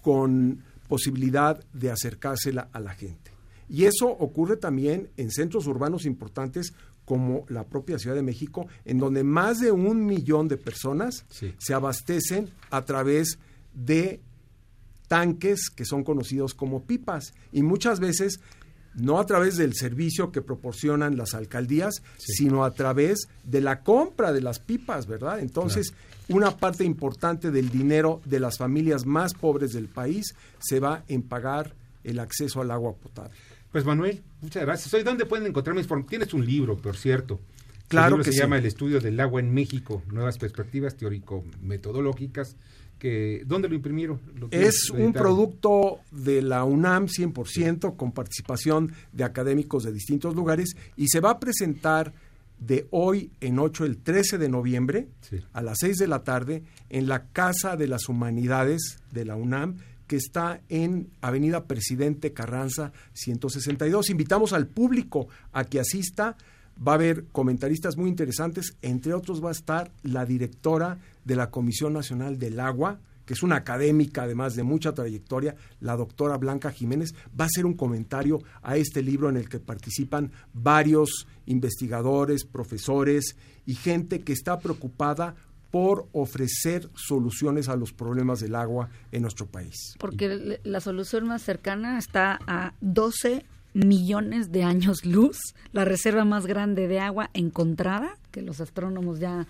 con 0.01 0.63
posibilidad 0.89 1.63
de 1.73 1.91
acercársela 1.91 2.69
a 2.73 2.79
la 2.81 2.95
gente. 2.95 3.33
Y 3.69 3.85
eso 3.85 4.09
ocurre 4.09 4.57
también 4.57 5.11
en 5.17 5.31
centros 5.31 5.67
urbanos 5.67 6.07
importantes 6.07 6.73
como 7.05 7.45
la 7.49 7.65
propia 7.65 7.99
Ciudad 7.99 8.15
de 8.17 8.23
México, 8.23 8.67
en 8.85 8.99
donde 8.99 9.25
más 9.25 9.59
de 9.59 9.73
un 9.73 10.05
millón 10.07 10.47
de 10.49 10.57
personas 10.59 11.25
Sí. 11.31 11.55
se 11.59 11.75
abastecen 11.75 12.51
a 12.71 12.85
través 12.85 13.39
de 13.75 14.21
tanques 15.09 15.71
que 15.71 15.87
son 15.87 16.05
conocidos 16.05 16.53
como 16.55 16.85
pipas 16.85 17.33
y 17.53 17.63
muchas 17.63 17.99
veces 18.01 18.41
no 18.99 19.19
a 19.19 19.27
través 19.27 19.57
del 19.57 19.75
servicio 19.75 20.33
que 20.33 20.43
proporcionan 20.43 21.17
las 21.17 21.35
alcaldías, 21.35 22.03
sino 22.19 22.65
a 22.65 22.73
través 22.73 23.29
de 23.45 23.61
la 23.61 23.81
compra 23.81 24.33
de 24.33 24.41
las 24.41 24.59
pipas, 24.59 25.07
¿verdad? 25.07 25.41
Entonces, 25.41 25.95
una 26.29 26.57
parte 26.57 26.85
importante 26.85 27.51
del 27.51 27.71
dinero 27.71 28.21
de 28.25 28.41
las 28.41 28.59
familias 28.59 29.07
más 29.07 29.35
pobres 29.35 29.73
del 29.73 29.87
país 29.87 30.35
se 30.59 30.81
va 30.81 31.05
en 31.09 31.23
pagar 31.23 31.75
el 32.05 32.19
acceso 32.19 32.61
al 32.61 32.71
agua 32.71 32.95
potable. 32.95 33.35
Pues 33.73 33.85
Manuel, 33.85 34.23
muchas 34.41 34.65
gracias. 34.65 35.05
¿dónde 35.05 35.27
pueden 35.27 35.47
encontrar 35.47 35.77
información? 35.77 36.09
Tienes 36.09 36.35
un 36.35 36.45
libro, 36.45 36.77
por 36.77 36.97
cierto. 36.97 37.41
Claro 37.89 38.07
el 38.07 38.13
libro 38.13 38.25
que 38.25 38.31
se 38.31 38.37
sí. 38.37 38.43
llama 38.43 38.59
El 38.59 38.67
estudio 38.67 39.01
del 39.01 39.19
agua 39.21 39.41
en 39.41 39.53
México, 39.53 40.03
nuevas 40.11 40.39
perspectivas 40.39 40.97
teórico-metodológicas. 40.97 42.57
Que, 42.99 43.43
¿Dónde 43.47 43.69
lo 43.69 43.75
imprimieron? 43.75 44.21
¿Lo 44.39 44.49
tienes 44.49 44.69
Es 44.69 44.91
un 44.91 45.13
producto 45.13 46.01
de 46.11 46.43
la 46.43 46.65
UNAM 46.65 47.07
100% 47.07 47.97
con 47.97 48.13
participación 48.13 48.93
de 49.13 49.25
académicos 49.25 49.85
de 49.85 49.93
distintos 49.93 50.35
lugares 50.35 50.75
y 50.97 51.07
se 51.09 51.21
va 51.21 51.31
a 51.31 51.41
presentar 51.41 52.13
de 52.59 52.89
hoy 52.91 53.31
en 53.41 53.61
8 53.61 53.85
el 53.85 53.99
13 53.99 54.37
de 54.39 54.49
noviembre 54.49 55.07
Sí. 55.21 55.41
a 55.53 55.63
las 55.63 55.79
6 55.81 55.97
de 55.97 56.09
la 56.09 56.25
tarde 56.25 56.65
en 56.91 57.07
la 57.07 57.27
Casa 57.27 57.77
de 57.77 57.87
las 57.87 58.09
Humanidades 58.09 58.99
de 59.13 59.25
la 59.25 59.37
UNAM 59.37 59.77
que 60.09 60.17
está 60.17 60.61
en 60.69 61.09
Avenida 61.21 61.67
Presidente 61.67 62.33
Carranza 62.33 62.93
162. 63.13 64.11
Invitamos 64.11 64.53
al 64.55 64.67
público 64.67 65.29
a 65.53 65.65
que 65.65 65.79
asista. 65.81 66.37
Va 66.87 66.93
a 66.93 66.95
haber 66.95 67.25
comentaristas 67.33 67.97
muy 67.97 68.09
interesantes, 68.09 68.77
entre 68.83 69.15
otros 69.15 69.45
va 69.45 69.49
a 69.49 69.53
estar 69.53 69.91
la 70.03 70.25
directora 70.25 70.99
de 71.25 71.37
la 71.37 71.51
Comisión 71.51 71.93
Nacional 71.93 72.39
del 72.39 72.61
Agua, 72.61 73.01
que 73.29 73.35
es 73.35 73.43
una 73.43 73.57
académica 73.57 74.23
además 74.23 74.57
de 74.57 74.63
mucha 74.63 74.95
trayectoria, 74.95 75.55
la 75.81 75.97
doctora 75.97 76.39
Blanca 76.39 76.71
Jiménez, 76.71 77.15
va 77.39 77.45
a 77.45 77.49
hacer 77.49 77.67
un 77.67 77.75
comentario 77.75 78.43
a 78.63 78.79
este 78.79 79.03
libro 79.03 79.29
en 79.29 79.37
el 79.37 79.51
que 79.51 79.59
participan 79.59 80.33
varios 80.55 81.27
investigadores, 81.45 82.47
profesores 82.47 83.37
y 83.67 83.75
gente 83.75 84.21
que 84.21 84.33
está 84.33 84.59
preocupada 84.59 85.35
por 85.71 86.09
ofrecer 86.13 86.89
soluciones 86.95 87.69
a 87.69 87.77
los 87.77 87.93
problemas 87.93 88.41
del 88.41 88.55
agua 88.55 88.89
en 89.13 89.23
nuestro 89.23 89.47
país. 89.47 89.95
Porque 89.99 90.61
la 90.63 90.81
solución 90.81 91.27
más 91.27 91.43
cercana 91.43 91.99
está 91.99 92.39
a 92.47 92.73
12 92.81 93.45
millones 93.75 94.51
de 94.53 94.63
años 94.65 95.05
luz, 95.05 95.39
la 95.73 95.85
reserva 95.85 96.25
más 96.25 96.47
grande 96.47 96.89
de 96.89 97.01
agua 97.01 97.31
encontrada, 97.35 98.17
que 98.31 98.43
los 98.43 98.61
astrónomos 98.61 99.19
ya 99.21 99.47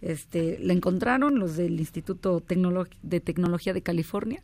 este, 0.00 0.58
la 0.60 0.72
encontraron, 0.72 1.38
los 1.38 1.56
del 1.56 1.78
Instituto 1.78 2.40
Tecnolo- 2.40 2.88
de 3.02 3.20
Tecnología 3.20 3.72
de 3.72 3.82
California. 3.82 4.42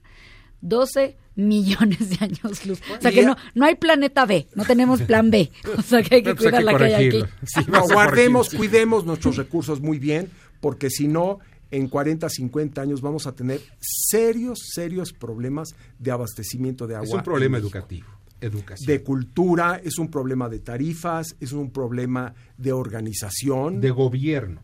12 0.60 1.16
millones 1.36 2.10
de 2.10 2.16
años 2.20 2.66
luz. 2.66 2.80
O 2.98 3.00
sea 3.00 3.12
que 3.12 3.24
no, 3.24 3.36
no 3.54 3.64
hay 3.64 3.76
planeta 3.76 4.26
B, 4.26 4.48
no 4.56 4.64
tenemos 4.64 5.00
plan 5.02 5.30
B. 5.30 5.52
O 5.78 5.82
sea 5.82 6.02
que 6.02 6.16
hay 6.16 6.22
que 6.24 6.34
Pues 6.34 6.48
cuidar 6.50 6.64
la 6.64 6.76
que 6.76 6.84
hay 6.84 7.06
aquí. 7.08 7.22
Sí, 7.46 7.60
No, 7.68 7.82
guardemos, 7.84 8.50
cuidemos 8.50 9.04
nuestros 9.04 9.36
recursos 9.36 9.80
muy 9.80 10.00
bien, 10.00 10.28
porque 10.60 10.90
si 10.90 11.06
no, 11.06 11.38
en 11.70 11.88
40, 11.88 12.28
50 12.28 12.80
años 12.80 13.00
vamos 13.02 13.28
a 13.28 13.32
tener 13.36 13.60
serios, 13.80 14.58
serios 14.74 15.12
problemas 15.12 15.76
de 16.00 16.10
abastecimiento 16.10 16.88
de 16.88 16.96
agua. 16.96 17.06
Es 17.06 17.14
un 17.14 17.22
problema 17.22 17.58
educativo. 17.58 18.08
Educación. 18.40 18.86
De 18.86 19.02
cultura, 19.02 19.80
es 19.82 19.98
un 19.98 20.08
problema 20.08 20.48
de 20.48 20.60
tarifas, 20.60 21.36
es 21.40 21.52
un 21.52 21.70
problema 21.70 22.34
de 22.56 22.72
organización, 22.72 23.80
de 23.80 23.88
de, 23.88 23.90
gobierno. 23.90 24.62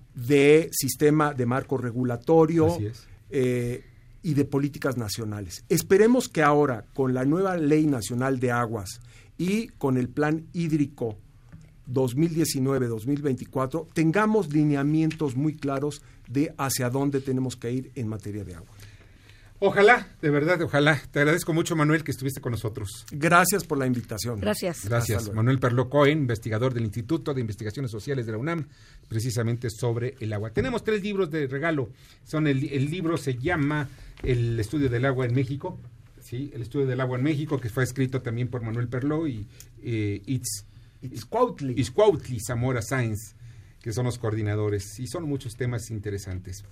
sistema 0.71 1.35
de 1.35 1.47
marco 1.47 1.77
regulatorio 1.77 2.75
Así 2.75 2.87
es. 2.87 3.07
eh, 3.31 3.85
y 4.23 4.35
de 4.35 4.45
políticas 4.45 4.97
nacionales. 4.97 5.65
Esperemos 5.69 6.29
que 6.29 6.43
ahora, 6.43 6.87
con 6.95 7.13
la 7.15 7.25
nueva 7.25 7.57
Ley 7.57 7.87
Nacional 7.87 8.41
de 8.41 8.53
Aguas 8.53 9.01
y 9.37 9.69
con 9.69 9.99
el 9.99 10.09
Plan 10.09 10.47
Hídrico 10.53 11.19
2019-2024, 11.93 13.87
tengamos 13.93 14.53
lineamientos 14.53 15.37
muy 15.37 15.55
claros 15.55 16.01
de 16.29 16.55
hacia 16.57 16.89
dónde 16.91 17.21
tenemos 17.21 17.57
que 17.57 17.73
ir 17.73 17.93
en 17.95 18.09
materia 18.09 18.45
de 18.45 18.55
agua. 18.55 18.75
Ojalá, 19.67 20.07
de 20.21 20.29
verdad, 20.29 20.61
ojalá. 20.61 21.01
Te 21.11 21.21
agradezco 21.21 21.55
mucho, 21.55 21.75
Manuel, 21.75 22.05
que 22.05 22.11
estuviste 22.11 22.43
con 22.43 22.53
nosotros. 22.53 23.07
Gracias 23.11 23.65
por 23.65 23.79
la 23.79 23.87
invitación. 23.87 24.39
Gracias. 24.39 24.85
Gracias. 24.85 25.33
Manuel 25.33 25.59
Perlo 25.59 25.89
Cohen, 25.89 26.19
investigador 26.19 26.75
del 26.75 26.85
Instituto 26.85 27.33
de 27.33 27.41
Investigaciones 27.41 27.91
Sociales 27.91 28.27
de 28.27 28.33
la 28.33 28.39
UNAM, 28.39 28.69
precisamente 29.09 29.71
sobre 29.71 30.17
el 30.21 30.35
agua. 30.35 30.51
Tenemos 30.51 30.85
tres 30.85 31.03
libros 31.03 31.31
de 31.31 31.47
regalo. 31.47 31.89
Son 32.25 32.47
el, 32.47 32.71
el 32.71 32.91
libro 32.91 33.17
se 33.17 33.39
llama 33.39 33.89
El 34.23 34.61
estudio 34.61 34.91
del 34.91 35.07
agua 35.07 35.25
en 35.25 35.35
México. 35.35 35.81
Sí, 36.21 36.51
el 36.55 36.61
estudio 36.61 36.87
del 36.87 37.01
agua 37.01 37.17
en 37.17 37.25
México, 37.25 37.59
que 37.59 37.71
fue 37.71 37.85
escrito 37.85 38.21
también 38.21 38.49
por 38.49 38.61
Manuel 38.61 38.89
Perló 38.89 39.27
y 39.27 39.47
eh, 39.83 40.21
Itz, 40.27 40.67
Itzcuautli. 41.01 41.73
Itzcuautli 41.81 42.39
Zamora 42.39 42.83
Sáenz, 42.83 43.35
que 43.81 43.95
son 43.95 44.05
los 44.05 44.19
coordinadores. 44.19 45.01
Y 45.01 45.07
son 45.07 45.25
muchos 45.25 45.57
temas 45.57 45.91
interesantes. 45.91 46.65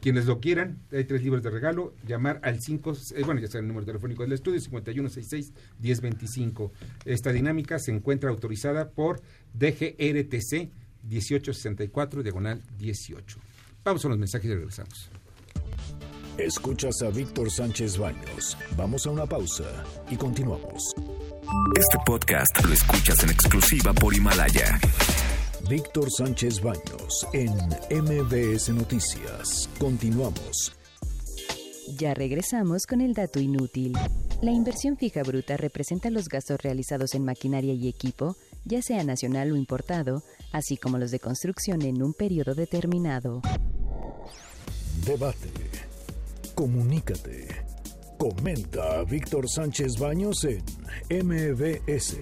Quienes 0.00 0.26
lo 0.26 0.40
quieran, 0.40 0.78
hay 0.92 1.04
tres 1.04 1.22
libros 1.22 1.42
de 1.42 1.50
regalo, 1.50 1.94
llamar 2.06 2.40
al 2.42 2.60
5, 2.60 2.92
eh, 3.14 3.22
bueno, 3.24 3.40
ya 3.40 3.46
está 3.46 3.58
el 3.58 3.68
número 3.68 3.84
telefónico 3.84 4.22
del 4.22 4.32
estudio, 4.32 4.60
5166-1025. 4.60 6.70
Esta 7.04 7.32
dinámica 7.32 7.78
se 7.78 7.92
encuentra 7.92 8.30
autorizada 8.30 8.90
por 8.90 9.20
DGRTC 9.52 10.70
1864, 11.02 12.22
diagonal 12.22 12.62
18. 12.78 13.38
Vamos 13.84 14.04
a 14.04 14.08
los 14.08 14.18
mensajes 14.18 14.50
y 14.50 14.54
regresamos. 14.54 15.10
Escuchas 16.38 17.02
a 17.02 17.10
Víctor 17.10 17.50
Sánchez 17.50 17.98
Baños. 17.98 18.56
Vamos 18.76 19.06
a 19.06 19.10
una 19.10 19.26
pausa 19.26 19.84
y 20.10 20.16
continuamos. 20.16 20.94
Este 21.76 21.98
podcast 22.06 22.64
lo 22.64 22.72
escuchas 22.72 23.22
en 23.24 23.30
exclusiva 23.30 23.92
por 23.92 24.14
Himalaya. 24.14 24.78
Víctor 25.70 26.10
Sánchez 26.10 26.60
Baños 26.62 27.28
en 27.32 27.52
MBS 28.02 28.70
Noticias. 28.70 29.70
Continuamos. 29.78 30.72
Ya 31.96 32.12
regresamos 32.12 32.86
con 32.86 33.00
el 33.00 33.14
dato 33.14 33.38
inútil. 33.38 33.92
La 34.42 34.50
inversión 34.50 34.96
fija 34.96 35.22
bruta 35.22 35.56
representa 35.56 36.10
los 36.10 36.28
gastos 36.28 36.60
realizados 36.60 37.14
en 37.14 37.24
maquinaria 37.24 37.72
y 37.72 37.86
equipo, 37.86 38.34
ya 38.64 38.82
sea 38.82 39.04
nacional 39.04 39.52
o 39.52 39.56
importado, 39.56 40.24
así 40.50 40.76
como 40.76 40.98
los 40.98 41.12
de 41.12 41.20
construcción 41.20 41.82
en 41.82 42.02
un 42.02 42.14
periodo 42.14 42.56
determinado. 42.56 43.40
Debate. 45.06 45.52
Comunícate. 46.56 47.46
Comenta 48.18 48.98
a 48.98 49.04
Víctor 49.04 49.48
Sánchez 49.48 50.00
Baños 50.00 50.44
en 50.44 50.64
MBS. 51.28 52.16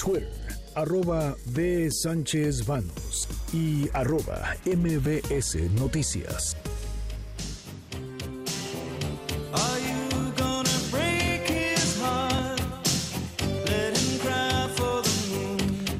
Twitter, 0.00 0.49
arroba 0.74 1.36
B. 1.46 1.90
Sánchez 1.90 2.66
Baños 2.66 3.28
y 3.52 3.88
arroba 3.92 4.56
MBS 4.66 5.56
Noticias. 5.72 6.56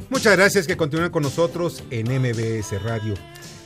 Muchas 0.09 0.37
gracias 0.37 0.67
que 0.67 0.77
continúan 0.77 1.11
con 1.11 1.23
nosotros 1.23 1.83
en 1.91 2.07
MBS 2.21 2.83
Radio. 2.83 3.15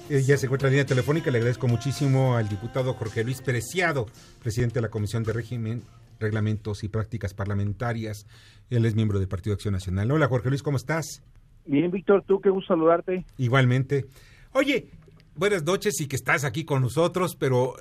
Eh, 0.09 0.23
ya 0.23 0.37
se 0.37 0.47
encuentra 0.47 0.69
en 0.69 0.75
línea 0.75 0.87
telefónica. 0.87 1.31
Le 1.33 1.39
agradezco 1.39 1.67
muchísimo 1.67 2.37
al 2.37 2.49
diputado 2.49 2.95
Jorge 2.95 3.25
Luis 3.25 3.41
Preciado, 3.41 4.07
presidente 4.41 4.75
de 4.75 4.83
la 4.83 4.89
Comisión 4.89 5.25
de 5.25 5.33
Régimen, 5.33 5.83
Reglamentos 6.19 6.85
y 6.85 6.89
Prácticas 6.89 7.35
Parlamentarias. 7.35 8.27
Él 8.71 8.85
es 8.85 8.95
miembro 8.95 9.19
del 9.19 9.29
Partido 9.29 9.55
Acción 9.55 9.73
Nacional. 9.73 10.11
Hola 10.11 10.29
Jorge 10.29 10.49
Luis, 10.49 10.63
¿cómo 10.63 10.77
estás? 10.77 11.23
Bien, 11.67 11.91
Víctor, 11.91 12.25
tú 12.27 12.41
qué 12.41 12.51
gusto 12.51 12.75
saludarte. 12.75 13.25
Igualmente. 13.39 14.07
Oye, 14.53 14.89
buenas 15.35 15.65
noches 15.65 16.01
y 16.01 16.07
que 16.07 16.17
estás 16.17 16.45
aquí 16.45 16.65
con 16.65 16.83
nosotros, 16.83 17.37
pero 17.37 17.75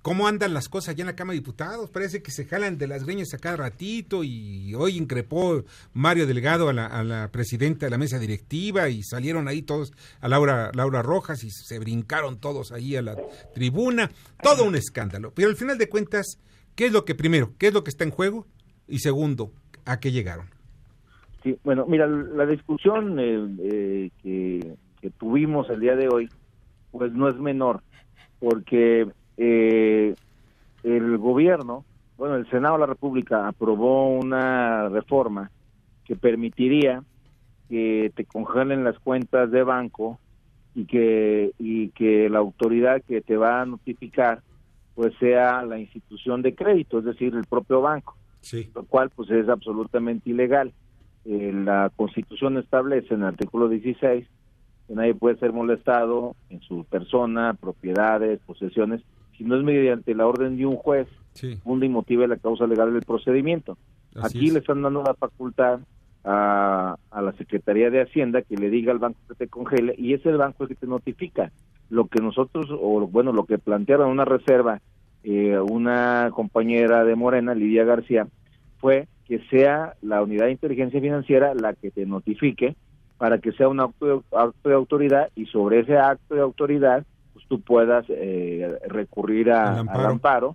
¿cómo 0.00 0.28
andan 0.28 0.54
las 0.54 0.68
cosas 0.68 0.90
allá 0.90 1.02
en 1.02 1.08
la 1.08 1.16
Cámara 1.16 1.34
de 1.34 1.40
Diputados? 1.40 1.90
Parece 1.90 2.22
que 2.22 2.30
se 2.30 2.44
jalan 2.44 2.78
de 2.78 2.86
las 2.86 3.04
greñas 3.04 3.34
a 3.34 3.38
cada 3.38 3.56
ratito 3.56 4.22
y 4.22 4.72
hoy 4.74 4.96
increpó 4.96 5.64
Mario 5.92 6.26
Delgado 6.26 6.68
a 6.68 6.72
la, 6.72 6.86
a 6.86 7.02
la 7.02 7.30
presidenta 7.32 7.86
de 7.86 7.90
la 7.90 7.98
mesa 7.98 8.20
directiva 8.20 8.88
y 8.88 9.02
salieron 9.02 9.48
ahí 9.48 9.62
todos 9.62 9.92
a 10.20 10.28
Laura, 10.28 10.70
Laura 10.74 11.02
Rojas 11.02 11.42
y 11.42 11.50
se 11.50 11.78
brincaron 11.80 12.38
todos 12.38 12.70
ahí 12.70 12.94
a 12.94 13.02
la 13.02 13.16
tribuna. 13.54 14.10
Todo 14.40 14.64
un 14.64 14.76
escándalo. 14.76 15.32
Pero 15.34 15.48
al 15.48 15.56
final 15.56 15.78
de 15.78 15.88
cuentas, 15.88 16.38
¿qué 16.76 16.86
es 16.86 16.92
lo 16.92 17.04
que 17.04 17.14
primero, 17.14 17.50
qué 17.58 17.68
es 17.68 17.74
lo 17.74 17.82
que 17.82 17.90
está 17.90 18.04
en 18.04 18.10
juego? 18.10 18.46
Y 18.86 19.00
segundo, 19.00 19.50
¿a 19.84 19.98
qué 19.98 20.12
llegaron? 20.12 20.46
Sí, 21.42 21.58
bueno, 21.64 21.86
mira, 21.86 22.06
la 22.06 22.46
discusión 22.46 23.18
eh, 23.18 24.10
eh, 24.24 24.76
que, 25.00 25.10
tuvimos 25.18 25.70
el 25.70 25.80
día 25.80 25.94
de 25.94 26.08
hoy, 26.08 26.28
pues 26.90 27.12
no 27.12 27.28
es 27.28 27.36
menor, 27.36 27.80
porque 28.40 29.06
eh, 29.36 30.14
el 30.82 31.18
gobierno, 31.18 31.84
bueno, 32.18 32.34
el 32.36 32.50
Senado 32.50 32.74
de 32.74 32.80
la 32.80 32.86
República 32.86 33.46
aprobó 33.46 34.08
una 34.08 34.88
reforma 34.88 35.50
que 36.04 36.16
permitiría 36.16 37.02
que 37.68 38.12
te 38.14 38.24
congelen 38.24 38.84
las 38.84 38.98
cuentas 38.98 39.50
de 39.50 39.62
banco 39.62 40.18
y 40.74 40.86
que 40.86 41.52
y 41.58 41.88
que 41.90 42.28
la 42.28 42.38
autoridad 42.38 43.02
que 43.02 43.20
te 43.20 43.36
va 43.36 43.62
a 43.62 43.66
notificar 43.66 44.42
pues 44.96 45.14
sea 45.20 45.62
la 45.64 45.78
institución 45.78 46.42
de 46.42 46.54
crédito, 46.56 46.98
es 46.98 47.04
decir, 47.04 47.34
el 47.36 47.44
propio 47.44 47.80
banco, 47.82 48.16
Sí. 48.40 48.68
lo 48.74 48.82
cual 48.84 49.10
pues 49.14 49.30
es 49.30 49.48
absolutamente 49.48 50.30
ilegal. 50.30 50.72
Eh, 51.26 51.52
la 51.54 51.92
Constitución 51.94 52.56
establece 52.56 53.14
en 53.14 53.20
el 53.20 53.26
artículo 53.28 53.68
16 53.68 54.26
que 54.88 54.94
nadie 54.94 55.14
puede 55.14 55.36
ser 55.36 55.52
molestado 55.52 56.34
en 56.48 56.60
su 56.62 56.84
persona, 56.84 57.54
propiedades, 57.54 58.40
posesiones, 58.46 59.02
si 59.36 59.44
no 59.44 59.56
es 59.56 59.62
mediante 59.64 60.14
la 60.14 60.26
orden 60.26 60.56
de 60.56 60.64
un 60.66 60.76
juez, 60.76 61.06
Sí. 61.34 61.56
funda 61.62 61.84
y 61.84 61.88
motive 61.90 62.26
la 62.26 62.36
causa 62.38 62.66
legal 62.66 62.92
del 62.94 63.02
procedimiento. 63.02 63.76
Así 64.14 64.38
Aquí 64.38 64.46
es. 64.46 64.52
le 64.54 64.58
están 64.60 64.80
dando 64.80 65.02
la 65.02 65.12
facultad 65.14 65.80
a, 66.24 66.96
a 67.10 67.22
la 67.22 67.32
Secretaría 67.32 67.90
de 67.90 68.00
Hacienda 68.00 68.40
que 68.42 68.56
le 68.56 68.70
diga 68.70 68.90
al 68.92 68.98
banco 68.98 69.18
que 69.28 69.34
te 69.34 69.46
congele 69.48 69.94
y 69.98 70.14
es 70.14 70.24
el 70.24 70.38
banco 70.38 70.62
el 70.64 70.70
que 70.70 70.74
te 70.76 70.86
notifica. 70.86 71.52
Lo 71.88 72.06
que 72.08 72.20
nosotros, 72.22 72.66
o 72.70 73.06
bueno, 73.06 73.32
lo 73.32 73.44
que 73.44 73.58
plantearon 73.58 74.06
en 74.06 74.12
una 74.12 74.24
reserva 74.24 74.80
eh, 75.22 75.58
una 75.58 76.30
compañera 76.32 77.04
de 77.04 77.16
Morena, 77.16 77.54
Lidia 77.54 77.84
García, 77.84 78.28
fue 78.78 79.06
que 79.24 79.40
sea 79.50 79.94
la 80.02 80.22
unidad 80.22 80.44
de 80.46 80.52
inteligencia 80.52 81.00
financiera 81.00 81.52
la 81.54 81.74
que 81.74 81.90
te 81.90 82.06
notifique 82.06 82.74
para 83.18 83.38
que 83.38 83.50
sea 83.52 83.66
un 83.68 83.80
acto 83.80 84.06
de, 84.06 84.20
acto 84.36 84.68
de 84.68 84.74
autoridad 84.74 85.30
y 85.34 85.46
sobre 85.46 85.80
ese 85.80 85.96
acto 85.98 86.34
de 86.36 86.42
autoridad 86.42 87.02
pues 87.32 87.44
tú 87.48 87.60
puedas 87.60 88.04
eh, 88.08 88.78
recurrir 88.88 89.50
a- 89.50 89.80
Al 89.80 89.88
al 89.88 90.06
amparo. 90.06 90.54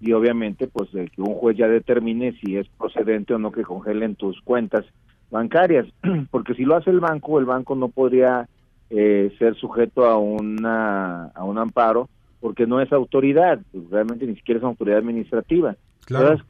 y 0.00 0.12
obviamente 0.12 0.68
pues 0.68 0.92
de 0.92 1.08
que 1.08 1.20
un 1.20 1.34
juez 1.34 1.56
ya 1.56 1.66
determine 1.68 2.32
si 2.40 2.56
es 2.56 2.66
procedente 2.78 3.34
o 3.34 3.38
no 3.38 3.50
que 3.50 3.62
congelen 3.64 4.14
tus 4.14 4.40
cuentas 4.42 4.84
bancarias 5.30 5.86
porque 6.30 6.54
si 6.54 6.64
lo 6.64 6.76
hace 6.76 6.90
el 6.90 7.00
banco 7.00 7.38
el 7.40 7.44
banco 7.46 7.74
no 7.74 7.88
podría 7.88 8.46
eh, 8.94 9.32
ser 9.38 9.54
sujeto 9.56 10.04
a 10.04 10.18
una 10.18 11.26
a 11.34 11.44
un 11.44 11.56
amparo 11.58 12.08
porque 12.40 12.66
no 12.66 12.80
es 12.80 12.92
autoridad 12.92 13.58
pues, 13.72 13.88
realmente 13.90 14.26
ni 14.26 14.36
siquiera 14.36 14.58
es 14.58 14.64
autoridad 14.64 14.98
administrativa 14.98 15.76
Claro. 16.04 16.26
Entonces, 16.26 16.46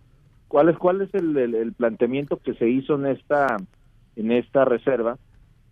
¿cuál 0.48 0.68
es 0.70 0.76
cuál 0.78 1.02
es 1.02 1.14
el, 1.14 1.36
el- 1.36 1.54
el 1.54 1.72
planteamiento 1.72 2.36
que 2.38 2.54
se 2.54 2.68
hizo 2.68 2.94
en 2.96 3.06
esta 3.06 3.56
en 4.16 4.32
esta 4.32 4.64
reserva 4.64 5.16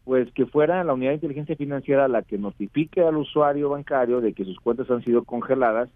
pues 0.04 0.30
que 0.32 0.46
fuera 0.46 0.82
la 0.84 0.94
unidad 0.94 1.10
de 1.10 1.16
inteligencia 1.16 1.56
financiera 1.56 2.08
la 2.08 2.22
que 2.22 2.38
notifique 2.38 3.00
al 3.02 3.16
usuario 3.16 3.68
bancario 3.70 4.20
de 4.20 4.32
que 4.32 4.44
sus 4.44 4.58
cuentas 4.60 4.90
han 4.90 5.04
sido 5.04 5.24
congeladas, 5.24 5.88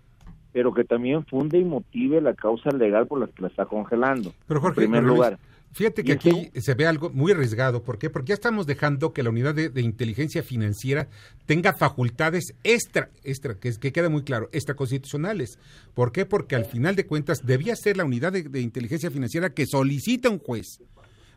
pero 0.52 0.72
que 0.74 0.84
también 0.84 1.24
funde 1.24 1.58
y 1.58 1.64
motive 1.64 2.20
la 2.20 2.34
causa 2.34 2.70
legal 2.70 3.06
por 3.06 3.18
la 3.20 3.26
que 3.26 3.42
la 3.42 3.48
está 3.48 3.64
congelando. 3.66 4.32
Pero 4.46 4.60
Jorge, 4.60 4.82
en 4.84 4.90
primer 4.90 5.02
Luis, 5.02 5.14
lugar. 5.16 5.38
Fíjate 5.74 6.02
que 6.04 6.12
Y 6.12 6.14
aquí 6.14 6.50
se 6.60 6.74
ve 6.74 6.86
algo 6.86 7.10
muy 7.10 7.32
arriesgado. 7.32 7.82
¿Por 7.82 7.98
qué? 7.98 8.08
Porque 8.08 8.28
ya 8.30 8.34
estamos 8.34 8.66
dejando 8.66 9.12
que 9.12 9.22
la 9.22 9.30
unidad 9.30 9.54
de, 9.54 9.68
de 9.68 9.82
inteligencia 9.82 10.42
financiera 10.42 11.08
tenga 11.46 11.74
facultades 11.74 12.54
extra, 12.64 13.10
extra 13.24 13.54
que, 13.58 13.72
que 13.72 13.92
queda 13.92 14.08
muy 14.08 14.22
claro, 14.22 14.48
extraconstitucionales. 14.52 15.58
¿Por 15.94 16.12
qué? 16.12 16.24
Porque 16.26 16.56
al 16.56 16.64
final 16.64 16.96
de 16.96 17.06
cuentas 17.06 17.38
debía 17.44 17.76
ser 17.76 17.96
la 17.96 18.04
unidad 18.04 18.32
de, 18.32 18.44
de 18.44 18.60
inteligencia 18.60 19.10
financiera 19.10 19.50
que 19.50 19.66
solicita 19.66 20.30
un 20.30 20.38
juez 20.38 20.78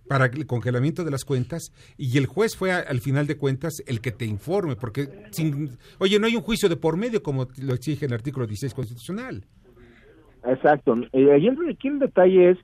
para 0.08 0.28
el 0.28 0.46
congelamiento 0.46 1.04
de 1.04 1.12
las 1.12 1.26
cuentas 1.26 1.74
y 1.98 2.18
el 2.18 2.28
juez 2.28 2.56
fue 2.56 2.72
a- 2.72 2.80
al 2.80 3.02
final 3.02 3.28
de 3.28 3.36
cuentas 3.36 3.84
el 3.88 4.00
que 4.00 4.14
te 4.14 4.24
informe, 4.26 4.78
porque 4.78 5.10
sin, 5.32 5.78
oye, 6.00 6.18
no 6.18 6.28
hay 6.28 6.36
un 6.38 6.44
juicio 6.44 6.70
de 6.70 6.78
por 6.78 6.96
medio 6.96 7.22
como 7.22 7.48
lo 7.62 7.74
exige 7.74 8.06
el 8.06 8.14
artículo 8.14 8.48
16 8.48 8.74
constitucional. 8.74 9.44
Exacto. 10.46 10.96
Eh, 11.12 11.32
ahí 11.34 11.48
el, 11.48 11.58
aquí 11.70 11.90
el 11.90 12.00
detalle 12.00 12.52
es 12.52 12.58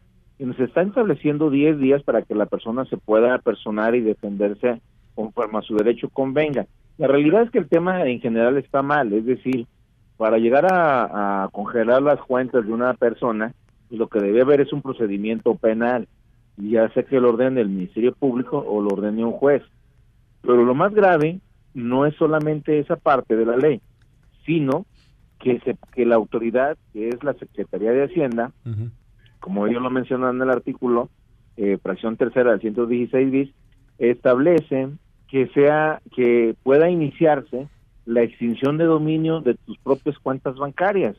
nos 0.45 0.59
está 0.59 0.81
estableciendo 0.81 1.49
10 1.49 1.79
días 1.79 2.03
para 2.03 2.21
que 2.21 2.35
la 2.35 2.45
persona 2.45 2.85
se 2.85 2.97
pueda 2.97 3.37
personar 3.39 3.95
y 3.95 4.01
defenderse 4.01 4.81
conforme 5.15 5.59
a 5.59 5.61
su 5.61 5.75
derecho 5.75 6.09
convenga. 6.09 6.65
La 6.97 7.07
realidad 7.07 7.43
es 7.43 7.51
que 7.51 7.59
el 7.59 7.69
tema 7.69 8.05
en 8.05 8.19
general 8.19 8.57
está 8.57 8.81
mal, 8.81 9.13
es 9.13 9.25
decir, 9.25 9.67
para 10.17 10.37
llegar 10.37 10.67
a, 10.71 11.49
congelar 11.51 12.01
las 12.01 12.19
cuentas 12.21 12.65
de 12.65 12.71
una 12.71 12.93
persona, 12.93 13.53
pues 13.89 13.99
lo 13.99 14.07
que 14.07 14.19
debe 14.19 14.41
haber 14.41 14.61
es 14.61 14.73
un 14.73 14.81
procedimiento 14.81 15.55
penal, 15.55 16.07
ya 16.57 16.89
sea 16.89 17.03
que 17.03 17.19
lo 17.19 17.29
ordene 17.29 17.61
el 17.61 17.69
Ministerio 17.69 18.13
Público 18.13 18.57
o 18.57 18.81
lo 18.81 18.89
ordene 18.89 19.25
un 19.25 19.31
juez. 19.31 19.63
Pero 20.41 20.63
lo 20.63 20.75
más 20.75 20.93
grave 20.93 21.39
no 21.73 22.05
es 22.05 22.15
solamente 22.15 22.79
esa 22.79 22.95
parte 22.95 23.35
de 23.35 23.45
la 23.45 23.57
ley, 23.57 23.81
sino 24.45 24.85
que, 25.39 25.59
se, 25.61 25.75
que 25.93 26.05
la 26.05 26.15
autoridad, 26.15 26.77
que 26.93 27.09
es 27.09 27.23
la 27.23 27.33
Secretaría 27.33 27.91
de 27.91 28.03
Hacienda, 28.03 28.51
como 29.43 29.67
ellos 29.67 29.81
lo 29.81 29.89
mencionan 29.89 30.37
en 30.37 30.43
el 30.43 30.49
artículo, 30.49 31.09
eh, 31.57 31.77
fracción 31.83 32.15
tercera 32.15 32.51
del 32.51 32.61
116 32.61 33.29
bis, 33.29 33.49
establece 33.99 34.87
que 35.27 35.47
sea 35.47 36.01
que 36.15 36.55
pueda 36.63 36.89
iniciarse 36.89 37.67
la 38.05 38.21
extinción 38.23 38.77
de 38.77 38.85
dominio 38.85 39.41
de 39.41 39.55
tus 39.55 39.77
propias 39.79 40.17
cuentas 40.19 40.55
bancarias 40.55 41.17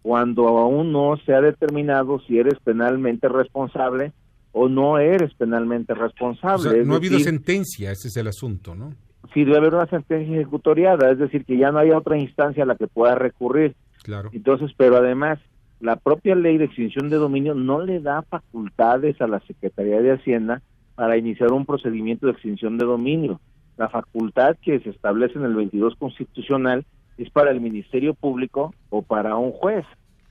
cuando 0.00 0.48
aún 0.48 0.90
no 0.90 1.16
se 1.26 1.34
ha 1.34 1.40
determinado 1.42 2.18
si 2.20 2.38
eres 2.38 2.54
penalmente 2.64 3.28
responsable 3.28 4.12
o 4.52 4.68
no 4.70 4.98
eres 4.98 5.34
penalmente 5.34 5.92
O 5.92 5.96
responsable. 5.96 6.70
sea, 6.70 6.80
Es 6.80 6.86
no 6.86 6.94
ha 6.94 6.96
habido 6.96 7.18
decir, 7.18 7.26
sentencia, 7.32 7.90
ese 7.92 8.08
es 8.08 8.16
el 8.16 8.28
asunto, 8.28 8.74
¿no? 8.74 8.94
si 9.34 9.44
debe 9.44 9.58
haber 9.58 9.74
una 9.74 9.86
sentencia 9.86 10.34
ejecutoriada, 10.34 11.10
es 11.10 11.18
decir, 11.18 11.44
que 11.44 11.58
ya 11.58 11.70
no 11.70 11.80
haya 11.80 11.98
otra 11.98 12.16
instancia 12.16 12.62
a 12.62 12.66
la 12.66 12.76
que 12.76 12.86
pueda 12.86 13.16
recurrir. 13.16 13.74
Claro. 14.02 14.30
Entonces, 14.32 14.70
pero 14.78 14.96
además, 14.96 15.38
la 15.80 15.96
propia 15.96 16.34
ley 16.34 16.58
de 16.58 16.64
extinción 16.64 17.10
de 17.10 17.16
dominio 17.16 17.54
no 17.54 17.80
le 17.80 18.00
da 18.00 18.22
facultades 18.22 19.20
a 19.20 19.26
la 19.26 19.40
Secretaría 19.40 20.00
de 20.00 20.12
Hacienda 20.12 20.62
para 20.94 21.16
iniciar 21.18 21.52
un 21.52 21.66
procedimiento 21.66 22.26
de 22.26 22.32
extinción 22.32 22.78
de 22.78 22.86
dominio. 22.86 23.40
La 23.76 23.88
facultad 23.90 24.56
que 24.62 24.80
se 24.80 24.90
establece 24.90 25.38
en 25.38 25.44
el 25.44 25.54
22 25.54 25.96
constitucional 25.96 26.86
es 27.18 27.30
para 27.30 27.50
el 27.50 27.60
Ministerio 27.60 28.14
Público 28.14 28.74
o 28.88 29.02
para 29.02 29.36
un 29.36 29.52
juez. 29.52 29.84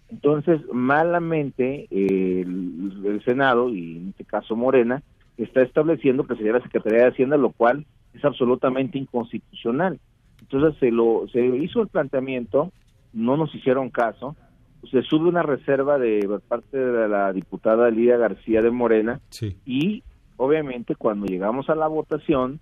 Entonces, 0.10 0.62
malamente, 0.72 1.88
el, 1.92 3.04
el 3.06 3.24
Senado, 3.24 3.70
y 3.70 3.98
en 3.98 4.10
este 4.10 4.24
caso 4.24 4.56
Morena, 4.56 5.04
está 5.38 5.62
estableciendo 5.62 6.26
que 6.26 6.36
sería 6.36 6.54
la 6.54 6.62
Secretaría 6.62 7.04
de 7.04 7.10
Hacienda, 7.10 7.38
lo 7.38 7.52
cual 7.52 7.86
es 8.14 8.26
absolutamente 8.26 8.98
inconstitucional. 8.98 10.00
Entonces, 10.42 10.80
se, 10.80 10.92
lo, 10.92 11.28
se 11.32 11.46
hizo 11.46 11.82
el 11.82 11.88
planteamiento, 11.88 12.72
no 13.14 13.38
nos 13.38 13.54
hicieron 13.54 13.90
caso, 13.90 14.36
se 14.92 15.02
sube 15.04 15.28
una 15.30 15.44
reserva 15.44 15.98
de 15.98 16.24
por 16.28 16.42
parte 16.42 16.78
de 16.78 17.08
la 17.08 17.32
diputada 17.34 17.90
Lidia 17.90 18.18
García 18.18 18.62
de 18.62 18.72
Morena 18.72 19.20
Sí. 19.30 19.56
y 19.66 20.04
obviamente 20.38 20.96
cuando 20.96 21.26
llegamos 21.26 21.70
a 21.70 21.76
la 21.76 21.88
votación 21.88 22.60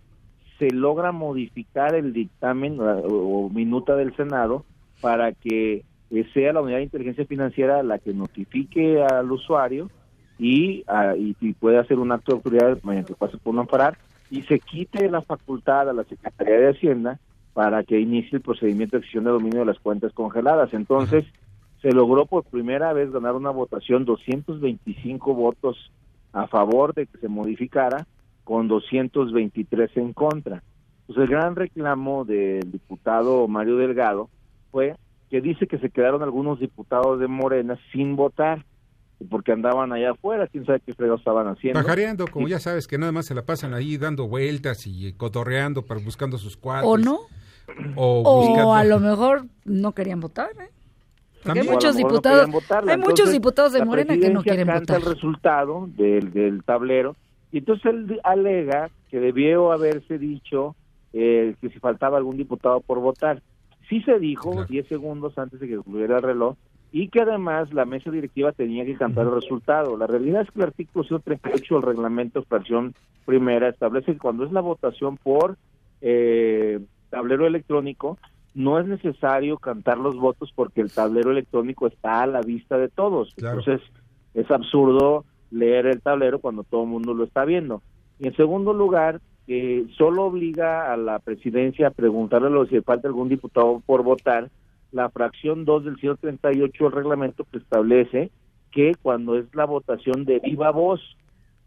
se 0.59 0.69
logra 0.71 1.11
modificar 1.11 1.95
el 1.95 2.13
dictamen 2.13 2.79
o, 2.79 2.85
o 2.85 3.49
minuta 3.49 3.95
del 3.95 4.15
Senado 4.15 4.65
para 5.01 5.31
que 5.33 5.83
eh, 6.11 6.25
sea 6.33 6.53
la 6.53 6.61
unidad 6.61 6.77
de 6.77 6.83
inteligencia 6.83 7.25
financiera 7.25 7.81
la 7.83 7.97
que 7.99 8.13
notifique 8.13 9.01
al 9.03 9.31
usuario 9.31 9.89
y, 10.37 10.83
ah, 10.87 11.15
y, 11.17 11.35
y 11.41 11.53
puede 11.53 11.77
hacer 11.79 11.97
un 11.99 12.11
acto 12.11 12.31
de 12.31 12.37
autoridad 12.37 12.77
mediante 12.83 13.13
el 13.13 13.17
cual 13.17 13.31
se 13.31 13.37
puede 13.37 13.59
amparar 13.59 13.97
y 14.29 14.41
se 14.43 14.59
quite 14.59 15.09
la 15.09 15.21
facultad 15.21 15.89
a 15.89 15.93
la 15.93 16.03
Secretaría 16.03 16.59
de 16.59 16.69
Hacienda 16.69 17.19
para 17.53 17.83
que 17.83 17.99
inicie 17.99 18.37
el 18.37 18.41
procedimiento 18.41 18.97
de 18.97 19.01
excepción 19.01 19.25
de 19.25 19.29
dominio 19.31 19.59
de 19.59 19.65
las 19.67 19.79
cuentas 19.79 20.11
congeladas. 20.13 20.73
Entonces, 20.73 21.23
se 21.83 21.91
logró 21.91 22.25
por 22.25 22.43
primera 22.45 22.91
vez 22.93 23.11
ganar 23.11 23.35
una 23.35 23.51
votación 23.51 24.05
225 24.05 25.33
votos 25.35 25.91
a 26.31 26.47
favor 26.47 26.95
de 26.95 27.05
que 27.05 27.17
se 27.19 27.27
modificara 27.27 28.07
con 28.43 28.67
223 28.67 29.91
en 29.97 30.13
contra. 30.13 30.63
Pues 31.05 31.17
el 31.19 31.27
gran 31.27 31.55
reclamo 31.55 32.25
del 32.25 32.71
diputado 32.71 33.47
Mario 33.47 33.77
Delgado 33.77 34.29
fue 34.71 34.95
que 35.29 35.41
dice 35.41 35.67
que 35.67 35.77
se 35.79 35.89
quedaron 35.89 36.23
algunos 36.23 36.59
diputados 36.59 37.19
de 37.19 37.27
Morena 37.27 37.77
sin 37.91 38.15
votar 38.15 38.65
porque 39.29 39.51
andaban 39.51 39.93
allá 39.93 40.11
afuera, 40.11 40.47
quién 40.47 40.65
sabe 40.65 40.81
qué 40.85 40.93
fregados 40.93 41.21
estaban 41.21 41.47
haciendo. 41.47 41.79
Pajareando, 41.81 42.25
como 42.27 42.47
ya 42.47 42.59
sabes, 42.59 42.87
que 42.87 42.97
nada 42.97 43.11
más 43.11 43.25
se 43.25 43.35
la 43.35 43.43
pasan 43.45 43.73
ahí 43.73 43.97
dando 43.97 44.27
vueltas 44.27 44.85
y 44.87 45.13
cotorreando 45.13 45.83
para 45.85 46.01
buscando 46.01 46.37
sus 46.37 46.57
cuadros. 46.57 46.89
¿O 46.91 46.97
no? 46.97 47.19
O, 47.95 48.21
O 48.25 48.47
buscando- 48.47 48.73
a 48.73 48.83
lo 48.83 48.99
mejor 48.99 49.45
no 49.65 49.93
querían 49.93 50.19
votar, 50.19 50.49
¿eh? 50.59 50.69
Porque 51.43 51.59
hay 51.59 51.67
muchos 51.67 51.95
no 51.95 52.07
diputados, 52.07 52.51
votarla. 52.51 52.91
hay 52.93 52.97
muchos 52.97 53.31
diputados 53.31 53.73
de 53.73 53.83
Morena 53.85 54.17
que 54.17 54.29
no 54.29 54.41
quieren 54.41 54.67
votar. 54.67 54.97
el 54.97 55.05
resultado 55.05 55.89
del, 55.95 56.31
del 56.31 56.63
tablero 56.63 57.15
y 57.53 57.59
entonces 57.59 57.85
él 57.85 58.19
alega 58.23 58.89
que 59.11 59.19
debió 59.19 59.71
haberse 59.71 60.17
dicho 60.17 60.75
eh, 61.13 61.55
que 61.61 61.69
si 61.69 61.79
faltaba 61.79 62.17
algún 62.17 62.35
diputado 62.35 62.81
por 62.81 62.99
votar. 62.99 63.43
Sí 63.87 64.01
se 64.01 64.17
dijo 64.17 64.65
10 64.65 64.87
segundos 64.87 65.37
antes 65.37 65.59
de 65.59 65.67
que 65.67 65.75
concluyera 65.75 66.17
el 66.17 66.23
reloj 66.23 66.55
y 66.91 67.09
que 67.09 67.21
además 67.21 67.71
la 67.71 67.85
mesa 67.85 68.09
directiva 68.09 68.51
tenía 68.53 68.85
que 68.85 68.95
cantar 68.95 69.27
el 69.27 69.35
resultado. 69.35 69.95
La 69.97 70.07
realidad 70.07 70.41
es 70.41 70.49
que 70.49 70.59
el 70.59 70.65
artículo 70.65 71.03
138 71.03 71.75
del 71.75 71.83
reglamento 71.83 72.41
fracción 72.41 72.95
primera 73.25 73.69
establece 73.69 74.13
que 74.13 74.19
cuando 74.19 74.45
es 74.45 74.51
la 74.51 74.61
votación 74.61 75.17
por 75.17 75.57
eh, 76.01 76.79
tablero 77.11 77.45
electrónico, 77.45 78.17
no 78.53 78.79
es 78.79 78.85
necesario 78.85 79.57
cantar 79.57 79.97
los 79.97 80.15
votos 80.15 80.51
porque 80.55 80.81
el 80.81 80.91
tablero 80.91 81.31
electrónico 81.31 81.87
está 81.87 82.21
a 82.23 82.27
la 82.27 82.41
vista 82.41 82.77
de 82.77 82.87
todos. 82.89 83.33
Entonces, 83.57 83.81
es 84.33 84.49
absurdo 84.51 85.25
leer 85.51 85.85
el 85.87 86.01
tablero 86.01 86.39
cuando 86.39 86.63
todo 86.63 86.83
el 86.83 86.89
mundo 86.89 87.13
lo 87.13 87.23
está 87.23 87.45
viendo. 87.45 87.81
Y 88.19 88.27
en 88.27 88.35
segundo 88.35 88.73
lugar, 88.73 89.21
eh, 89.47 89.85
solo 89.97 90.25
obliga 90.25 90.93
a 90.93 90.97
la 90.97 91.19
presidencia 91.19 91.87
a 91.87 91.91
preguntarle 91.91 92.47
a 92.47 92.51
los- 92.51 92.69
si 92.69 92.79
falta 92.81 93.07
algún 93.07 93.29
diputado 93.29 93.81
por 93.85 94.03
votar 94.03 94.49
la 94.91 95.09
fracción 95.09 95.65
2 95.65 95.83
del 95.85 95.97
138 95.97 96.83
del 96.85 96.93
reglamento 96.93 97.45
que 97.51 97.57
establece 97.57 98.31
que 98.71 98.93
cuando 99.01 99.35
es 99.37 99.45
la 99.53 99.65
votación 99.65 100.25
de 100.25 100.39
viva 100.39 100.71
voz, 100.71 101.01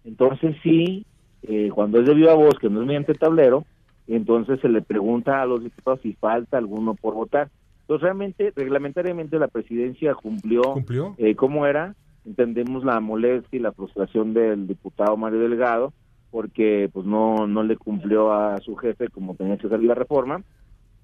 entonces 0.05 0.57
sí, 0.63 1.05
eh, 1.43 1.71
cuando 1.75 2.01
es 2.01 2.07
de 2.07 2.15
viva 2.15 2.35
voz, 2.35 2.59
que 2.59 2.69
no 2.71 2.81
es 2.81 2.87
mediante 2.87 3.15
tablero, 3.15 3.65
entonces 4.15 4.61
se 4.61 4.69
le 4.69 4.83
pregunta 4.83 5.43
a 5.43 5.47
los 5.47 5.63
diputados 5.63 6.01
si 6.03 6.13
falta 6.15 6.59
alguno 6.59 6.95
por 6.95 7.15
votar. 7.15 7.51
Entonces 7.83 8.03
realmente, 8.03 8.53
reglamentariamente 8.55 9.39
la 9.39 9.49
presidencia 9.49 10.15
cumplió, 10.15 10.63
¿Cumplió? 10.63 11.15
eh, 11.19 11.35
cómo 11.35 11.67
era, 11.67 11.95
entendemos 12.25 12.85
la 12.85 13.01
molestia 13.01 13.59
y 13.59 13.63
la 13.63 13.73
frustración 13.73 14.35
del 14.35 14.67
diputado 14.67 15.17
Mario 15.17 15.41
Delgado, 15.41 15.93
porque 16.31 16.91
pues 16.93 17.07
no, 17.07 17.47
no 17.47 17.63
le 17.63 17.77
cumplió 17.77 18.33
a 18.33 18.59
su 18.61 18.77
jefe 18.77 19.09
como 19.09 19.35
tenía 19.35 19.57
que 19.57 19.69
hacer 19.69 19.83
la 19.83 19.95
reforma. 19.95 20.43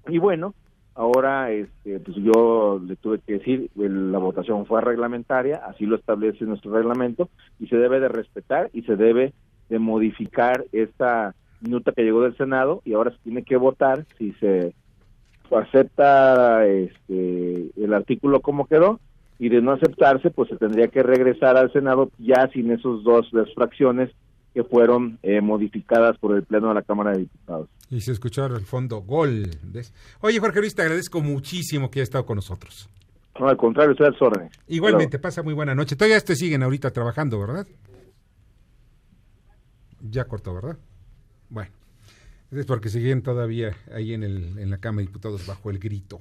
Y 0.09 0.17
bueno, 0.17 0.53
ahora 0.95 1.51
este, 1.51 1.99
pues 1.99 2.17
yo 2.17 2.79
le 2.85 2.95
tuve 2.97 3.19
que 3.19 3.33
decir, 3.39 3.69
la 3.75 4.19
votación 4.19 4.65
fue 4.65 4.81
reglamentaria, 4.81 5.61
así 5.65 5.85
lo 5.85 5.95
establece 5.95 6.45
nuestro 6.45 6.73
reglamento, 6.73 7.29
y 7.59 7.67
se 7.67 7.77
debe 7.77 7.99
de 7.99 8.09
respetar 8.09 8.69
y 8.73 8.83
se 8.83 8.95
debe 8.95 9.33
de 9.69 9.79
modificar 9.79 10.65
esta 10.71 11.33
minuta 11.63 11.91
que 11.91 12.03
llegó 12.03 12.21
del 12.21 12.37
Senado 12.37 12.81
y 12.85 12.93
ahora 12.93 13.11
se 13.11 13.17
tiene 13.23 13.43
que 13.43 13.57
votar 13.57 14.05
si 14.17 14.33
se 14.33 14.73
acepta 15.51 16.65
este, 16.65 17.69
el 17.77 17.93
artículo 17.93 18.41
como 18.41 18.67
quedó 18.67 18.99
y 19.39 19.49
de 19.49 19.61
no 19.61 19.71
aceptarse 19.71 20.29
pues 20.29 20.49
se 20.49 20.57
tendría 20.57 20.87
que 20.87 21.03
regresar 21.03 21.57
al 21.57 21.71
Senado 21.71 22.11
ya 22.17 22.49
sin 22.53 22.71
esos 22.71 23.03
dos 23.03 23.27
las 23.33 23.53
fracciones 23.53 24.09
que 24.53 24.63
fueron 24.63 25.17
eh, 25.23 25.41
modificadas 25.41 26.17
por 26.19 26.35
el 26.35 26.43
Pleno 26.43 26.69
de 26.69 26.75
la 26.75 26.83
Cámara 26.83 27.11
de 27.11 27.19
Diputados. 27.19 27.69
Y 27.89 28.01
se 28.01 28.11
escuchó 28.11 28.43
al 28.45 28.61
fondo 28.61 29.01
gol. 29.01 29.49
Oye, 30.21 30.39
Jorge 30.39 30.59
Luis, 30.59 30.75
te 30.75 30.83
agradezco 30.83 31.21
muchísimo 31.21 31.89
que 31.89 31.99
hayas 31.99 32.09
estado 32.09 32.25
con 32.25 32.35
nosotros. 32.35 32.87
No, 33.39 33.47
al 33.47 33.57
contrario, 33.57 33.93
estoy 33.93 34.07
a 34.07 34.25
órdenes. 34.25 34.51
Igualmente, 34.67 35.17
pasa 35.17 35.41
muy 35.41 35.55
buena 35.55 35.73
noche. 35.73 35.95
Todavía 35.95 36.19
te 36.19 36.35
siguen 36.35 36.61
ahorita 36.61 36.91
trabajando, 36.91 37.39
¿verdad? 37.39 37.67
Ya 40.01 40.25
cortó, 40.25 40.53
¿verdad? 40.53 40.77
Bueno, 41.53 41.69
es 42.51 42.65
porque 42.65 42.89
siguen 42.89 43.21
todavía 43.21 43.73
ahí 43.93 44.15
en, 44.15 44.23
el, 44.23 44.57
en 44.57 44.71
la 44.71 44.79
Cámara 44.79 45.01
de 45.01 45.07
Diputados 45.07 45.45
bajo 45.45 45.69
el 45.69 45.77
grito. 45.77 46.19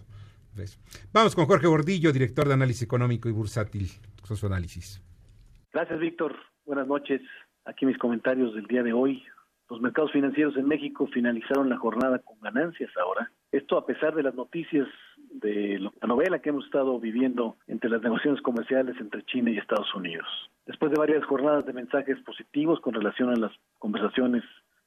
¿ves? 0.55 0.79
Vamos 1.11 1.35
con 1.35 1.47
Jorge 1.47 1.67
Gordillo, 1.67 2.13
director 2.13 2.47
de 2.47 2.53
Análisis 2.53 2.83
Económico 2.83 3.31
y 3.31 3.33
Bursátil, 3.33 3.89
con 4.29 4.37
su 4.37 4.47
análisis. 4.47 5.03
Gracias, 5.73 5.99
Víctor. 5.99 6.37
Buenas 6.67 6.87
noches. 6.87 7.23
Aquí 7.65 7.87
mis 7.87 7.97
comentarios 7.97 8.55
del 8.55 8.67
día 8.67 8.83
de 8.83 8.93
hoy. 8.93 9.25
Los 9.71 9.81
mercados 9.81 10.13
financieros 10.13 10.55
en 10.59 10.69
México 10.69 11.07
finalizaron 11.07 11.71
la 11.71 11.79
jornada 11.79 12.19
con 12.19 12.39
ganancias 12.41 12.91
ahora. 12.99 13.33
Esto 13.53 13.79
a 13.79 13.87
pesar 13.87 14.15
de 14.15 14.23
las 14.23 14.35
noticias 14.35 14.87
de 15.31 15.79
la 15.79 16.07
novela 16.07 16.41
que 16.41 16.51
hemos 16.51 16.67
estado 16.67 17.01
viviendo 17.01 17.57
entre 17.69 17.89
las 17.89 18.03
negociaciones 18.03 18.43
comerciales 18.43 18.97
entre 19.01 19.25
China 19.25 19.51
y 19.51 19.57
Estados 19.57 19.95
Unidos. 19.95 20.27
Después 20.67 20.93
de 20.93 20.99
varias 20.99 21.25
jornadas 21.25 21.65
de 21.65 21.73
mensajes 21.73 22.19
positivos 22.21 22.81
con 22.81 22.93
relación 22.93 23.31
a 23.31 23.37
las 23.37 23.53
conversaciones 23.79 24.45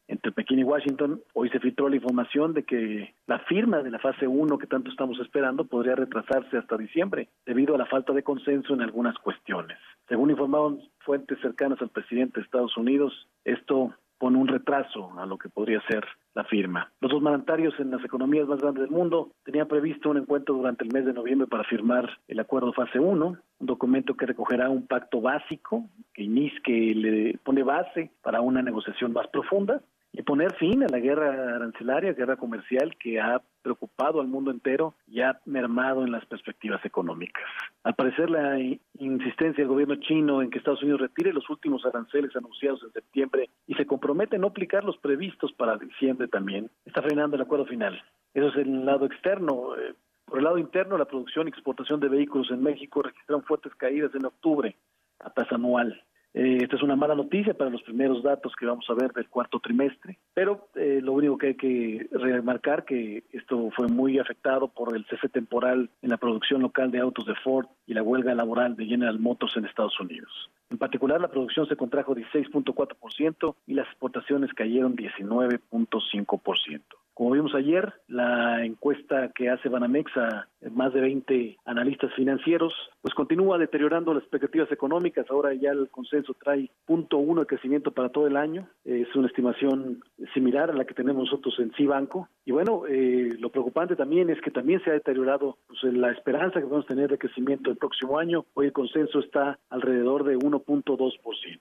entre 0.08 0.32
Pekín 0.32 0.60
y 0.60 0.64
Washington, 0.64 1.22
hoy 1.34 1.50
se 1.50 1.60
filtró 1.60 1.90
la 1.90 1.96
información 1.96 2.54
de 2.54 2.64
que 2.64 3.16
la 3.28 3.40
firma 3.40 3.82
de 3.82 3.92
la 3.92 4.00
fase 4.00 4.28
1 4.28 4.58
que 4.58 4.68
tanto 4.68 4.90
estamos 4.90 5.20
esperando 5.20 5.66
podría 5.66 5.96
retrasarse 5.96 6.58
hasta 6.58 6.78
diciembre 6.78 7.30
debido 7.46 7.76
a 7.76 7.78
la 7.78 7.86
falta 7.86 8.14
de 8.14 8.24
consenso 8.24 8.74
en 8.74 8.82
algunas 8.82 9.18
cuestiones. 9.20 9.78
Según 10.08 10.30
informaron 10.30 10.80
fuentes 11.00 11.40
cercanas 11.42 11.82
al 11.82 11.90
presidente 11.90 12.40
de 12.40 12.46
Estados 12.46 12.78
Unidos, 12.78 13.28
esto 13.44 13.94
pone 14.18 14.38
un 14.38 14.48
retraso 14.48 15.12
a 15.18 15.26
lo 15.26 15.38
que 15.38 15.50
podría 15.50 15.82
ser 15.88 16.06
la 16.34 16.44
firma. 16.46 16.92
Los 17.02 17.12
dos 17.12 17.22
mandatarios 17.22 17.74
en 17.80 17.92
las 17.92 18.04
economías 18.04 18.48
más 18.48 18.60
grandes 18.60 18.84
del 18.84 18.92
mundo 18.92 19.32
tenían 19.44 19.68
previsto 19.68 20.10
un 20.10 20.18
encuentro 20.18 20.56
durante 20.56 20.84
el 20.84 20.94
mes 20.94 21.06
de 21.06 21.14
noviembre 21.14 21.48
para 21.48 21.64
firmar 21.64 22.10
el 22.28 22.40
acuerdo 22.40 22.74
fase 22.74 23.00
1, 23.00 23.26
un 23.26 23.66
documento 23.66 24.16
que 24.16 24.26
recogerá 24.26 24.70
un 24.70 24.88
pacto 24.88 25.22
básico 25.22 25.86
que 26.14 26.24
inicia, 26.24 26.60
que 26.64 26.94
le 26.96 27.38
pone 27.44 27.64
base 27.64 28.12
para 28.22 28.42
una 28.42 28.62
negociación 28.62 29.12
más 29.14 29.28
profunda 29.28 29.82
y 30.18 30.22
poner 30.22 30.54
fin 30.56 30.82
a 30.84 30.88
la 30.88 31.00
guerra 31.00 31.56
arancelaria, 31.56 32.14
guerra 32.14 32.38
comercial 32.38 32.96
que 32.98 33.20
ha 33.20 33.42
preocupado 33.62 34.22
al 34.22 34.28
mundo 34.28 34.50
entero 34.50 34.94
y 35.08 35.22
ha 35.22 35.40
mermado 35.46 36.06
en 36.06 36.12
las 36.12 36.26
perspectivas 36.26 36.84
económicas. 36.86 37.44
Al 37.84 37.96
parecer, 37.96 38.30
la 38.30 38.58
insistencia 38.98 39.64
del 39.64 39.68
gobierno 39.68 39.96
chino 39.96 40.42
en 40.42 40.50
que 40.50 40.60
Estados 40.60 40.82
Unidos 40.84 41.02
retire 41.02 41.34
los 41.34 41.50
últimos 41.50 41.86
aranceles 41.86 42.34
anunciados 42.36 42.82
en 42.84 42.94
septiembre 42.94 43.50
y 43.68 43.74
se 43.74 43.86
compromete 43.86 44.38
a 44.38 44.40
no 44.40 44.48
aplicar 44.48 44.86
los 44.86 44.98
previstos 44.98 45.52
para 45.54 45.78
diciembre 45.78 46.30
también, 46.30 46.70
está 46.86 47.02
frenando 47.02 47.36
el 47.36 47.42
acuerdo 47.42 47.66
final. 47.66 48.02
Eso 48.34 48.48
es 48.48 48.56
el 48.56 48.86
lado 48.86 49.06
externo. 49.06 49.76
Eh, 49.76 49.96
Por 50.26 50.38
el 50.40 50.46
lado 50.46 50.58
interno, 50.58 50.98
la 50.98 51.06
producción 51.06 51.48
y 51.48 51.50
exportación 51.50 52.00
de 52.00 52.08
vehículos 52.08 52.50
en 52.52 52.64
México 52.64 53.02
registraron 53.02 53.44
fuertes 53.44 53.76
caídas 53.76 54.16
en 54.16 54.26
octubre 54.26 54.76
a 55.20 55.30
tasa 55.30 55.56
anual. 55.56 56.02
Eh, 56.38 56.58
esta 56.64 56.76
es 56.76 56.84
una 56.84 56.98
mala 56.98 57.16
noticia 57.16 57.54
para 57.54 57.70
los 57.70 57.82
primeros 57.84 58.22
datos 58.22 58.54
que 58.60 58.66
vamos 58.66 58.86
a 58.90 58.94
ver 58.94 59.14
del 59.14 59.30
cuarto 59.30 59.62
trimestre, 59.62 60.20
pero 60.34 60.68
eh, 60.76 61.00
lo 61.02 61.14
único 61.14 61.38
que 61.38 61.48
hay 61.48 61.56
que 61.56 62.10
remarcar 62.12 62.84
que 62.84 63.24
esto 63.32 63.70
fue 63.74 63.88
muy 63.88 64.20
afectado 64.20 64.68
por 64.68 64.94
el 64.98 65.06
cese 65.06 65.30
temporal 65.30 65.90
en 66.02 66.10
la 66.10 66.18
producción 66.18 66.62
local 66.62 66.92
de 66.92 67.00
autos 67.00 67.26
de 67.26 67.36
Ford 67.36 67.68
y 67.88 67.94
la 67.94 68.04
huelga 68.04 68.36
laboral 68.36 68.76
de 68.76 68.86
General 68.86 69.18
Motors 69.18 69.56
en 69.56 69.64
Estados 69.64 69.98
Unidos. 69.98 70.52
En 70.70 70.78
particular, 70.78 71.22
la 71.22 71.30
producción 71.30 71.70
se 71.70 71.78
contrajo 71.78 72.14
16.4% 72.14 73.56
y 73.66 73.74
las 73.74 73.88
exportaciones 73.88 74.54
cayeron 74.54 74.98
19.5%. 74.98 76.82
Como 77.16 77.32
vimos 77.32 77.56
ayer, 77.56 77.94
la 78.10 78.66
encuesta 78.66 79.32
que 79.34 79.50
hace 79.50 79.70
Banamex 79.70 80.12
a 80.18 80.50
más 80.72 80.94
de 80.94 81.00
20 81.00 81.58
analistas 81.64 82.14
financieros, 82.14 82.74
pues 83.02 83.16
continúa 83.16 83.58
deteriorando 83.58 84.14
las 84.14 84.24
expectativas 84.24 84.70
económicas. 84.70 85.26
Ahora 85.30 85.54
ya 85.54 85.72
el 85.72 85.88
consenso 85.90 86.34
trae 86.34 86.70
punto 86.86 87.18
uno 87.18 87.40
de 87.40 87.48
crecimiento 87.48 87.92
para 87.92 88.10
todo 88.10 88.28
el 88.28 88.36
año. 88.36 88.68
Es 88.84 89.08
una 89.16 89.28
estimación 89.28 90.04
similar 90.34 90.72
a 90.72 90.74
la 90.74 90.84
que 90.84 90.94
tenemos 90.94 91.24
nosotros 91.24 91.58
en 91.60 91.72
Cibanco. 91.76 92.28
Y 92.44 92.52
bueno, 92.52 92.84
eh, 92.86 93.34
lo 93.40 93.50
preocupante 93.50 93.96
también 93.96 94.30
es 94.30 94.42
que 94.42 94.52
también 94.52 94.84
se 94.84 94.90
ha 94.90 94.94
deteriorado 94.94 95.58
pues, 95.68 95.84
la 95.94 96.12
esperanza 96.12 96.60
que 96.60 96.68
a 96.68 96.82
tener 96.82 97.10
de 97.10 97.18
crecimiento 97.18 97.72
el 97.72 97.78
próximo 97.78 98.20
año. 98.20 98.44
Hoy 98.56 98.66
el 98.66 98.74
consenso 98.74 99.20
está 99.20 99.58
alrededor 99.70 100.26
de 100.26 100.38
1.2%. 100.38 101.60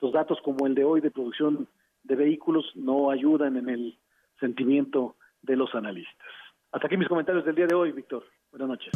Los 0.00 0.12
datos 0.12 0.38
como 0.44 0.64
el 0.68 0.76
de 0.76 0.84
hoy 0.84 1.00
de 1.00 1.10
producción 1.10 1.66
de 2.04 2.14
vehículos 2.14 2.70
no 2.76 3.10
ayudan 3.10 3.56
en 3.56 3.68
el 3.68 3.98
sentimiento 4.42 5.16
de 5.40 5.56
los 5.56 5.74
analistas. 5.74 6.28
Hasta 6.72 6.86
aquí 6.86 6.96
mis 6.96 7.08
comentarios 7.08 7.44
del 7.44 7.54
día 7.54 7.66
de 7.66 7.74
hoy, 7.74 7.92
Víctor. 7.92 8.24
Buenas 8.50 8.68
noches. 8.68 8.92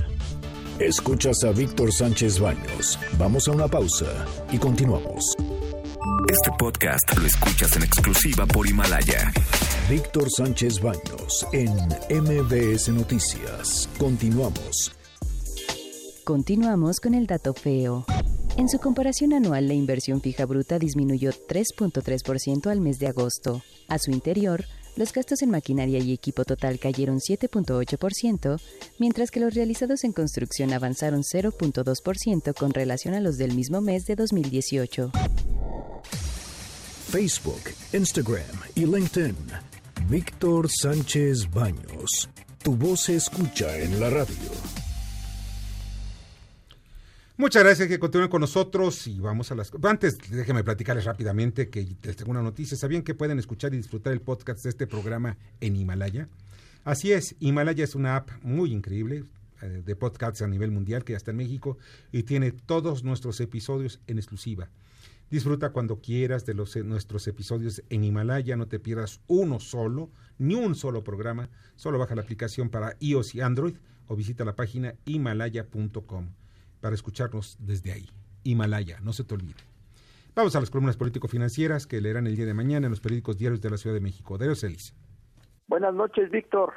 Escuchas 0.78 1.42
a 1.44 1.52
Víctor 1.52 1.90
Sánchez 1.92 2.38
Baños. 2.38 2.98
Vamos 3.18 3.48
a 3.48 3.52
una 3.52 3.66
pausa 3.66 4.26
y 4.52 4.58
continuamos. 4.58 5.24
Este 6.28 6.50
podcast 6.58 7.16
lo 7.18 7.26
escuchas 7.26 7.76
en 7.76 7.84
exclusiva 7.84 8.44
por 8.46 8.66
Himalaya. 8.66 9.32
Víctor 9.88 10.28
Sánchez 10.28 10.82
Baños 10.82 11.46
en 11.52 11.70
MBS 12.10 12.88
Noticias. 12.90 13.88
Continuamos. 13.98 14.92
Continuamos 16.24 16.98
con 17.00 17.14
el 17.14 17.26
dato 17.26 17.54
feo. 17.54 18.04
En 18.58 18.68
su 18.68 18.78
comparación 18.78 19.32
anual, 19.32 19.68
la 19.68 19.74
inversión 19.74 20.20
fija 20.20 20.44
bruta 20.46 20.78
disminuyó 20.78 21.30
3.3% 21.30 22.70
al 22.70 22.80
mes 22.80 22.98
de 22.98 23.06
agosto. 23.06 23.62
A 23.88 23.98
su 23.98 24.10
interior, 24.10 24.64
los 24.96 25.12
gastos 25.12 25.42
en 25.42 25.50
maquinaria 25.50 25.98
y 25.98 26.12
equipo 26.12 26.44
total 26.44 26.78
cayeron 26.78 27.18
7.8%, 27.18 28.60
mientras 28.98 29.30
que 29.30 29.40
los 29.40 29.54
realizados 29.54 30.04
en 30.04 30.12
construcción 30.12 30.72
avanzaron 30.72 31.22
0.2% 31.22 32.54
con 32.54 32.72
relación 32.72 33.14
a 33.14 33.20
los 33.20 33.36
del 33.36 33.54
mismo 33.54 33.80
mes 33.80 34.04
de 34.06 34.16
2018. 34.16 35.12
Facebook, 37.08 37.62
Instagram 37.92 38.40
y 38.74 38.84
LinkedIn. 38.84 39.36
Víctor 40.08 40.68
Sánchez 40.70 41.50
Baños. 41.50 42.28
Tu 42.62 42.76
voz 42.76 43.02
se 43.02 43.16
escucha 43.16 43.78
en 43.78 44.00
la 44.00 44.10
radio. 44.10 44.75
Muchas 47.38 47.64
gracias 47.64 47.88
que 47.88 47.98
continúen 47.98 48.30
con 48.30 48.40
nosotros 48.40 49.06
y 49.06 49.20
vamos 49.20 49.52
a 49.52 49.54
las... 49.54 49.70
Antes, 49.82 50.16
déjenme 50.30 50.64
platicarles 50.64 51.04
rápidamente 51.04 51.68
que 51.68 51.86
les 52.02 52.16
tengo 52.16 52.30
una 52.30 52.40
noticia. 52.40 52.78
¿Sabían 52.78 53.02
que 53.02 53.14
pueden 53.14 53.38
escuchar 53.38 53.74
y 53.74 53.76
disfrutar 53.76 54.14
el 54.14 54.22
podcast 54.22 54.64
de 54.64 54.70
este 54.70 54.86
programa 54.86 55.36
en 55.60 55.76
Himalaya? 55.76 56.30
Así 56.82 57.12
es, 57.12 57.36
Himalaya 57.38 57.84
es 57.84 57.94
una 57.94 58.16
app 58.16 58.30
muy 58.42 58.72
increíble 58.72 59.24
eh, 59.60 59.82
de 59.84 59.96
podcasts 59.96 60.40
a 60.40 60.46
nivel 60.46 60.70
mundial 60.70 61.04
que 61.04 61.12
ya 61.12 61.18
está 61.18 61.32
en 61.32 61.36
México 61.36 61.76
y 62.10 62.22
tiene 62.22 62.52
todos 62.52 63.04
nuestros 63.04 63.38
episodios 63.42 64.00
en 64.06 64.16
exclusiva. 64.16 64.70
Disfruta 65.30 65.72
cuando 65.72 66.00
quieras 66.00 66.46
de 66.46 66.54
los, 66.54 66.74
eh, 66.74 66.84
nuestros 66.84 67.28
episodios 67.28 67.82
en 67.90 68.02
Himalaya, 68.02 68.56
no 68.56 68.66
te 68.66 68.78
pierdas 68.78 69.20
uno 69.26 69.60
solo, 69.60 70.10
ni 70.38 70.54
un 70.54 70.74
solo 70.74 71.04
programa. 71.04 71.50
Solo 71.74 71.98
baja 71.98 72.14
la 72.14 72.22
aplicación 72.22 72.70
para 72.70 72.96
iOS 72.98 73.34
y 73.34 73.42
Android 73.42 73.74
o 74.06 74.16
visita 74.16 74.42
la 74.46 74.56
página 74.56 74.94
himalaya.com 75.04 76.30
para 76.86 76.94
escucharnos 76.94 77.56
desde 77.58 77.90
ahí. 77.90 78.06
Himalaya, 78.44 79.00
no 79.02 79.12
se 79.12 79.24
te 79.24 79.34
olvide. 79.34 79.58
Vamos 80.36 80.54
a 80.54 80.60
las 80.60 80.70
columnas 80.70 80.96
político-financieras 80.96 81.84
que 81.84 82.00
leerán 82.00 82.28
el 82.28 82.36
día 82.36 82.46
de 82.46 82.54
mañana 82.54 82.86
en 82.86 82.90
los 82.92 83.00
periódicos 83.00 83.38
diarios 83.38 83.60
de 83.60 83.70
la 83.70 83.76
Ciudad 83.76 83.96
de 83.96 84.00
México. 84.00 84.38
Darío 84.38 84.54
Celis. 84.54 84.94
Buenas 85.66 85.92
noches, 85.94 86.30
Víctor. 86.30 86.74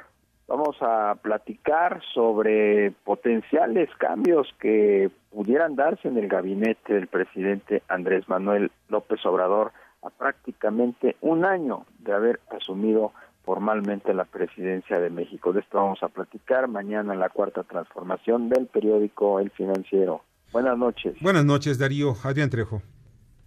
Vamos 0.48 0.76
a 0.80 1.14
platicar 1.22 2.02
sobre 2.12 2.90
potenciales 3.04 3.88
cambios 3.98 4.48
que 4.58 5.12
pudieran 5.30 5.76
darse 5.76 6.08
en 6.08 6.18
el 6.18 6.26
gabinete 6.26 6.94
del 6.94 7.06
presidente 7.06 7.84
Andrés 7.86 8.28
Manuel 8.28 8.72
López 8.88 9.24
Obrador 9.24 9.70
a 10.02 10.10
prácticamente 10.10 11.14
un 11.20 11.44
año 11.44 11.86
de 12.00 12.12
haber 12.14 12.40
asumido 12.50 13.12
formalmente 13.50 14.14
la 14.14 14.26
presidencia 14.26 15.00
de 15.00 15.10
México. 15.10 15.52
De 15.52 15.58
esto 15.58 15.78
vamos 15.78 16.00
a 16.04 16.08
platicar 16.08 16.68
mañana 16.68 17.14
en 17.14 17.18
la 17.18 17.30
cuarta 17.30 17.64
transformación 17.64 18.48
del 18.48 18.68
periódico 18.68 19.40
El 19.40 19.50
Financiero. 19.50 20.20
Buenas 20.52 20.78
noches. 20.78 21.16
Buenas 21.20 21.44
noches, 21.44 21.76
Darío. 21.76 22.14
Adrián 22.22 22.48
Trejo. 22.48 22.80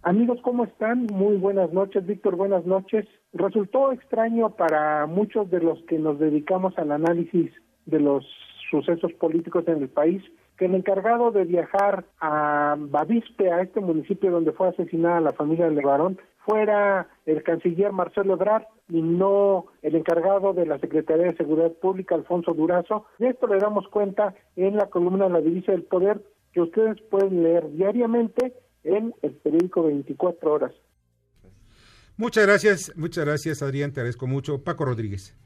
Amigos, 0.02 0.40
¿cómo 0.42 0.64
están? 0.64 1.06
Muy 1.06 1.38
buenas 1.38 1.72
noches, 1.72 2.04
Víctor, 2.04 2.36
buenas 2.36 2.66
noches. 2.66 3.06
Resultó 3.32 3.92
extraño 3.92 4.50
para 4.50 5.06
muchos 5.06 5.50
de 5.50 5.60
los 5.60 5.82
que 5.84 5.98
nos 5.98 6.18
dedicamos 6.18 6.76
al 6.76 6.92
análisis 6.92 7.50
de 7.86 8.00
los 8.00 8.26
sucesos 8.70 9.10
políticos 9.14 9.64
en 9.68 9.80
el 9.80 9.88
país 9.88 10.22
que 10.58 10.66
el 10.66 10.74
encargado 10.74 11.30
de 11.30 11.44
viajar 11.44 12.04
a 12.20 12.76
Bavispe, 12.78 13.50
a 13.50 13.62
este 13.62 13.80
municipio 13.80 14.30
donde 14.30 14.52
fue 14.52 14.68
asesinada 14.68 15.20
la 15.20 15.32
familia 15.32 15.64
de 15.64 15.76
Levarón, 15.76 16.18
fuera 16.44 17.08
el 17.26 17.42
canciller 17.42 17.92
Marcelo 17.92 18.34
Ebrard 18.34 18.64
y 18.88 19.00
no 19.02 19.66
el 19.82 19.96
encargado 19.96 20.52
de 20.52 20.66
la 20.66 20.78
Secretaría 20.78 21.26
de 21.26 21.36
Seguridad 21.36 21.72
Pública, 21.72 22.14
Alfonso 22.14 22.52
Durazo. 22.52 23.06
De 23.18 23.28
esto 23.28 23.46
le 23.46 23.58
damos 23.58 23.88
cuenta 23.88 24.34
en 24.56 24.76
la 24.76 24.86
columna 24.86 25.28
La 25.28 25.40
Divisa 25.40 25.72
del 25.72 25.84
Poder, 25.84 26.22
que 26.52 26.60
ustedes 26.60 27.00
pueden 27.10 27.42
leer 27.42 27.70
diariamente 27.70 28.52
en 28.84 29.14
el 29.22 29.32
periódico 29.32 29.84
24 29.84 30.52
horas. 30.52 30.72
Muchas 32.16 32.46
gracias, 32.46 32.92
muchas 32.96 33.24
gracias, 33.24 33.62
Adrián, 33.62 33.92
te 33.92 34.00
agradezco 34.00 34.26
mucho. 34.26 34.62
Paco 34.62 34.84
Rodríguez. 34.84 35.36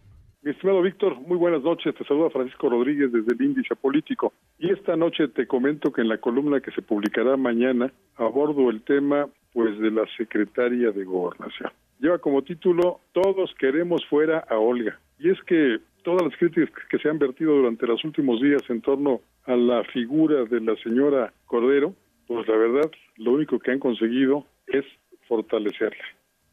Mi 0.42 0.53
estimado 0.53 0.82
Víctor, 0.82 1.18
muy 1.20 1.36
buenas 1.36 1.62
noches. 1.62 1.94
Te 1.96 2.05
saluda 2.05 2.30
Francisco 2.30 2.68
Rodríguez 2.68 3.11
desde 3.11 3.34
el 3.34 3.42
Índice 3.42 3.74
Político. 3.74 4.32
Y 4.59 4.70
esta 4.72 4.96
noche 4.96 5.28
te 5.28 5.46
comento 5.49 5.92
que 5.92 6.01
en 6.01 6.09
la 6.09 6.18
columna 6.18 6.61
que 6.61 6.70
se 6.70 6.82
publicará 6.82 7.36
mañana 7.36 7.92
abordo 8.16 8.70
el 8.70 8.82
tema 8.82 9.28
pues 9.53 9.78
de 9.78 9.90
la 9.90 10.07
secretaria 10.16 10.90
de 10.90 11.05
Gobernación. 11.05 11.70
Lleva 11.99 12.16
como 12.18 12.40
título 12.42 13.01
Todos 13.12 13.55
queremos 13.59 14.03
fuera 14.07 14.38
a 14.49 14.57
Olga. 14.59 14.99
Y 15.18 15.28
es 15.30 15.38
que 15.42 15.80
todas 16.05 16.22
las 16.22 16.34
críticas 16.38 16.70
que 16.90 16.99
se 16.99 17.09
han 17.09 17.18
vertido 17.18 17.57
durante 17.57 17.84
los 17.86 18.05
últimos 18.05 18.40
días 18.40 18.62
en 18.68 18.80
torno 18.80 19.20
a 19.46 19.57
la 19.57 19.82
figura 19.84 20.44
de 20.44 20.61
la 20.61 20.76
señora 20.76 21.32
Cordero, 21.46 21.94
pues 22.26 22.46
la 22.46 22.57
verdad, 22.57 22.88
lo 23.16 23.32
único 23.32 23.59
que 23.59 23.72
han 23.72 23.80
conseguido 23.80 24.46
es 24.66 24.84
fortalecerla. 25.26 26.05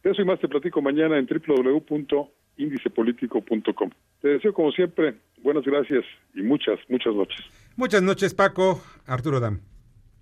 Eso 0.03 0.21
y 0.21 0.25
más 0.25 0.39
te 0.39 0.47
platico 0.47 0.81
mañana 0.81 1.17
en 1.17 1.27
www.indicepolitico.com. 1.27 3.89
Te 4.21 4.29
deseo 4.29 4.53
como 4.53 4.71
siempre 4.71 5.15
buenas 5.43 5.63
gracias 5.63 6.05
y 6.33 6.41
muchas, 6.41 6.79
muchas 6.89 7.13
noches. 7.13 7.45
Muchas 7.75 8.01
noches, 8.01 8.33
Paco. 8.33 8.81
Arturo 9.05 9.39
Dam. 9.39 9.74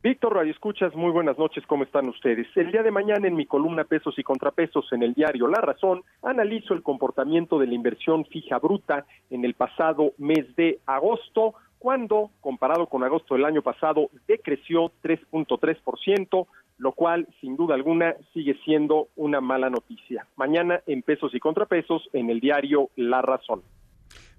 Víctor 0.04 0.36
Radio 0.36 0.52
Escuchas, 0.52 0.94
muy 0.96 1.12
buenas 1.12 1.38
noches, 1.38 1.64
¿cómo 1.66 1.86
están 1.86 2.10
ustedes? 2.10 2.46
El 2.58 2.74
día 2.74 2.84
de 2.84 2.92
mañana 2.92 3.26
en 3.26 3.38
mi 3.38 3.46
columna 3.46 3.86
Pesos 3.86 4.20
y 4.20 4.24
Contrapesos 4.24 4.92
en 4.92 5.02
el 5.02 5.14
diario 5.14 5.48
La 5.48 5.62
Razón, 5.62 6.04
analizo 6.22 6.74
el 6.74 6.84
comportamiento 6.84 7.58
de 7.58 7.68
la 7.68 7.74
inversión 7.74 8.26
fija 8.26 8.60
bruta 8.60 9.06
en 9.30 9.46
el 9.46 9.54
pasado 9.54 10.12
mes 10.18 10.54
de 10.58 10.82
agosto, 10.88 11.54
cuando, 11.80 12.32
comparado 12.42 12.88
con 12.88 13.06
agosto 13.06 13.36
del 13.36 13.46
año 13.46 13.62
pasado, 13.62 14.10
decreció 14.28 14.92
3.3%, 15.04 16.48
lo 16.80 16.92
cual, 16.92 17.26
sin 17.40 17.56
duda 17.56 17.76
alguna, 17.76 18.14
sigue 18.34 18.60
siendo 18.66 19.08
una 19.16 19.40
mala 19.40 19.70
noticia. 19.70 20.28
Mañana 20.36 20.82
en 20.86 21.02
Pesos 21.02 21.34
y 21.34 21.40
Contrapesos 21.40 22.10
en 22.12 22.30
el 22.30 22.42
diario 22.42 22.90
La 22.98 23.22
Razón. 23.22 23.62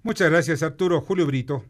Muchas 0.03 0.29
gracias, 0.29 0.61
Arturo. 0.61 1.01
Julio 1.01 1.25
Brito. 1.25 1.63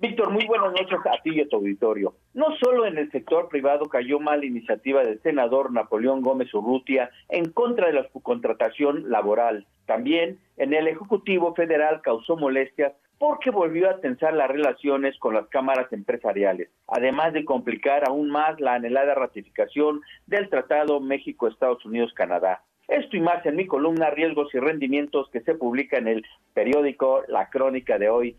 Víctor, 0.00 0.30
muy 0.30 0.46
buenas 0.46 0.72
noches 0.72 0.98
a 1.04 1.20
ti 1.22 1.32
y 1.34 1.42
a 1.42 1.48
tu 1.48 1.56
auditorio. 1.56 2.14
No 2.32 2.56
solo 2.56 2.86
en 2.86 2.96
el 2.96 3.10
sector 3.10 3.50
privado 3.50 3.84
cayó 3.84 4.18
mal 4.18 4.40
la 4.40 4.46
iniciativa 4.46 5.02
del 5.04 5.20
senador 5.20 5.70
Napoleón 5.72 6.22
Gómez 6.22 6.54
Urrutia 6.54 7.10
en 7.28 7.52
contra 7.52 7.88
de 7.88 7.92
la 7.92 8.08
subcontratación 8.08 9.10
laboral, 9.10 9.66
también 9.84 10.38
en 10.56 10.72
el 10.72 10.88
Ejecutivo 10.88 11.54
Federal 11.54 12.00
causó 12.00 12.38
molestias 12.38 12.94
porque 13.18 13.50
volvió 13.50 13.90
a 13.90 14.00
tensar 14.00 14.32
las 14.32 14.48
relaciones 14.48 15.18
con 15.18 15.34
las 15.34 15.46
cámaras 15.48 15.92
empresariales, 15.92 16.70
además 16.88 17.34
de 17.34 17.44
complicar 17.44 18.08
aún 18.08 18.30
más 18.30 18.58
la 18.58 18.76
anhelada 18.76 19.14
ratificación 19.14 20.00
del 20.26 20.48
Tratado 20.48 21.00
México-Estados 21.00 21.84
Unidos-Canadá. 21.84 22.62
Esto 22.88 23.18
y 23.18 23.20
más 23.20 23.44
en 23.44 23.56
mi 23.56 23.66
columna 23.66 24.08
Riesgos 24.08 24.48
y 24.54 24.60
Rendimientos 24.60 25.28
que 25.30 25.42
se 25.42 25.54
publica 25.54 25.98
en 25.98 26.08
el 26.08 26.24
periódico 26.54 27.22
La 27.28 27.50
Crónica 27.50 27.98
de 27.98 28.08
hoy. 28.08 28.36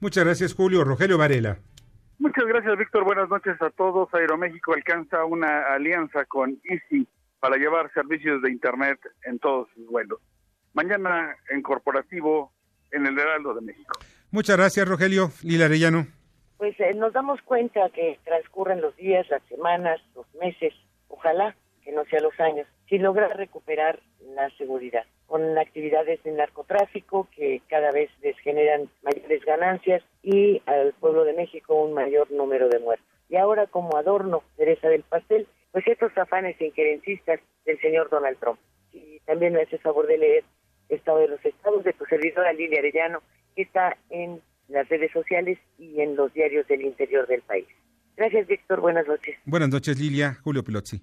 Muchas 0.00 0.24
gracias, 0.24 0.54
Julio. 0.54 0.82
Rogelio 0.84 1.18
Varela. 1.18 1.58
Muchas 2.18 2.44
gracias, 2.44 2.76
Víctor. 2.78 3.04
Buenas 3.04 3.28
noches 3.28 3.60
a 3.60 3.70
todos. 3.70 4.12
Aeroméxico 4.14 4.74
alcanza 4.74 5.24
una 5.24 5.74
alianza 5.74 6.24
con 6.24 6.58
Easy 6.64 7.06
para 7.38 7.56
llevar 7.56 7.92
servicios 7.92 8.42
de 8.42 8.50
Internet 8.50 8.98
en 9.24 9.38
todos 9.38 9.68
sus 9.74 9.86
vuelos. 9.86 10.20
Mañana 10.74 11.34
en 11.50 11.62
corporativo 11.62 12.52
en 12.92 13.06
el 13.06 13.18
Heraldo 13.18 13.54
de 13.54 13.62
México. 13.62 13.98
Muchas 14.30 14.56
gracias, 14.56 14.86
Rogelio. 14.86 15.30
Lila 15.42 15.66
Arellano. 15.66 16.06
Pues 16.56 16.78
eh, 16.78 16.94
nos 16.94 17.12
damos 17.12 17.40
cuenta 17.42 17.88
que 17.90 18.18
transcurren 18.24 18.80
los 18.80 18.94
días, 18.96 19.26
las 19.30 19.42
semanas, 19.48 20.00
los 20.14 20.26
meses, 20.34 20.74
ojalá 21.08 21.56
que 21.82 21.92
no 21.92 22.04
sea 22.04 22.20
los 22.20 22.38
años, 22.38 22.66
sin 22.90 23.04
lograr 23.04 23.36
recuperar 23.36 24.00
la 24.34 24.50
seguridad, 24.58 25.04
con 25.26 25.56
actividades 25.56 26.22
de 26.24 26.32
narcotráfico 26.32 27.28
que 27.34 27.62
cada 27.68 27.92
vez 27.92 28.10
les 28.20 28.36
generan 28.40 28.90
mayores 29.02 29.44
ganancias 29.44 30.02
y 30.24 30.60
al 30.66 30.92
pueblo 30.94 31.24
de 31.24 31.32
México 31.32 31.80
un 31.80 31.94
mayor 31.94 32.30
número 32.32 32.68
de 32.68 32.80
muertos. 32.80 33.06
Y 33.28 33.36
ahora 33.36 33.68
como 33.68 33.96
adorno, 33.96 34.42
cereza 34.56 34.88
del 34.88 35.04
pastel, 35.04 35.46
pues 35.70 35.86
estos 35.86 36.10
afanes 36.18 36.60
injerencistas 36.60 37.38
del 37.64 37.80
señor 37.80 38.10
Donald 38.10 38.38
Trump. 38.40 38.58
Y 38.92 39.20
también 39.20 39.52
me 39.52 39.62
hace 39.62 39.78
favor 39.78 40.08
de 40.08 40.18
leer 40.18 40.44
Estado 40.88 41.20
de 41.20 41.28
los 41.28 41.44
Estados 41.44 41.84
de 41.84 41.92
tu 41.92 42.04
servidora 42.06 42.52
Lilia 42.52 42.80
Arellano, 42.80 43.22
que 43.54 43.62
está 43.62 43.96
en 44.10 44.42
las 44.66 44.88
redes 44.88 45.12
sociales 45.12 45.58
y 45.78 46.00
en 46.00 46.16
los 46.16 46.34
diarios 46.34 46.66
del 46.66 46.82
interior 46.82 47.28
del 47.28 47.42
país. 47.42 47.66
Gracias, 48.16 48.48
Víctor. 48.48 48.80
Buenas 48.80 49.06
noches. 49.06 49.36
Buenas 49.44 49.68
noches, 49.68 49.96
Lilia. 49.96 50.36
Julio 50.42 50.64
Pilotzi. 50.64 51.00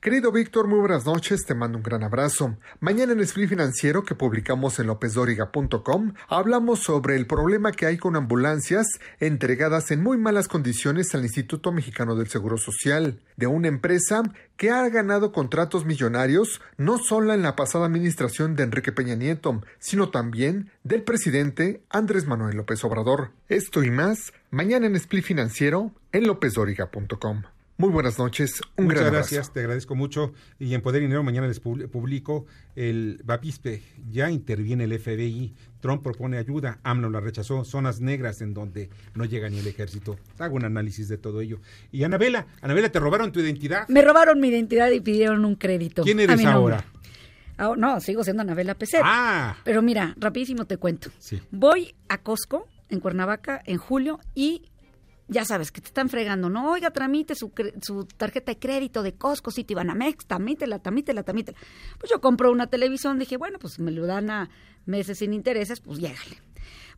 Querido 0.00 0.32
Víctor, 0.32 0.66
muy 0.66 0.78
buenas 0.78 1.04
noches, 1.04 1.44
te 1.44 1.54
mando 1.54 1.76
un 1.76 1.84
gran 1.84 2.02
abrazo. 2.02 2.56
Mañana 2.80 3.12
en 3.12 3.20
Split 3.20 3.50
Financiero 3.50 4.02
que 4.02 4.14
publicamos 4.14 4.78
en 4.78 4.86
lopezdoriga.com 4.86 6.14
hablamos 6.26 6.78
sobre 6.78 7.16
el 7.16 7.26
problema 7.26 7.70
que 7.70 7.84
hay 7.84 7.98
con 7.98 8.16
ambulancias 8.16 8.86
entregadas 9.18 9.90
en 9.90 10.02
muy 10.02 10.16
malas 10.16 10.48
condiciones 10.48 11.14
al 11.14 11.24
Instituto 11.24 11.70
Mexicano 11.70 12.16
del 12.16 12.28
Seguro 12.28 12.56
Social, 12.56 13.20
de 13.36 13.46
una 13.46 13.68
empresa 13.68 14.22
que 14.56 14.70
ha 14.70 14.88
ganado 14.88 15.32
contratos 15.32 15.84
millonarios 15.84 16.62
no 16.78 16.96
solo 16.96 17.34
en 17.34 17.42
la 17.42 17.54
pasada 17.54 17.84
administración 17.84 18.56
de 18.56 18.62
Enrique 18.62 18.92
Peña 18.92 19.16
Nieto, 19.16 19.60
sino 19.80 20.08
también 20.08 20.70
del 20.82 21.02
presidente 21.02 21.82
Andrés 21.90 22.26
Manuel 22.26 22.56
López 22.56 22.82
Obrador. 22.84 23.32
Esto 23.50 23.82
y 23.82 23.90
más 23.90 24.32
mañana 24.50 24.86
en 24.86 24.96
Split 24.96 25.26
Financiero 25.26 25.92
en 26.12 26.26
lopezdoriga.com. 26.26 27.42
Muy 27.80 27.88
buenas 27.88 28.18
noches, 28.18 28.60
un 28.76 28.84
Muchas 28.84 29.00
gran 29.00 29.12
gracias, 29.14 29.32
abrazo. 29.38 29.52
te 29.54 29.60
agradezco 29.60 29.94
mucho. 29.94 30.34
Y 30.58 30.74
en 30.74 30.82
Poder 30.82 31.00
y 31.00 31.06
Dinero 31.06 31.22
mañana 31.22 31.46
les 31.48 31.60
pub- 31.60 31.88
publico 31.88 32.44
el 32.76 33.22
Bapispe. 33.24 33.82
Ya 34.10 34.30
interviene 34.30 34.84
el 34.84 34.98
FBI. 35.00 35.54
Trump 35.80 36.02
propone 36.02 36.36
ayuda, 36.36 36.78
AMLO 36.82 37.08
la 37.08 37.20
rechazó. 37.20 37.64
Zonas 37.64 38.02
negras 38.02 38.42
en 38.42 38.52
donde 38.52 38.90
no 39.14 39.24
llega 39.24 39.48
ni 39.48 39.60
el 39.60 39.66
ejército. 39.66 40.18
Hago 40.38 40.56
un 40.56 40.66
análisis 40.66 41.08
de 41.08 41.16
todo 41.16 41.40
ello. 41.40 41.58
Y 41.90 42.04
Anabela, 42.04 42.46
Anabela, 42.60 42.90
¿te 42.90 43.00
robaron 43.00 43.32
tu 43.32 43.40
identidad? 43.40 43.88
Me 43.88 44.02
robaron 44.02 44.38
mi 44.40 44.48
identidad 44.48 44.90
y 44.90 45.00
pidieron 45.00 45.46
un 45.46 45.54
crédito. 45.54 46.02
¿Quién 46.02 46.20
eres 46.20 46.44
ahora? 46.44 46.84
Ah, 47.56 47.72
no, 47.78 47.98
sigo 48.00 48.22
siendo 48.24 48.42
Anabela 48.42 48.74
Peset. 48.74 49.00
Ah. 49.02 49.56
Pero 49.64 49.80
mira, 49.80 50.14
rapidísimo 50.18 50.66
te 50.66 50.76
cuento. 50.76 51.08
Sí. 51.18 51.40
Voy 51.50 51.94
a 52.10 52.18
Costco, 52.18 52.68
en 52.90 53.00
Cuernavaca, 53.00 53.62
en 53.64 53.78
julio, 53.78 54.20
y 54.34 54.69
ya 55.30 55.44
sabes 55.44 55.70
que 55.70 55.80
te 55.80 55.86
están 55.86 56.08
fregando, 56.08 56.50
¿no? 56.50 56.72
Oiga, 56.72 56.90
tramite 56.90 57.34
su, 57.36 57.52
tarjeta 58.16 58.52
de 58.52 58.58
crédito 58.58 59.02
de 59.02 59.14
Costco, 59.14 59.52
Citibanamex, 59.52 60.26
tramítela, 60.26 60.80
tramítela, 60.80 61.22
tramítela. 61.22 61.56
Pues 61.98 62.10
yo 62.10 62.20
compro 62.20 62.50
una 62.50 62.66
televisión, 62.66 63.18
dije, 63.18 63.36
bueno, 63.36 63.60
pues 63.60 63.78
me 63.78 63.92
lo 63.92 64.06
dan 64.06 64.28
a 64.28 64.50
meses 64.86 65.18
sin 65.18 65.32
intereses, 65.32 65.80
pues 65.80 66.00
llégale. 66.00 66.42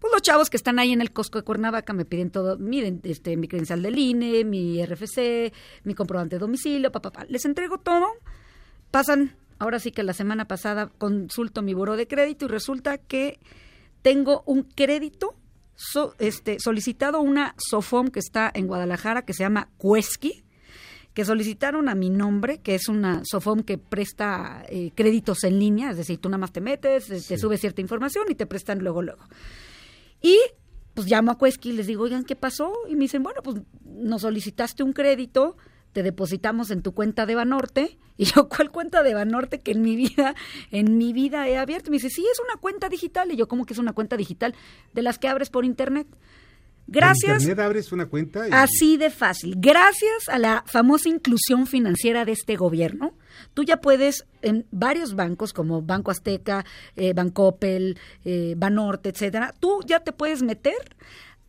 Pues 0.01 0.13
los 0.13 0.23
chavos 0.23 0.49
que 0.49 0.57
están 0.57 0.79
ahí 0.79 0.93
en 0.93 1.03
el 1.03 1.13
Costco 1.13 1.39
de 1.39 1.45
Cuernavaca 1.45 1.93
me 1.93 2.07
piden 2.07 2.31
todo, 2.31 2.59
miren, 2.59 3.01
este, 3.05 3.37
mi 3.37 3.49
credencial 3.49 3.83
del 3.83 3.99
INE, 3.99 4.45
mi 4.45 4.85
RFC, 4.85 5.53
mi 5.85 5.95
comprobante 5.95 6.37
de 6.37 6.41
domicilio, 6.41 6.91
papá, 6.91 7.13
pa, 7.13 7.25
les 7.29 7.45
entrego 7.45 7.79
todo, 7.79 8.07
pasan, 8.91 9.37
ahora 9.59 9.79
sí 9.79 9.93
que 9.93 10.03
la 10.03 10.15
semana 10.15 10.49
pasada 10.49 10.89
consulto 10.89 11.61
mi 11.61 11.75
buro 11.75 11.97
de 11.97 12.09
crédito 12.09 12.47
y 12.47 12.49
resulta 12.49 12.97
que 12.97 13.39
tengo 14.01 14.43
un 14.47 14.63
crédito 14.63 15.37
so- 15.75 16.15
este, 16.19 16.59
solicitado 16.61 17.21
una 17.21 17.55
SOFOM 17.59 18.09
que 18.09 18.21
está 18.21 18.51
en 18.55 18.67
Guadalajara 18.67 19.23
que 19.25 19.33
se 19.35 19.43
llama 19.45 19.69
Cuesqui, 19.79 20.45
que 21.15 21.25
solicitaron 21.27 21.89
a 21.91 21.95
mi 21.95 22.09
nombre, 22.09 22.59
que 22.63 22.75
es 22.75 22.89
una 22.89 23.23
SOFOM 23.25 23.63
que 23.65 23.77
presta 23.79 24.65
eh, 24.69 24.93
créditos 24.95 25.45
en 25.45 25.59
línea, 25.59 25.91
es 25.91 25.97
decir, 25.99 26.19
tú 26.19 26.29
nada 26.31 26.39
más 26.39 26.53
te 26.53 26.61
metes, 26.63 27.07
te 27.07 27.37
subes 27.39 27.61
cierta 27.61 27.81
información 27.83 28.25
y 28.31 28.35
te 28.35 28.47
prestan 28.47 28.79
luego, 28.79 29.03
luego. 29.03 29.23
Y 30.23 30.39
pues 30.95 31.07
llamo 31.09 31.31
a 31.33 31.39
Cuesqui 31.39 31.71
y 31.71 31.73
les 31.73 31.87
digo, 31.87 32.05
oigan, 32.05 32.25
¿qué 32.25 32.37
pasó? 32.37 32.73
Y 32.89 32.95
me 32.95 33.01
dicen, 33.03 33.23
bueno, 33.23 33.43
pues 33.43 33.59
nos 33.85 34.23
solicitaste 34.23 34.83
un 34.83 34.93
crédito, 34.93 35.57
te 35.93 36.03
depositamos 36.03 36.71
en 36.71 36.83
tu 36.83 36.93
cuenta 36.93 37.27
de 37.27 37.35
Banorte. 37.35 37.99
Y 38.17 38.25
yo, 38.25 38.49
¿cuál 38.49 38.71
cuenta 38.71 39.03
de 39.03 39.15
Banorte 39.15 39.61
que 39.61 39.73
en 39.73 39.83
mi 39.83 39.97
vida, 39.97 40.35
en 40.71 40.99
mi 40.99 41.13
vida 41.13 41.49
he 41.49 41.57
abierto? 41.57 41.89
Y 41.89 41.93
me 41.93 41.97
dice, 41.97 42.11
sí, 42.11 42.25
es 42.31 42.41
una 42.41 42.61
cuenta 42.61 42.89
digital. 42.89 43.33
Y 43.33 43.37
yo, 43.37 43.49
¿cómo 43.49 43.65
que 43.65 43.73
es 43.73 43.79
una 43.79 43.93
cuenta 43.93 44.17
digital? 44.17 44.55
De 44.93 45.03
las 45.03 45.19
que 45.19 45.29
abres 45.29 45.51
por 45.51 45.65
internet. 45.65 46.07
Gracias. 46.87 47.43
Internet 47.43 47.65
abres 47.65 47.93
una 47.93 48.07
cuenta 48.07 48.49
y... 48.49 48.51
Así 48.53 48.97
de 48.97 49.11
fácil. 49.11 49.55
Gracias 49.57 50.29
a 50.29 50.39
la 50.39 50.65
famosa 50.67 51.09
inclusión 51.09 51.67
financiera 51.67 52.25
de 52.25 52.33
este 52.33 52.57
gobierno, 52.57 53.15
tú 53.55 53.63
ya 53.63 53.79
puedes 53.79 54.27
en 54.43 54.67
varios 54.71 55.15
bancos 55.15 55.53
como 55.53 55.83
Banco 55.83 56.11
Azteca, 56.11 56.65
eh, 56.97 57.13
Bancoppel, 57.15 57.99
eh, 58.25 58.55
Banorte, 58.57 59.11
etcétera, 59.11 59.55
tú 59.59 59.81
ya 59.87 60.01
te 60.01 60.13
puedes 60.13 60.43
meter 60.43 60.97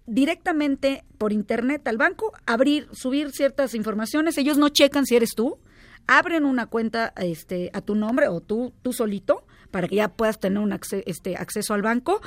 directamente 0.05 1.03
por 1.17 1.31
internet 1.31 1.87
al 1.87 1.97
banco, 1.97 2.33
abrir, 2.45 2.87
subir 2.93 3.31
ciertas 3.31 3.73
informaciones, 3.75 4.37
ellos 4.37 4.57
no 4.57 4.69
checan 4.69 5.05
si 5.05 5.15
eres 5.15 5.31
tú, 5.35 5.59
abren 6.07 6.45
una 6.45 6.65
cuenta 6.65 7.13
este, 7.17 7.69
a 7.73 7.81
tu 7.81 7.95
nombre 7.95 8.27
o 8.27 8.41
tú, 8.41 8.73
tú 8.81 8.93
solito 8.93 9.45
para 9.71 9.87
que 9.87 9.95
ya 9.95 10.09
puedas 10.09 10.39
tener 10.39 10.59
un 10.59 10.77
este, 11.05 11.35
acceso 11.35 11.73
al 11.73 11.81
banco. 11.81 12.21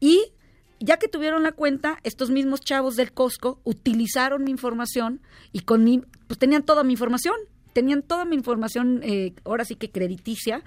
Y 0.00 0.32
ya 0.78 0.96
que 0.96 1.08
tuvieron 1.08 1.42
la 1.42 1.52
cuenta, 1.52 1.98
estos 2.04 2.30
mismos 2.30 2.62
chavos 2.62 2.96
del 2.96 3.12
Costco 3.12 3.60
utilizaron 3.64 4.44
mi 4.44 4.50
información 4.50 5.20
y 5.52 5.60
con 5.60 5.84
mi, 5.84 6.02
pues 6.26 6.38
tenían 6.38 6.62
toda 6.62 6.82
mi 6.82 6.94
información, 6.94 7.36
tenían 7.72 8.02
toda 8.02 8.24
mi 8.24 8.36
información, 8.36 9.00
eh, 9.02 9.34
ahora 9.44 9.64
sí 9.64 9.76
que 9.76 9.90
crediticia, 9.90 10.62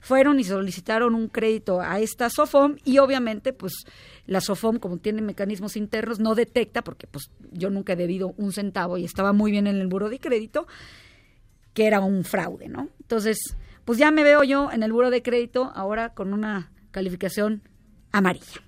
fueron 0.00 0.38
y 0.38 0.44
solicitaron 0.44 1.14
un 1.14 1.28
crédito 1.28 1.80
a 1.80 1.98
esta 2.00 2.30
SOFOM 2.30 2.76
y 2.84 2.98
obviamente 2.98 3.52
pues 3.52 3.84
la 4.26 4.40
SOFOM 4.40 4.78
como 4.78 4.98
tiene 4.98 5.22
mecanismos 5.22 5.76
internos 5.76 6.20
no 6.20 6.34
detecta 6.34 6.82
porque 6.82 7.06
pues 7.06 7.30
yo 7.52 7.70
nunca 7.70 7.94
he 7.94 7.96
debido 7.96 8.34
un 8.36 8.52
centavo 8.52 8.98
y 8.98 9.04
estaba 9.04 9.32
muy 9.32 9.50
bien 9.50 9.66
en 9.66 9.76
el 9.76 9.88
buro 9.88 10.08
de 10.08 10.18
crédito 10.18 10.66
que 11.74 11.86
era 11.86 12.00
un 12.00 12.24
fraude, 12.24 12.68
¿no? 12.68 12.88
Entonces, 13.00 13.38
pues 13.84 13.98
ya 13.98 14.10
me 14.10 14.24
veo 14.24 14.42
yo 14.42 14.72
en 14.72 14.82
el 14.82 14.92
buro 14.92 15.10
de 15.10 15.22
crédito 15.22 15.72
ahora 15.74 16.14
con 16.14 16.32
una 16.32 16.72
calificación 16.90 17.62
amarilla. 18.12 18.62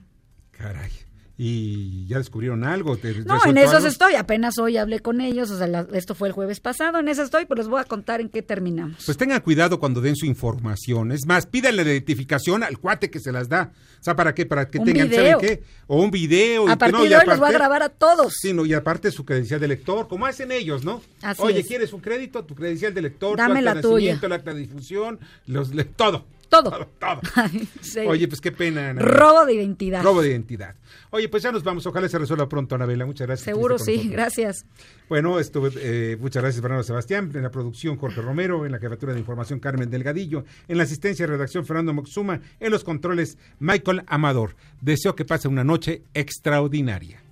Caray. 0.51 1.08
¿Y 1.41 2.05
ya 2.09 2.19
descubrieron 2.19 2.65
algo? 2.65 2.97
¿Te 2.97 3.15
No, 3.25 3.37
en 3.47 3.57
algo? 3.59 3.87
estoy. 3.87 4.17
Apenas 4.17 4.59
hoy 4.59 4.77
hablé 4.77 4.99
con 4.99 5.21
ellos. 5.21 5.53
O 5.53 5.57
sea, 5.57 5.69
la- 5.69 5.87
esto 5.93 6.17
fue 6.17 6.27
el 6.27 6.35
jueves 6.35 6.59
pasado. 6.59 6.99
En 6.99 7.07
eso 7.07 7.23
estoy, 7.23 7.47
pues 7.47 7.59
les 7.59 7.69
voy 7.69 7.81
a 7.81 7.85
contar 7.85 8.21
en 8.21 8.29
qué 8.29 8.43
terminamos. 8.43 9.05
Pues 9.07 9.17
tengan 9.17 9.41
cuidado 9.41 9.79
cuando 9.79 10.01
den 10.01 10.17
su 10.17 10.27
información. 10.27 11.13
Es 11.13 11.27
más, 11.27 11.47
pídanle 11.47 11.85
la 11.85 11.93
identificación 11.93 12.65
al 12.65 12.79
cuate 12.79 13.09
que 13.09 13.21
se 13.21 13.31
las 13.31 13.49
da. 13.49 13.71
O 14.01 14.03
sea, 14.03 14.17
¿para 14.17 14.35
qué? 14.35 14.47
Para 14.47 14.69
que 14.69 14.81
Un 14.81 14.87
tengan, 14.87 15.09
video. 15.09 15.39
¿saben 15.41 15.57
qué? 15.59 15.63
O 15.87 16.03
un 16.03 16.11
video. 16.11 16.67
y 16.67 16.71
A 16.71 16.73
que 16.73 16.77
partir 16.79 16.99
no, 16.99 17.05
y 17.05 17.09
de 17.09 17.17
hoy 17.17 17.23
los 17.27 17.39
voy 17.39 17.49
a 17.51 17.53
grabar 17.53 17.83
a 17.85 17.89
todos. 17.89 18.35
Sí, 18.41 18.53
no, 18.53 18.67
y 18.67 18.75
aparte 18.75 19.13
su 19.13 19.25
credencial 19.25 19.61
de 19.61 19.69
lector, 19.69 20.09
como 20.09 20.27
hacen 20.27 20.51
ellos, 20.51 20.85
¿no? 20.85 21.03
Así 21.23 21.41
Oye, 21.41 21.61
es. 21.61 21.67
¿quieres 21.69 21.93
un 21.93 22.01
crédito? 22.01 22.45
Tu 22.45 22.57
credencial 22.57 22.93
de 22.95 23.03
lector, 23.03 23.37
Dame 23.37 23.61
tu 23.61 23.65
la 23.65 23.71
acta 23.73 23.87
de 23.89 23.95
tuya. 23.95 24.19
el 24.21 24.33
acta 24.33 24.53
de 24.55 24.61
difusión, 24.61 25.21
los, 25.47 25.73
le- 25.73 25.85
todo. 25.85 26.27
Todo. 26.49 26.89
Todo. 26.99 27.21
Sí. 27.81 28.01
Oye, 28.01 28.29
pues 28.29 28.41
qué 28.41 28.53
pena. 28.53 28.91
Ana. 28.91 29.03
Robo 29.03 29.47
de 29.47 29.55
identidad. 29.55 30.03
Robo 30.03 30.23
de 30.23 30.31
identidad. 30.31 30.75
Oye, 31.11 31.29
pues 31.29 31.43
ya 31.43 31.53
nos 31.53 31.63
vamos. 31.63 31.87
Ojalá 31.87 32.09
se 32.09 32.19
resuelva 32.19 32.49
pronto, 32.49 32.75
Anabela. 32.75 33.07
Muchas 33.07 33.27
gracias. 33.27 33.45
Seguro 33.45 33.79
sí. 33.79 33.93
nosotros. 33.93 34.13
Gracias. 34.13 34.67
Bueno, 35.09 35.39
estuve, 35.39 35.71
eh, 35.77 36.17
muchas 36.21 36.43
gracias 36.43 36.61
Fernando 36.61 36.83
Sebastián, 36.83 37.31
en 37.35 37.43
la 37.43 37.51
producción 37.51 37.97
Jorge 37.97 38.21
Romero, 38.21 38.67
en 38.67 38.73
la 38.73 38.79
jefatura 38.79 39.15
de 39.15 39.21
información 39.21 39.59
Carmen 39.59 39.91
Delgadillo, 39.91 40.45
en 40.69 40.77
la 40.77 40.85
asistencia 40.85 41.27
de 41.27 41.33
redacción 41.33 41.65
Fernando 41.65 41.95
Moxuma, 41.95 42.41
en 42.61 42.71
los 42.71 42.85
controles 42.85 43.39
Michael 43.59 44.03
Amador. 44.07 44.55
Deseo 44.81 45.15
que 45.15 45.25
pase 45.25 45.49
una 45.49 45.65
noche 45.65 46.03
extraordinaria. 46.13 47.23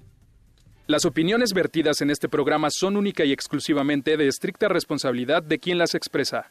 Las 0.87 1.05
opiniones 1.05 1.53
vertidas 1.53 2.01
en 2.01 2.11
este 2.11 2.29
programa 2.29 2.69
son 2.71 2.97
única 2.97 3.25
y 3.25 3.33
exclusivamente 3.33 4.17
de 4.17 4.29
estricta 4.29 4.69
responsabilidad 4.69 5.43
de 5.43 5.59
quien 5.59 5.79
las 5.79 5.95
expresa. 5.95 6.51